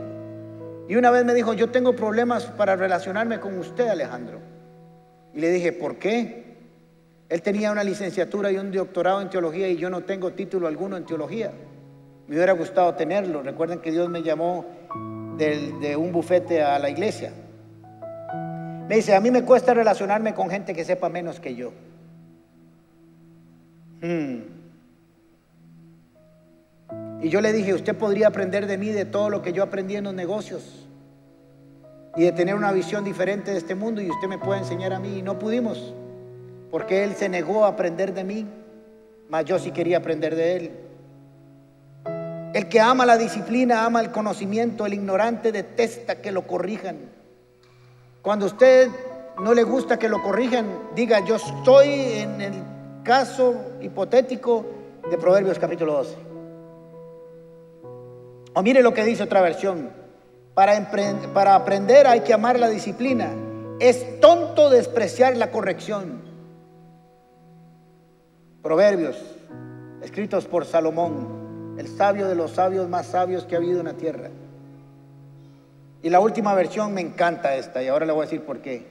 Y 0.89 0.97
una 0.97 1.11
vez 1.11 1.25
me 1.25 1.35
dijo, 1.35 1.55
yo 1.55 1.71
tengo 1.71 1.95
problemas 1.95 2.47
para 2.47 2.77
relacionarme 2.77 3.39
con 3.41 3.59
usted, 3.59 3.89
Alejandro. 3.89 4.41
Y 5.35 5.41
le 5.41 5.51
dije, 5.51 5.73
¿por 5.73 5.99
qué? 5.99 6.57
Él 7.29 7.43
tenía 7.43 7.71
una 7.71 7.85
licenciatura 7.85 8.51
y 8.51 8.57
un 8.57 8.73
doctorado 8.73 9.21
en 9.21 9.31
teología 9.31 9.69
y 9.69 9.77
yo 9.77 9.91
no 9.91 10.01
tengo 10.03 10.33
título 10.33 10.67
alguno 10.67 10.97
en 10.97 11.05
teología. 11.05 11.53
Me 12.29 12.37
hubiera 12.37 12.53
gustado 12.53 12.95
tenerlo. 12.95 13.43
Recuerden 13.43 13.81
que 13.81 13.91
Dios 13.91 14.11
me 14.11 14.23
llamó 14.23 14.67
de, 15.39 15.97
un 15.97 16.13
bufete 16.13 16.63
a 16.63 16.79
la 16.79 16.91
iglesia. 16.91 17.33
Me 18.87 18.97
dice, 18.97 19.15
a 19.15 19.21
mí 19.21 19.31
me 19.31 19.45
cuesta 19.45 19.73
relacionarme 19.73 20.35
con 20.35 20.51
gente 20.51 20.75
que 20.75 20.85
sepa 20.85 21.09
menos 21.09 21.41
que 21.41 21.55
yo. 21.55 21.73
Hmm. 24.03 24.41
Y 27.23 27.31
yo 27.31 27.41
le 27.41 27.53
dije, 27.53 27.73
usted 27.73 27.97
podría 27.97 28.29
aprender 28.29 28.67
de 28.67 28.77
mí 28.77 28.91
de 28.91 29.07
todo 29.07 29.31
lo 29.31 29.41
que 29.41 29.55
yo 29.55 29.63
aprendí 29.63 29.97
en 29.97 30.05
los 30.05 30.15
negocios 30.15 30.87
y 32.15 32.25
de 32.25 32.33
tener 32.33 32.55
una 32.55 32.73
visión 32.73 33.05
diferente 33.05 33.53
de 33.53 33.59
este 33.59 33.75
mundo 33.75 34.03
y 34.03 34.11
usted 34.11 34.29
me 34.29 34.39
puede 34.39 34.61
enseñar 34.61 34.93
a 34.93 34.99
mí. 34.99 35.19
Y 35.19 35.23
no 35.23 35.39
pudimos, 35.39 35.95
porque 36.71 37.05
él 37.05 37.15
se 37.15 37.29
negó 37.31 37.65
a 37.65 37.69
aprender 37.69 38.13
de 38.13 38.25
mí, 38.25 38.47
mas 39.31 39.47
yo 39.47 39.59
sí 39.59 39.71
quería 39.71 39.97
aprender 39.97 40.37
de 40.37 40.57
él. 40.57 40.88
El 42.59 42.69
que 42.69 42.81
ama 42.81 43.07
la 43.07 43.17
disciplina, 43.17 43.85
ama 43.85 44.01
el 44.01 44.11
conocimiento, 44.11 44.85
el 44.85 44.93
ignorante 44.93 45.53
detesta 45.53 46.21
que 46.21 46.33
lo 46.33 46.45
corrijan. 46.45 46.97
Cuando 48.21 48.47
usted 48.47 48.91
no 49.41 49.55
le 49.55 49.63
gusta 49.63 49.97
que 49.97 50.09
lo 50.09 50.21
corrijan, 50.21 50.67
diga, 50.97 51.25
yo 51.25 51.37
estoy 51.37 51.87
en 51.89 52.41
el 52.41 52.55
caso 53.05 53.55
hipotético 53.81 54.67
de 55.09 55.17
Proverbios 55.19 55.57
capítulo 55.57 55.93
12. 55.99 56.17
O 58.55 58.63
mire 58.65 58.83
lo 58.83 58.93
que 58.93 59.05
dice 59.05 59.23
otra 59.23 59.41
versión. 59.41 59.91
Para, 60.55 60.91
para 61.33 61.55
aprender 61.55 62.09
hay 62.09 62.23
que 62.23 62.35
amar 62.35 62.59
la 62.59 62.69
disciplina. 62.69 63.31
Es 63.79 64.19
tonto 64.19 64.69
despreciar 64.69 65.37
la 65.37 65.53
corrección. 65.53 66.23
Proverbios, 68.63 69.17
escritos 70.03 70.47
por 70.47 70.67
Salomón, 70.67 71.38
el 71.79 71.87
sabio 71.89 72.29
de 72.29 72.35
los 72.35 72.53
sabios 72.53 72.89
más 72.89 73.07
sabios 73.07 73.45
que 73.45 73.55
ha 73.55 73.59
habido 73.59 73.79
en 73.81 73.87
la 73.87 73.95
tierra. 73.95 74.31
Y 76.03 76.11
la 76.11 76.21
última 76.21 76.55
versión 76.55 76.93
me 76.93 77.01
encanta 77.01 77.55
esta, 77.55 77.83
y 77.83 77.89
ahora 77.89 78.05
le 78.05 78.13
voy 78.13 78.23
a 78.23 78.25
decir 78.25 78.43
por 78.43 78.61
qué. 78.61 78.87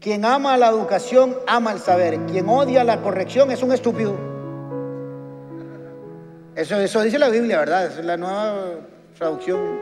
Quien 0.00 0.24
ama 0.24 0.56
la 0.56 0.68
educación, 0.68 1.36
ama 1.46 1.72
el 1.72 1.80
saber. 1.80 2.18
Quien 2.26 2.48
odia 2.48 2.84
la 2.84 3.00
corrección 3.02 3.50
es 3.50 3.62
un 3.62 3.72
estúpido. 3.72 4.14
Eso, 6.54 6.76
eso 6.76 7.02
dice 7.02 7.18
la 7.18 7.28
Biblia, 7.28 7.58
¿verdad? 7.58 7.86
es 7.86 8.04
la 8.04 8.16
nueva 8.16 8.76
traducción. 9.16 9.80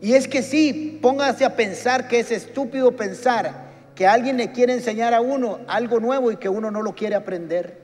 Y 0.00 0.14
es 0.14 0.28
que 0.28 0.42
sí, 0.42 0.98
póngase 1.02 1.44
a 1.44 1.56
pensar 1.56 2.06
que 2.06 2.20
es 2.20 2.30
estúpido 2.30 2.92
pensar 2.92 3.64
que 3.94 4.06
alguien 4.06 4.36
le 4.36 4.52
quiere 4.52 4.74
enseñar 4.74 5.14
a 5.14 5.20
uno 5.20 5.60
algo 5.66 5.98
nuevo 5.98 6.30
y 6.30 6.36
que 6.36 6.48
uno 6.48 6.70
no 6.70 6.82
lo 6.82 6.94
quiere 6.94 7.14
aprender. 7.14 7.80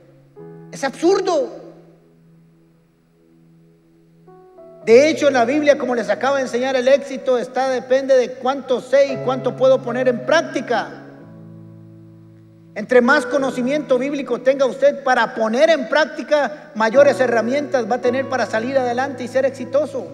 Es 0.71 0.83
absurdo. 0.83 1.60
De 4.85 5.09
hecho, 5.09 5.27
en 5.27 5.35
la 5.35 5.45
Biblia, 5.45 5.77
como 5.77 5.93
les 5.93 6.09
acabo 6.09 6.37
de 6.37 6.41
enseñar, 6.41 6.75
el 6.75 6.87
éxito 6.87 7.37
está 7.37 7.69
depende 7.69 8.17
de 8.17 8.33
cuánto 8.33 8.81
sé 8.81 9.13
y 9.13 9.17
cuánto 9.17 9.55
puedo 9.55 9.81
poner 9.81 10.07
en 10.07 10.25
práctica. 10.25 11.03
Entre 12.73 13.01
más 13.01 13.25
conocimiento 13.25 13.99
bíblico 13.99 14.41
tenga 14.41 14.65
usted 14.65 15.03
para 15.03 15.35
poner 15.35 15.69
en 15.69 15.87
práctica, 15.87 16.71
mayores 16.73 17.19
herramientas 17.19 17.89
va 17.89 17.95
a 17.95 18.01
tener 18.01 18.27
para 18.27 18.47
salir 18.47 18.77
adelante 18.77 19.23
y 19.23 19.27
ser 19.27 19.45
exitoso. 19.45 20.07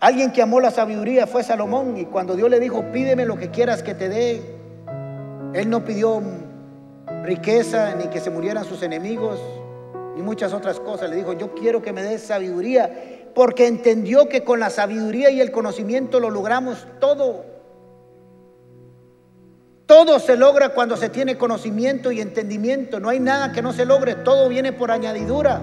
Alguien 0.00 0.32
que 0.32 0.42
amó 0.42 0.60
la 0.60 0.70
sabiduría 0.70 1.26
fue 1.26 1.44
Salomón 1.44 1.96
y 1.96 2.06
cuando 2.06 2.34
Dios 2.34 2.50
le 2.50 2.58
dijo, 2.58 2.84
pídeme 2.92 3.24
lo 3.24 3.36
que 3.36 3.50
quieras 3.50 3.82
que 3.82 3.94
te 3.94 4.08
dé, 4.08 4.42
él 5.54 5.70
no 5.70 5.84
pidió 5.84 6.22
riqueza 7.22 7.94
ni 7.94 8.06
que 8.08 8.20
se 8.20 8.30
murieran 8.30 8.64
sus 8.64 8.82
enemigos 8.82 9.38
ni 10.18 10.24
muchas 10.24 10.52
otras 10.52 10.80
cosas. 10.80 11.08
Le 11.08 11.16
dijo, 11.16 11.32
yo 11.32 11.54
quiero 11.54 11.80
que 11.80 11.92
me 11.92 12.02
des 12.02 12.22
sabiduría 12.22 13.30
porque 13.34 13.68
entendió 13.68 14.28
que 14.28 14.42
con 14.42 14.58
la 14.58 14.68
sabiduría 14.68 15.30
y 15.30 15.40
el 15.40 15.52
conocimiento 15.52 16.18
lo 16.18 16.28
logramos 16.28 16.86
todo. 16.98 17.44
Todo 19.86 20.18
se 20.18 20.36
logra 20.36 20.70
cuando 20.70 20.96
se 20.96 21.08
tiene 21.08 21.38
conocimiento 21.38 22.10
y 22.10 22.20
entendimiento. 22.20 22.98
No 22.98 23.08
hay 23.08 23.20
nada 23.20 23.52
que 23.52 23.62
no 23.62 23.72
se 23.72 23.86
logre, 23.86 24.16
todo 24.16 24.48
viene 24.48 24.72
por 24.72 24.90
añadidura. 24.90 25.62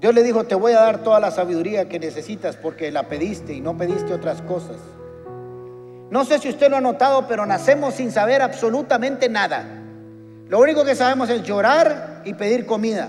Dios 0.00 0.14
le 0.14 0.22
dijo, 0.22 0.44
te 0.44 0.54
voy 0.54 0.72
a 0.72 0.80
dar 0.80 1.02
toda 1.02 1.18
la 1.18 1.32
sabiduría 1.32 1.88
que 1.88 1.98
necesitas 1.98 2.56
porque 2.56 2.92
la 2.92 3.08
pediste 3.08 3.54
y 3.54 3.60
no 3.60 3.76
pediste 3.76 4.14
otras 4.14 4.40
cosas. 4.42 4.76
No 6.12 6.26
sé 6.26 6.38
si 6.38 6.50
usted 6.50 6.68
lo 6.68 6.76
ha 6.76 6.80
notado, 6.82 7.26
pero 7.26 7.46
nacemos 7.46 7.94
sin 7.94 8.12
saber 8.12 8.42
absolutamente 8.42 9.30
nada. 9.30 9.64
Lo 10.46 10.58
único 10.60 10.84
que 10.84 10.94
sabemos 10.94 11.30
es 11.30 11.42
llorar 11.42 12.20
y 12.26 12.34
pedir 12.34 12.66
comida 12.66 13.08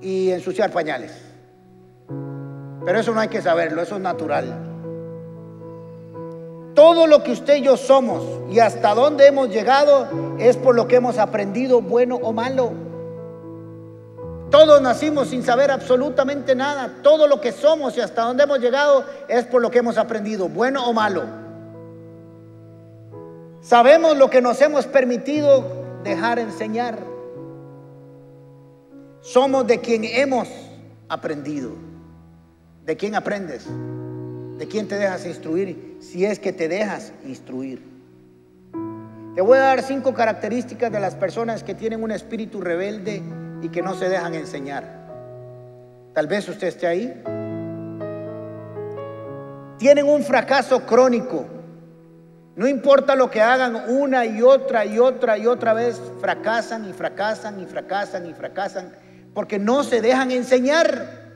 y 0.00 0.30
ensuciar 0.30 0.70
pañales. 0.70 1.12
Pero 2.86 2.98
eso 2.98 3.12
no 3.12 3.20
hay 3.20 3.28
que 3.28 3.42
saberlo, 3.42 3.82
eso 3.82 3.96
es 3.96 4.00
natural. 4.00 4.46
Todo 6.74 7.06
lo 7.06 7.22
que 7.22 7.32
usted 7.32 7.56
y 7.56 7.64
yo 7.64 7.76
somos 7.76 8.24
y 8.50 8.60
hasta 8.60 8.94
dónde 8.94 9.26
hemos 9.26 9.50
llegado 9.50 10.08
es 10.38 10.56
por 10.56 10.74
lo 10.74 10.88
que 10.88 10.96
hemos 10.96 11.18
aprendido, 11.18 11.82
bueno 11.82 12.16
o 12.16 12.32
malo. 12.32 12.72
Todos 14.50 14.80
nacimos 14.80 15.28
sin 15.28 15.42
saber 15.42 15.70
absolutamente 15.70 16.54
nada. 16.54 16.94
Todo 17.02 17.26
lo 17.26 17.42
que 17.42 17.52
somos 17.52 17.94
y 17.98 18.00
hasta 18.00 18.22
dónde 18.22 18.44
hemos 18.44 18.58
llegado 18.58 19.04
es 19.28 19.44
por 19.44 19.60
lo 19.60 19.70
que 19.70 19.80
hemos 19.80 19.98
aprendido, 19.98 20.48
bueno 20.48 20.86
o 20.86 20.94
malo. 20.94 21.39
Sabemos 23.60 24.16
lo 24.16 24.30
que 24.30 24.40
nos 24.40 24.60
hemos 24.62 24.86
permitido 24.86 25.64
dejar 26.02 26.38
enseñar. 26.38 26.98
Somos 29.20 29.66
de 29.66 29.80
quien 29.80 30.04
hemos 30.04 30.48
aprendido. 31.08 31.72
¿De 32.86 32.96
quién 32.96 33.14
aprendes? 33.14 33.66
¿De 34.56 34.66
quién 34.66 34.88
te 34.88 34.96
dejas 34.96 35.26
instruir? 35.26 35.98
Si 36.00 36.24
es 36.24 36.38
que 36.38 36.52
te 36.52 36.68
dejas 36.68 37.12
instruir. 37.24 37.82
Te 39.34 39.42
voy 39.42 39.58
a 39.58 39.62
dar 39.62 39.82
cinco 39.82 40.14
características 40.14 40.90
de 40.90 40.98
las 40.98 41.14
personas 41.14 41.62
que 41.62 41.74
tienen 41.74 42.02
un 42.02 42.10
espíritu 42.10 42.60
rebelde 42.60 43.22
y 43.62 43.68
que 43.68 43.82
no 43.82 43.94
se 43.94 44.08
dejan 44.08 44.34
enseñar. 44.34 44.84
Tal 46.14 46.26
vez 46.26 46.48
usted 46.48 46.68
esté 46.68 46.86
ahí. 46.86 47.22
Tienen 49.78 50.08
un 50.08 50.22
fracaso 50.22 50.84
crónico. 50.84 51.59
No 52.60 52.68
importa 52.68 53.16
lo 53.16 53.30
que 53.30 53.40
hagan 53.40 53.88
una 53.88 54.26
y 54.26 54.42
otra 54.42 54.84
y 54.84 54.98
otra 54.98 55.38
y 55.38 55.46
otra 55.46 55.72
vez, 55.72 55.98
fracasan 56.20 56.86
y 56.86 56.92
fracasan 56.92 57.58
y 57.58 57.64
fracasan 57.64 58.26
y 58.26 58.34
fracasan 58.34 58.92
porque 59.32 59.58
no 59.58 59.82
se 59.82 60.02
dejan 60.02 60.30
enseñar. 60.30 61.30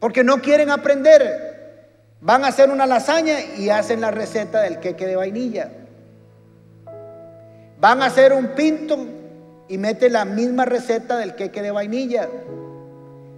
Porque 0.00 0.24
no 0.24 0.40
quieren 0.40 0.70
aprender. 0.70 2.14
Van 2.22 2.44
a 2.44 2.48
hacer 2.48 2.70
una 2.70 2.86
lasaña 2.86 3.38
y 3.58 3.68
hacen 3.68 4.00
la 4.00 4.10
receta 4.10 4.62
del 4.62 4.80
queque 4.80 5.06
de 5.06 5.16
vainilla. 5.16 5.70
Van 7.78 8.00
a 8.00 8.06
hacer 8.06 8.32
un 8.32 8.54
pinto 8.54 8.96
y 9.68 9.76
mete 9.76 10.08
la 10.08 10.24
misma 10.24 10.64
receta 10.64 11.18
del 11.18 11.34
queque 11.34 11.60
de 11.60 11.72
vainilla. 11.72 12.26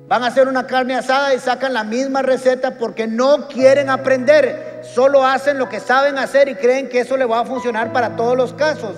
Van 0.06 0.22
a 0.22 0.28
hacer 0.28 0.46
una 0.46 0.64
carne 0.64 0.94
asada 0.94 1.34
y 1.34 1.40
sacan 1.40 1.72
la 1.72 1.82
misma 1.82 2.22
receta 2.22 2.78
porque 2.78 3.08
no 3.08 3.48
quieren 3.48 3.90
aprender. 3.90 4.67
Solo 4.94 5.24
hacen 5.24 5.58
lo 5.58 5.68
que 5.68 5.80
saben 5.80 6.18
hacer 6.18 6.48
y 6.48 6.54
creen 6.54 6.88
que 6.88 7.00
eso 7.00 7.16
le 7.16 7.24
va 7.24 7.40
a 7.40 7.44
funcionar 7.44 7.92
para 7.92 8.16
todos 8.16 8.36
los 8.36 8.52
casos. 8.52 8.94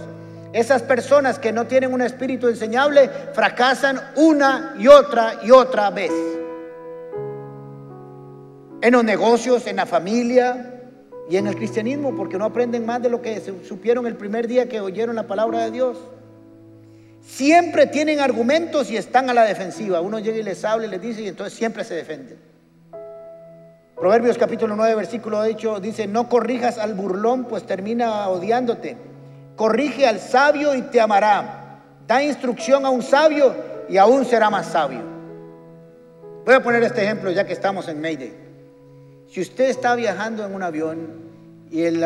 Esas 0.53 0.83
personas 0.83 1.39
que 1.39 1.53
no 1.53 1.67
tienen 1.67 1.93
un 1.93 2.03
espíritu 2.03 2.49
enseñable 2.49 3.09
fracasan 3.33 4.01
una 4.17 4.75
y 4.79 4.89
otra 4.89 5.41
y 5.45 5.51
otra 5.51 5.91
vez. 5.91 6.13
En 8.83 8.93
los 8.93 9.05
negocios, 9.05 9.67
en 9.67 9.77
la 9.77 9.87
familia 9.87 10.75
y 11.29 11.37
en 11.37 11.47
el 11.47 11.55
cristianismo, 11.55 12.17
porque 12.17 12.39
no 12.39 12.47
aprenden 12.47 12.87
más 12.87 13.03
de 13.03 13.11
lo 13.11 13.21
que 13.21 13.41
supieron 13.67 14.07
el 14.07 14.17
primer 14.17 14.49
día 14.49 14.69
que 14.69 14.81
oyeron 14.81 15.17
la 15.17 15.27
palabra 15.27 15.65
de 15.65 15.71
Dios. 15.71 15.99
Siempre 17.21 17.87
tienen 17.87 18.21
argumentos 18.21 18.91
y 18.91 18.97
están 18.97 19.31
a 19.31 19.35
la 19.35 19.45
defensiva. 19.45 20.01
Uno 20.01 20.19
llega 20.19 20.39
y 20.39 20.43
les 20.43 20.65
habla 20.65 20.87
y 20.87 20.91
les 20.91 21.01
dice 21.01 21.23
y 21.23 21.29
entonces 21.29 21.57
siempre 21.57 21.85
se 21.85 21.95
defienden. 21.95 22.50
Proverbios 24.01 24.39
capítulo 24.39 24.77
9, 24.77 24.95
versículo 24.95 25.41
8 25.41 25.79
dice, 25.79 26.07
no 26.07 26.27
corrijas 26.27 26.79
al 26.79 26.95
burlón, 26.95 27.45
pues 27.45 27.67
termina 27.67 28.29
odiándote. 28.29 28.97
Corrige 29.57 30.07
al 30.07 30.21
sabio 30.21 30.75
y 30.75 30.81
te 30.81 31.03
amará. 31.03 31.83
Da 32.07 32.23
instrucción 32.23 32.87
a 32.87 32.91
un 32.91 33.03
sabio 33.03 33.55
y 33.91 33.99
aún 33.99 34.25
será 34.25 34.49
más 34.49 34.69
sabio. 34.69 35.03
Voy 36.47 36.55
a 36.55 36.63
poner 36.63 36.83
este 36.83 37.05
ejemplo 37.05 37.31
ya 37.31 37.45
que 37.45 37.53
estamos 37.53 37.89
en 37.89 38.01
Mayday. 38.01 38.33
Si 39.29 39.43
usted 39.43 39.69
está 39.69 39.95
viajando 39.97 40.47
en 40.47 40.55
un 40.55 40.63
avión 40.63 41.09
y 41.71 41.83
el, 41.83 42.03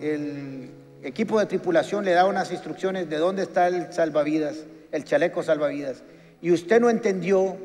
el, 0.00 0.72
equipo 1.04 1.38
de 1.38 1.46
tripulación 1.46 2.04
le 2.04 2.10
da 2.10 2.26
unas 2.26 2.50
instrucciones 2.50 3.08
de 3.08 3.18
dónde 3.18 3.44
está 3.44 3.68
el 3.68 3.92
salvavidas, 3.92 4.56
el 4.90 5.04
chaleco 5.04 5.44
salvavidas, 5.44 6.02
y 6.42 6.50
usted 6.50 6.80
no 6.80 6.90
entendió, 6.90 7.56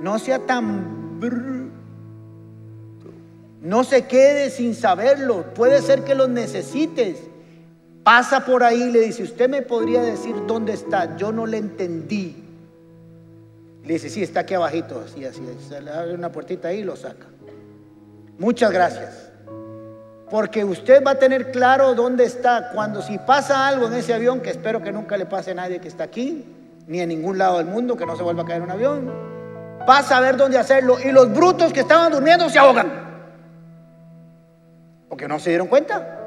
no 0.00 0.18
sea 0.18 0.40
tan... 0.40 1.20
no 3.62 3.84
se 3.84 4.06
quede 4.06 4.50
sin 4.50 4.74
saberlo, 4.74 5.54
puede 5.54 5.80
ser 5.82 6.02
que 6.02 6.16
lo 6.16 6.26
necesites. 6.26 7.18
Pasa 8.02 8.44
por 8.44 8.64
ahí 8.64 8.82
y 8.82 8.90
le 8.90 8.98
dice, 8.98 9.22
usted 9.22 9.48
me 9.48 9.62
podría 9.62 10.02
decir 10.02 10.34
dónde 10.48 10.72
está, 10.72 11.16
yo 11.16 11.30
no 11.30 11.46
le 11.46 11.58
entendí. 11.58 12.42
Le 13.84 13.92
dice, 13.94 14.10
sí, 14.10 14.20
está 14.20 14.40
aquí 14.40 14.54
abajito, 14.54 15.04
así, 15.06 15.24
así, 15.24 15.40
se 15.68 15.80
le 15.80 15.92
abre 15.92 16.14
una 16.14 16.32
puertita 16.32 16.68
ahí 16.68 16.80
y 16.80 16.82
lo 16.82 16.96
saca. 16.96 17.26
Muchas 18.38 18.72
gracias. 18.72 19.30
Porque 20.28 20.64
usted 20.64 21.04
va 21.04 21.12
a 21.12 21.18
tener 21.18 21.52
claro 21.52 21.94
dónde 21.94 22.24
está. 22.24 22.70
Cuando 22.74 23.00
si 23.00 23.18
pasa 23.18 23.68
algo 23.68 23.86
en 23.86 23.92
ese 23.92 24.12
avión, 24.12 24.40
que 24.40 24.50
espero 24.50 24.82
que 24.82 24.90
nunca 24.90 25.16
le 25.16 25.26
pase 25.26 25.52
a 25.52 25.54
nadie 25.54 25.80
que 25.80 25.86
está 25.86 26.04
aquí, 26.04 26.44
ni 26.88 27.00
en 27.00 27.10
ningún 27.10 27.38
lado 27.38 27.58
del 27.58 27.66
mundo, 27.66 27.96
que 27.96 28.06
no 28.06 28.16
se 28.16 28.24
vuelva 28.24 28.42
a 28.42 28.46
caer 28.46 28.62
un 28.62 28.70
avión, 28.72 29.12
pasa 29.86 30.16
a 30.16 30.20
ver 30.20 30.36
dónde 30.36 30.58
hacerlo. 30.58 30.96
Y 31.04 31.12
los 31.12 31.32
brutos 31.32 31.72
que 31.72 31.80
estaban 31.80 32.10
durmiendo 32.10 32.48
se 32.48 32.58
ahogan. 32.58 33.01
Porque 35.12 35.28
no 35.28 35.38
se 35.38 35.50
dieron 35.50 35.68
cuenta. 35.68 36.18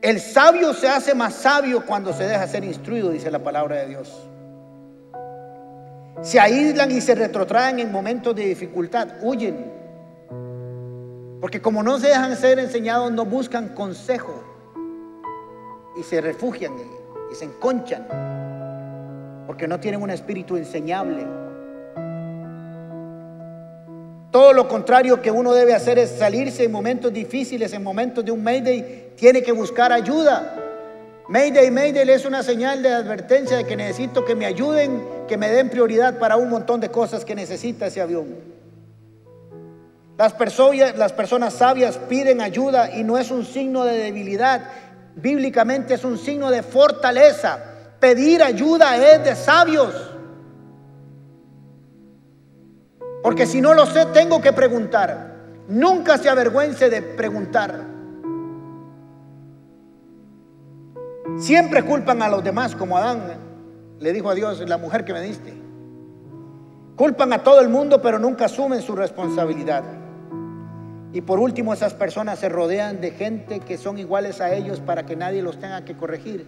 El 0.00 0.20
sabio 0.20 0.72
se 0.72 0.88
hace 0.88 1.12
más 1.12 1.34
sabio 1.34 1.84
cuando 1.84 2.12
se 2.12 2.22
deja 2.22 2.46
ser 2.46 2.62
instruido, 2.62 3.10
dice 3.10 3.32
la 3.32 3.40
palabra 3.40 3.78
de 3.78 3.88
Dios. 3.88 4.28
Se 6.22 6.38
aíslan 6.38 6.92
y 6.92 7.00
se 7.00 7.16
retrotraen 7.16 7.80
en 7.80 7.90
momentos 7.90 8.36
de 8.36 8.44
dificultad, 8.44 9.08
huyen. 9.22 9.72
Porque 11.40 11.60
como 11.60 11.82
no 11.82 11.98
se 11.98 12.06
dejan 12.06 12.36
ser 12.36 12.60
enseñados, 12.60 13.10
no 13.10 13.24
buscan 13.24 13.70
consejo 13.70 14.44
y 15.98 16.04
se 16.04 16.20
refugian 16.20 16.74
y, 16.78 17.34
se 17.34 17.46
enconchan. 17.46 18.06
Porque 19.48 19.66
no 19.66 19.80
tienen 19.80 20.00
un 20.00 20.10
espíritu 20.10 20.56
enseñable. 20.56 21.43
Todo 24.34 24.52
lo 24.52 24.66
contrario 24.66 25.22
que 25.22 25.30
uno 25.30 25.54
debe 25.54 25.74
hacer 25.74 25.96
es 25.96 26.10
salirse 26.10 26.64
en 26.64 26.72
momentos 26.72 27.12
difíciles, 27.12 27.72
en 27.72 27.84
momentos 27.84 28.24
de 28.24 28.32
un 28.32 28.42
Mayday, 28.42 29.12
tiene 29.14 29.44
que 29.44 29.52
buscar 29.52 29.92
ayuda. 29.92 30.56
Mayday, 31.28 31.70
Mayday 31.70 32.10
es 32.10 32.24
una 32.24 32.42
señal 32.42 32.82
de 32.82 32.88
advertencia 32.88 33.58
de 33.58 33.64
que 33.64 33.76
necesito 33.76 34.24
que 34.24 34.34
me 34.34 34.44
ayuden, 34.44 35.04
que 35.28 35.36
me 35.36 35.50
den 35.50 35.70
prioridad 35.70 36.18
para 36.18 36.36
un 36.36 36.50
montón 36.50 36.80
de 36.80 36.88
cosas 36.88 37.24
que 37.24 37.36
necesita 37.36 37.86
ese 37.86 38.00
avión. 38.00 38.26
Las 40.18 40.32
personas, 40.32 41.54
sabias 41.54 41.96
piden 42.08 42.40
ayuda 42.40 42.90
y 42.92 43.04
no 43.04 43.16
es 43.18 43.30
un 43.30 43.44
signo 43.44 43.84
de 43.84 43.98
debilidad. 43.98 44.62
Bíblicamente 45.14 45.94
es 45.94 46.02
un 46.02 46.18
signo 46.18 46.50
de 46.50 46.64
fortaleza. 46.64 47.60
Pedir 48.00 48.42
ayuda 48.42 48.96
es 48.96 49.22
de 49.22 49.36
sabios. 49.36 50.03
Porque 53.24 53.46
si 53.46 53.62
no 53.62 53.72
lo 53.72 53.86
sé, 53.86 54.04
tengo 54.12 54.42
que 54.42 54.52
preguntar. 54.52 55.34
Nunca 55.66 56.18
se 56.18 56.28
avergüence 56.28 56.90
de 56.90 57.00
preguntar. 57.00 57.82
Siempre 61.38 61.82
culpan 61.84 62.20
a 62.20 62.28
los 62.28 62.44
demás, 62.44 62.76
como 62.76 62.98
Adán 62.98 63.22
le 63.98 64.12
dijo 64.12 64.28
a 64.28 64.34
Dios, 64.34 64.60
la 64.68 64.76
mujer 64.76 65.06
que 65.06 65.14
me 65.14 65.22
diste. 65.22 65.54
Culpan 66.96 67.32
a 67.32 67.42
todo 67.42 67.62
el 67.62 67.70
mundo, 67.70 68.02
pero 68.02 68.18
nunca 68.18 68.44
asumen 68.44 68.82
su 68.82 68.94
responsabilidad. 68.94 69.84
Y 71.14 71.22
por 71.22 71.40
último, 71.40 71.72
esas 71.72 71.94
personas 71.94 72.40
se 72.40 72.50
rodean 72.50 73.00
de 73.00 73.12
gente 73.12 73.60
que 73.60 73.78
son 73.78 73.98
iguales 73.98 74.42
a 74.42 74.52
ellos 74.52 74.80
para 74.80 75.06
que 75.06 75.16
nadie 75.16 75.40
los 75.40 75.58
tenga 75.58 75.86
que 75.86 75.96
corregir. 75.96 76.46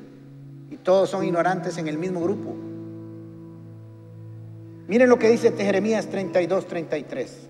Y 0.70 0.76
todos 0.76 1.08
son 1.08 1.24
ignorantes 1.24 1.78
en 1.78 1.88
el 1.88 1.96
mismo 1.96 2.20
grupo. 2.20 2.54
Miren 4.89 5.09
lo 5.09 5.18
que 5.18 5.28
dice 5.28 5.53
Jeremías 5.53 6.07
32, 6.07 6.66
33. 6.66 7.49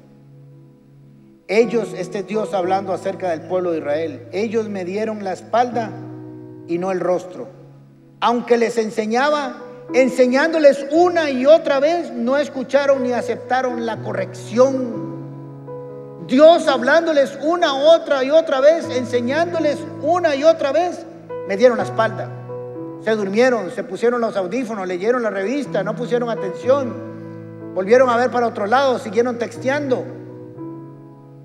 Ellos, 1.49 1.95
este 1.97 2.23
Dios 2.23 2.55
hablando 2.55 2.93
acerca 2.93 3.31
del 3.31 3.43
pueblo 3.43 3.73
de 3.73 3.79
Israel, 3.79 4.27
ellos 4.33 4.69
me 4.69 4.85
dieron 4.85 5.23
la 5.23 5.33
espalda 5.33 5.93
y 6.67 6.79
no 6.79 6.91
el 6.91 7.01
rostro. 7.01 7.49
Aunque 8.21 8.57
les 8.57 8.79
enseñaba, 8.79 9.63
enseñándoles 9.93 10.87
una 10.91 11.31
y 11.31 11.47
otra 11.47 11.79
vez, 11.79 12.11
no 12.11 12.37
escucharon 12.37 13.03
ni 13.03 13.13
aceptaron 13.13 13.85
la 13.85 13.99
corrección. 13.99 15.05
Dios 16.27 16.67
hablándoles 16.67 17.39
una, 17.43 17.75
otra 17.75 18.25
y 18.25 18.31
otra 18.31 18.61
vez, 18.61 18.89
enseñándoles 18.91 19.79
una 20.03 20.35
y 20.35 20.43
otra 20.43 20.73
vez, 20.73 21.07
me 21.47 21.57
dieron 21.57 21.77
la 21.77 21.85
espalda. 21.85 22.29
Se 23.05 23.15
durmieron, 23.15 23.71
se 23.71 23.85
pusieron 23.85 24.21
los 24.21 24.37
audífonos, 24.37 24.89
leyeron 24.89 25.23
la 25.23 25.31
revista, 25.31 25.85
no 25.85 25.95
pusieron 25.95 26.29
atención, 26.29 27.16
volvieron 27.77 28.09
a 28.09 28.17
ver 28.17 28.31
para 28.31 28.47
otro 28.47 28.65
lado, 28.67 28.99
siguieron 28.99 29.37
texteando, 29.37 30.03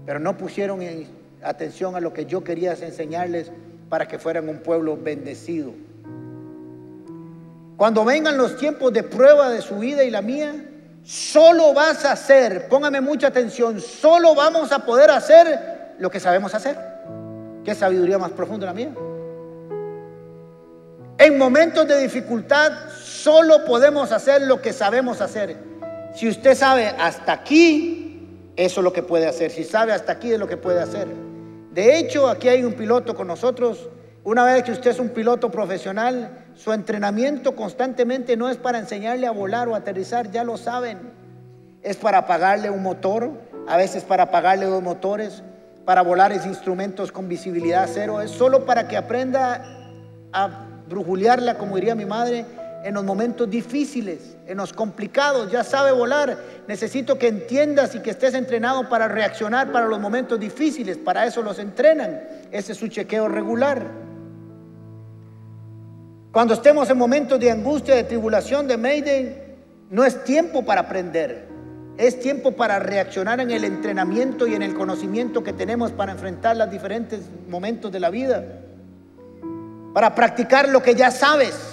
pero 0.05 0.17
no 0.17 0.37
pusieron 0.37 0.79
atención 1.43 1.97
a 1.97 1.99
lo 1.99 2.13
que 2.13 2.25
yo 2.25 2.41
quería 2.41 2.71
enseñarles 2.71 3.51
para 3.89 4.07
que 4.07 4.17
fueran 4.17 4.47
un 4.47 4.59
pueblo 4.59 4.95
bendecido. 4.95 5.73
Cuando 7.75 8.05
vengan 8.05 8.37
los 8.37 8.55
tiempos 8.55 8.93
de 8.93 9.03
prueba 9.03 9.49
de 9.49 9.61
su 9.61 9.75
vida 9.79 10.05
y 10.05 10.09
la 10.09 10.21
mía, 10.21 10.55
solo 11.03 11.73
vas 11.73 12.05
a 12.05 12.13
hacer, 12.13 12.69
póngame 12.69 13.01
mucha 13.01 13.27
atención, 13.27 13.81
solo 13.81 14.33
vamos 14.33 14.71
a 14.71 14.85
poder 14.85 15.11
hacer 15.11 15.95
lo 15.99 16.09
que 16.09 16.21
sabemos 16.21 16.55
hacer. 16.55 16.77
¿Qué 17.65 17.75
sabiduría 17.75 18.17
más 18.17 18.31
profunda 18.31 18.67
la 18.67 18.73
mía? 18.73 18.93
En 21.17 21.37
momentos 21.37 21.85
de 21.89 21.99
dificultad 21.99 22.71
solo 23.03 23.65
podemos 23.65 24.13
hacer 24.13 24.43
lo 24.43 24.61
que 24.61 24.71
sabemos 24.71 25.19
hacer. 25.19 25.71
Si 26.13 26.27
usted 26.27 26.55
sabe 26.55 26.87
hasta 26.87 27.31
aquí, 27.31 28.27
eso 28.55 28.81
es 28.81 28.83
lo 28.83 28.93
que 28.93 29.01
puede 29.01 29.27
hacer. 29.27 29.51
Si 29.51 29.63
sabe 29.63 29.93
hasta 29.93 30.11
aquí 30.11 30.31
es 30.31 30.39
lo 30.39 30.47
que 30.47 30.57
puede 30.57 30.81
hacer. 30.81 31.07
De 31.71 31.97
hecho, 31.97 32.27
aquí 32.27 32.49
hay 32.49 32.63
un 32.63 32.73
piloto 32.73 33.15
con 33.15 33.27
nosotros. 33.27 33.89
Una 34.23 34.43
vez 34.43 34.63
que 34.63 34.71
usted 34.71 34.91
es 34.91 34.99
un 34.99 35.09
piloto 35.09 35.49
profesional, 35.49 36.45
su 36.53 36.73
entrenamiento 36.73 37.55
constantemente 37.55 38.35
no 38.35 38.49
es 38.49 38.57
para 38.57 38.77
enseñarle 38.77 39.25
a 39.25 39.31
volar 39.31 39.69
o 39.69 39.75
aterrizar, 39.75 40.29
ya 40.31 40.43
lo 40.43 40.57
saben. 40.57 40.99
Es 41.81 41.97
para 41.97 42.19
apagarle 42.19 42.69
un 42.69 42.83
motor, 42.83 43.31
a 43.67 43.77
veces 43.77 44.03
para 44.03 44.23
apagarle 44.23 44.65
dos 44.65 44.83
motores, 44.83 45.41
para 45.85 46.01
volar 46.01 46.31
es 46.31 46.45
instrumentos 46.45 47.11
con 47.11 47.27
visibilidad 47.27 47.89
cero. 47.91 48.21
Es 48.21 48.31
solo 48.31 48.65
para 48.65 48.87
que 48.87 48.97
aprenda 48.97 49.63
a 50.33 50.67
brujulearla, 50.87 51.57
como 51.57 51.75
diría 51.75 51.95
mi 51.95 52.05
madre, 52.05 52.45
en 52.83 52.93
los 52.93 53.03
momentos 53.03 53.49
difíciles, 53.49 54.35
en 54.47 54.57
los 54.57 54.73
complicados, 54.73 55.51
ya 55.51 55.63
sabe 55.63 55.91
volar. 55.91 56.37
Necesito 56.67 57.17
que 57.17 57.27
entiendas 57.27 57.95
y 57.95 57.99
que 57.99 58.11
estés 58.11 58.33
entrenado 58.33 58.89
para 58.89 59.07
reaccionar 59.07 59.71
para 59.71 59.87
los 59.87 59.99
momentos 59.99 60.39
difíciles. 60.39 60.97
Para 60.97 61.25
eso 61.25 61.41
los 61.41 61.59
entrenan. 61.59 62.21
Ese 62.51 62.71
es 62.71 62.77
su 62.77 62.87
chequeo 62.87 63.27
regular. 63.27 63.85
Cuando 66.31 66.53
estemos 66.53 66.89
en 66.89 66.97
momentos 66.97 67.39
de 67.39 67.51
angustia, 67.51 67.95
de 67.95 68.03
tribulación, 68.03 68.67
de 68.67 68.77
Mayday, 68.77 69.37
no 69.89 70.03
es 70.03 70.23
tiempo 70.23 70.63
para 70.63 70.81
aprender. 70.81 71.47
Es 71.97 72.19
tiempo 72.19 72.53
para 72.53 72.79
reaccionar 72.79 73.41
en 73.41 73.51
el 73.51 73.63
entrenamiento 73.63 74.47
y 74.47 74.55
en 74.55 74.63
el 74.63 74.73
conocimiento 74.73 75.43
que 75.43 75.53
tenemos 75.53 75.91
para 75.91 76.13
enfrentar 76.13 76.55
los 76.55 76.71
diferentes 76.71 77.19
momentos 77.49 77.91
de 77.91 77.99
la 77.99 78.09
vida. 78.09 78.43
Para 79.93 80.15
practicar 80.15 80.69
lo 80.69 80.81
que 80.81 80.95
ya 80.95 81.11
sabes 81.11 81.70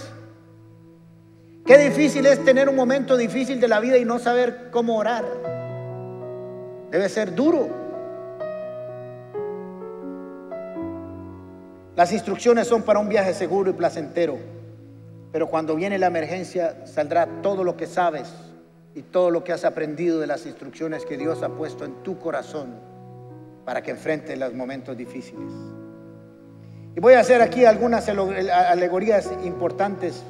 Qué 1.68 1.76
difícil 1.76 2.24
es 2.24 2.42
tener 2.42 2.66
un 2.66 2.74
momento 2.74 3.14
difícil 3.14 3.60
de 3.60 3.68
la 3.68 3.78
vida 3.78 3.98
y 3.98 4.04
no 4.06 4.18
saber 4.18 4.70
cómo 4.70 4.96
orar. 4.96 5.26
Debe 6.90 7.10
ser 7.10 7.34
duro. 7.34 7.68
Las 11.94 12.10
instrucciones 12.10 12.66
son 12.68 12.80
para 12.84 12.98
un 13.00 13.10
viaje 13.10 13.34
seguro 13.34 13.68
y 13.68 13.74
placentero, 13.74 14.38
pero 15.30 15.48
cuando 15.48 15.76
viene 15.76 15.98
la 15.98 16.06
emergencia 16.06 16.86
saldrá 16.86 17.26
todo 17.42 17.62
lo 17.62 17.76
que 17.76 17.86
sabes 17.86 18.32
y 18.94 19.02
todo 19.02 19.30
lo 19.30 19.44
que 19.44 19.52
has 19.52 19.66
aprendido 19.66 20.20
de 20.20 20.26
las 20.26 20.46
instrucciones 20.46 21.04
que 21.04 21.18
Dios 21.18 21.42
ha 21.42 21.50
puesto 21.50 21.84
en 21.84 22.02
tu 22.02 22.18
corazón 22.18 22.76
para 23.66 23.82
que 23.82 23.90
enfrentes 23.90 24.38
los 24.38 24.54
momentos 24.54 24.96
difíciles. 24.96 25.52
Y 26.96 27.00
voy 27.00 27.12
a 27.12 27.20
hacer 27.20 27.42
aquí 27.42 27.66
algunas 27.66 28.08
alegorías 28.08 29.30
importantes 29.44 30.24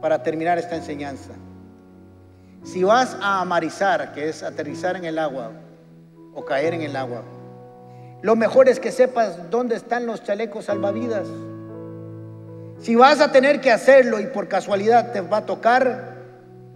para 0.00 0.22
terminar 0.22 0.58
esta 0.58 0.76
enseñanza. 0.76 1.32
Si 2.62 2.84
vas 2.84 3.16
a 3.20 3.40
amarizar, 3.40 4.12
que 4.12 4.28
es 4.28 4.42
aterrizar 4.42 4.96
en 4.96 5.04
el 5.04 5.18
agua 5.18 5.52
o 6.34 6.44
caer 6.44 6.74
en 6.74 6.82
el 6.82 6.96
agua, 6.96 7.22
lo 8.22 8.36
mejor 8.36 8.68
es 8.68 8.78
que 8.78 8.92
sepas 8.92 9.50
dónde 9.50 9.76
están 9.76 10.06
los 10.06 10.22
chalecos 10.22 10.66
salvavidas. 10.66 11.26
Si 12.78 12.94
vas 12.94 13.20
a 13.20 13.32
tener 13.32 13.60
que 13.60 13.72
hacerlo 13.72 14.20
y 14.20 14.26
por 14.26 14.48
casualidad 14.48 15.12
te 15.12 15.20
va 15.22 15.38
a 15.38 15.46
tocar, 15.46 16.16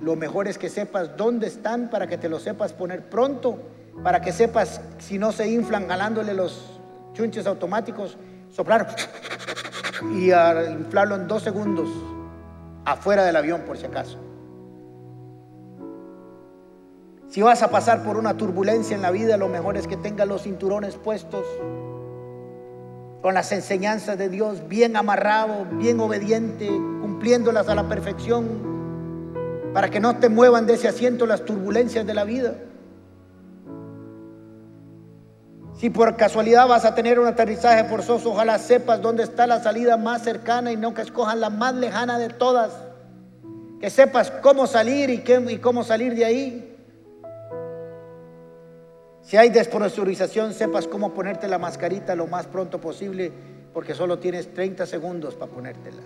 lo 0.00 0.16
mejor 0.16 0.48
es 0.48 0.58
que 0.58 0.70
sepas 0.70 1.16
dónde 1.16 1.46
están 1.46 1.90
para 1.90 2.06
que 2.06 2.18
te 2.18 2.28
lo 2.28 2.38
sepas 2.38 2.72
poner 2.72 3.08
pronto, 3.08 3.58
para 4.02 4.20
que 4.20 4.32
sepas 4.32 4.80
si 4.98 5.18
no 5.18 5.32
se 5.32 5.48
inflan 5.48 5.86
jalándole 5.86 6.34
los 6.34 6.80
chunches 7.12 7.46
automáticos, 7.46 8.16
soplar 8.50 8.94
y 10.14 10.30
inflarlo 10.32 11.16
en 11.16 11.28
dos 11.28 11.42
segundos 11.42 11.88
afuera 12.84 13.24
del 13.24 13.36
avión 13.36 13.62
por 13.62 13.78
si 13.78 13.86
acaso. 13.86 14.18
Si 17.28 17.42
vas 17.42 17.62
a 17.62 17.70
pasar 17.70 18.04
por 18.04 18.16
una 18.16 18.36
turbulencia 18.36 18.94
en 18.94 19.02
la 19.02 19.10
vida, 19.10 19.36
lo 19.36 19.48
mejor 19.48 19.76
es 19.76 19.86
que 19.86 19.96
tengas 19.96 20.28
los 20.28 20.42
cinturones 20.42 20.96
puestos, 20.96 21.44
con 23.22 23.34
las 23.34 23.50
enseñanzas 23.52 24.18
de 24.18 24.28
Dios 24.28 24.68
bien 24.68 24.96
amarrado, 24.96 25.64
bien 25.72 25.98
obediente, 25.98 26.68
cumpliéndolas 26.68 27.68
a 27.68 27.74
la 27.74 27.88
perfección, 27.88 28.74
para 29.72 29.90
que 29.90 29.98
no 29.98 30.18
te 30.18 30.28
muevan 30.28 30.66
de 30.66 30.74
ese 30.74 30.88
asiento 30.88 31.26
las 31.26 31.44
turbulencias 31.44 32.06
de 32.06 32.14
la 32.14 32.24
vida. 32.24 32.54
Si 35.76 35.90
por 35.90 36.16
casualidad 36.16 36.68
vas 36.68 36.84
a 36.84 36.94
tener 36.94 37.18
un 37.18 37.26
aterrizaje 37.26 37.84
forzoso, 37.84 38.30
ojalá 38.30 38.58
sepas 38.58 39.02
dónde 39.02 39.24
está 39.24 39.46
la 39.46 39.60
salida 39.60 39.96
más 39.96 40.22
cercana 40.22 40.70
y 40.70 40.76
no 40.76 40.94
que 40.94 41.02
escojas 41.02 41.36
la 41.36 41.50
más 41.50 41.74
lejana 41.74 42.18
de 42.18 42.28
todas. 42.28 42.72
Que 43.80 43.90
sepas 43.90 44.30
cómo 44.30 44.66
salir 44.66 45.10
y, 45.10 45.58
cómo 45.58 45.82
salir 45.82 46.14
de 46.14 46.24
ahí. 46.24 46.70
Si 49.22 49.36
hay 49.36 49.48
despresurización, 49.48 50.54
sepas 50.54 50.86
cómo 50.86 51.12
ponerte 51.12 51.48
la 51.48 51.58
mascarita 51.58 52.14
lo 52.14 52.26
más 52.28 52.46
pronto 52.46 52.80
posible, 52.80 53.32
porque 53.72 53.94
solo 53.94 54.18
tienes 54.18 54.54
30 54.54 54.86
segundos 54.86 55.34
para 55.34 55.50
ponértela. 55.50 56.02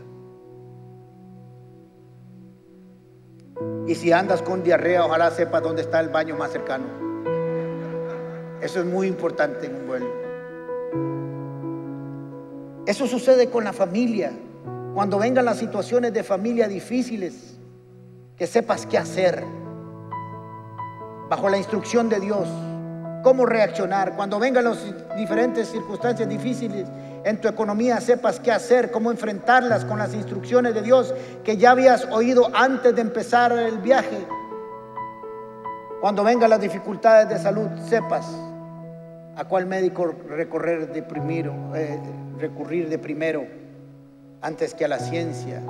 Y 3.87 3.95
si 3.97 4.13
andas 4.13 4.41
con 4.41 4.63
diarrea, 4.63 5.05
ojalá 5.05 5.31
sepas 5.31 5.63
dónde 5.63 5.83
está 5.83 6.01
el 6.01 6.09
baño 6.09 6.37
más 6.37 6.53
cercano. 6.53 7.08
Eso 8.61 8.81
es 8.81 8.87
muy 8.87 9.07
importante 9.07 9.67
en 9.67 9.77
un 9.77 9.87
vuelo. 9.87 10.29
Eso 12.87 13.07
sucede 13.07 13.51
con 13.51 13.65
la 13.65 13.73
familia. 13.73 14.33
Cuando 14.95 15.19
vengan 15.19 15.45
las 15.45 15.59
situaciones 15.59 16.13
de 16.13 16.25
familia 16.25 16.67
difíciles, 16.67 17.59
que 18.37 18.47
sepas 18.47 18.87
qué 18.87 18.99
hacer 18.99 19.45
bajo 21.29 21.49
la 21.49 21.59
instrucción 21.59 22.09
de 22.09 22.19
Dios, 22.19 22.49
cómo 23.23 23.47
reaccionar. 23.47 24.17
Cuando 24.17 24.39
vengan 24.39 24.65
las 24.65 24.79
diferentes 25.17 25.69
circunstancias 25.69 26.29
difíciles 26.29 26.89
en 27.25 27.41
tu 27.41 27.47
economía, 27.47 28.01
sepas 28.01 28.41
qué 28.41 28.51
hacer, 28.51 28.91
cómo 28.91 29.11
enfrentarlas 29.11 29.85
con 29.85 29.99
las 29.99 30.15
instrucciones 30.15 30.75
de 30.75 30.83
Dios 30.83 31.15
que 31.45 31.57
ya 31.57 31.73
habías 31.73 32.07
oído 32.07 32.51
antes 32.55 32.95
de 32.95 33.03
empezar 33.03 33.53
el 33.53 33.79
viaje. 33.79 34.27
Cuando 36.01 36.25
vengan 36.25 36.49
las 36.51 36.61
dificultades 36.61 37.29
de 37.29 37.39
salud, 37.39 37.69
sepas 37.89 38.27
a 39.39 39.45
cuál 39.45 39.67
médico 39.67 40.17
de 40.37 41.03
primero, 41.05 41.55
eh, 41.77 41.97
recurrir 42.41 42.89
de 42.89 42.99
primero 42.99 43.47
antes 44.41 44.75
que 44.75 44.85
a 44.85 44.89
la 44.89 44.99
ciencia. 44.99 45.63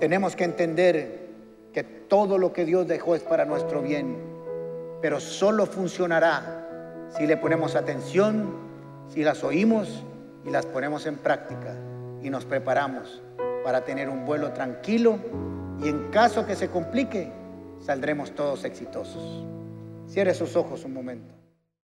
Tenemos 0.00 0.34
que 0.34 0.44
entender 0.44 1.28
que 1.74 1.84
todo 1.84 2.38
lo 2.38 2.54
que 2.54 2.64
Dios 2.64 2.88
dejó 2.88 3.14
es 3.14 3.22
para 3.22 3.44
nuestro 3.44 3.82
bien, 3.82 4.16
pero 5.02 5.20
solo 5.20 5.66
funcionará 5.66 7.10
si 7.14 7.26
le 7.26 7.36
ponemos 7.36 7.76
atención, 7.76 8.48
si 9.08 9.22
las 9.22 9.44
oímos 9.44 10.04
y 10.46 10.48
las 10.48 10.64
ponemos 10.64 11.04
en 11.04 11.16
práctica 11.16 11.74
y 12.22 12.30
nos 12.30 12.46
preparamos 12.46 13.22
para 13.62 13.84
tener 13.84 14.08
un 14.08 14.24
vuelo 14.24 14.52
tranquilo 14.52 15.18
y 15.84 15.88
en 15.90 16.08
caso 16.10 16.46
que 16.46 16.56
se 16.56 16.68
complique, 16.68 17.30
saldremos 17.78 18.34
todos 18.34 18.64
exitosos. 18.64 19.44
Cierre 20.12 20.34
sus 20.34 20.56
ojos 20.56 20.84
un 20.84 20.92
momento. 20.92 21.41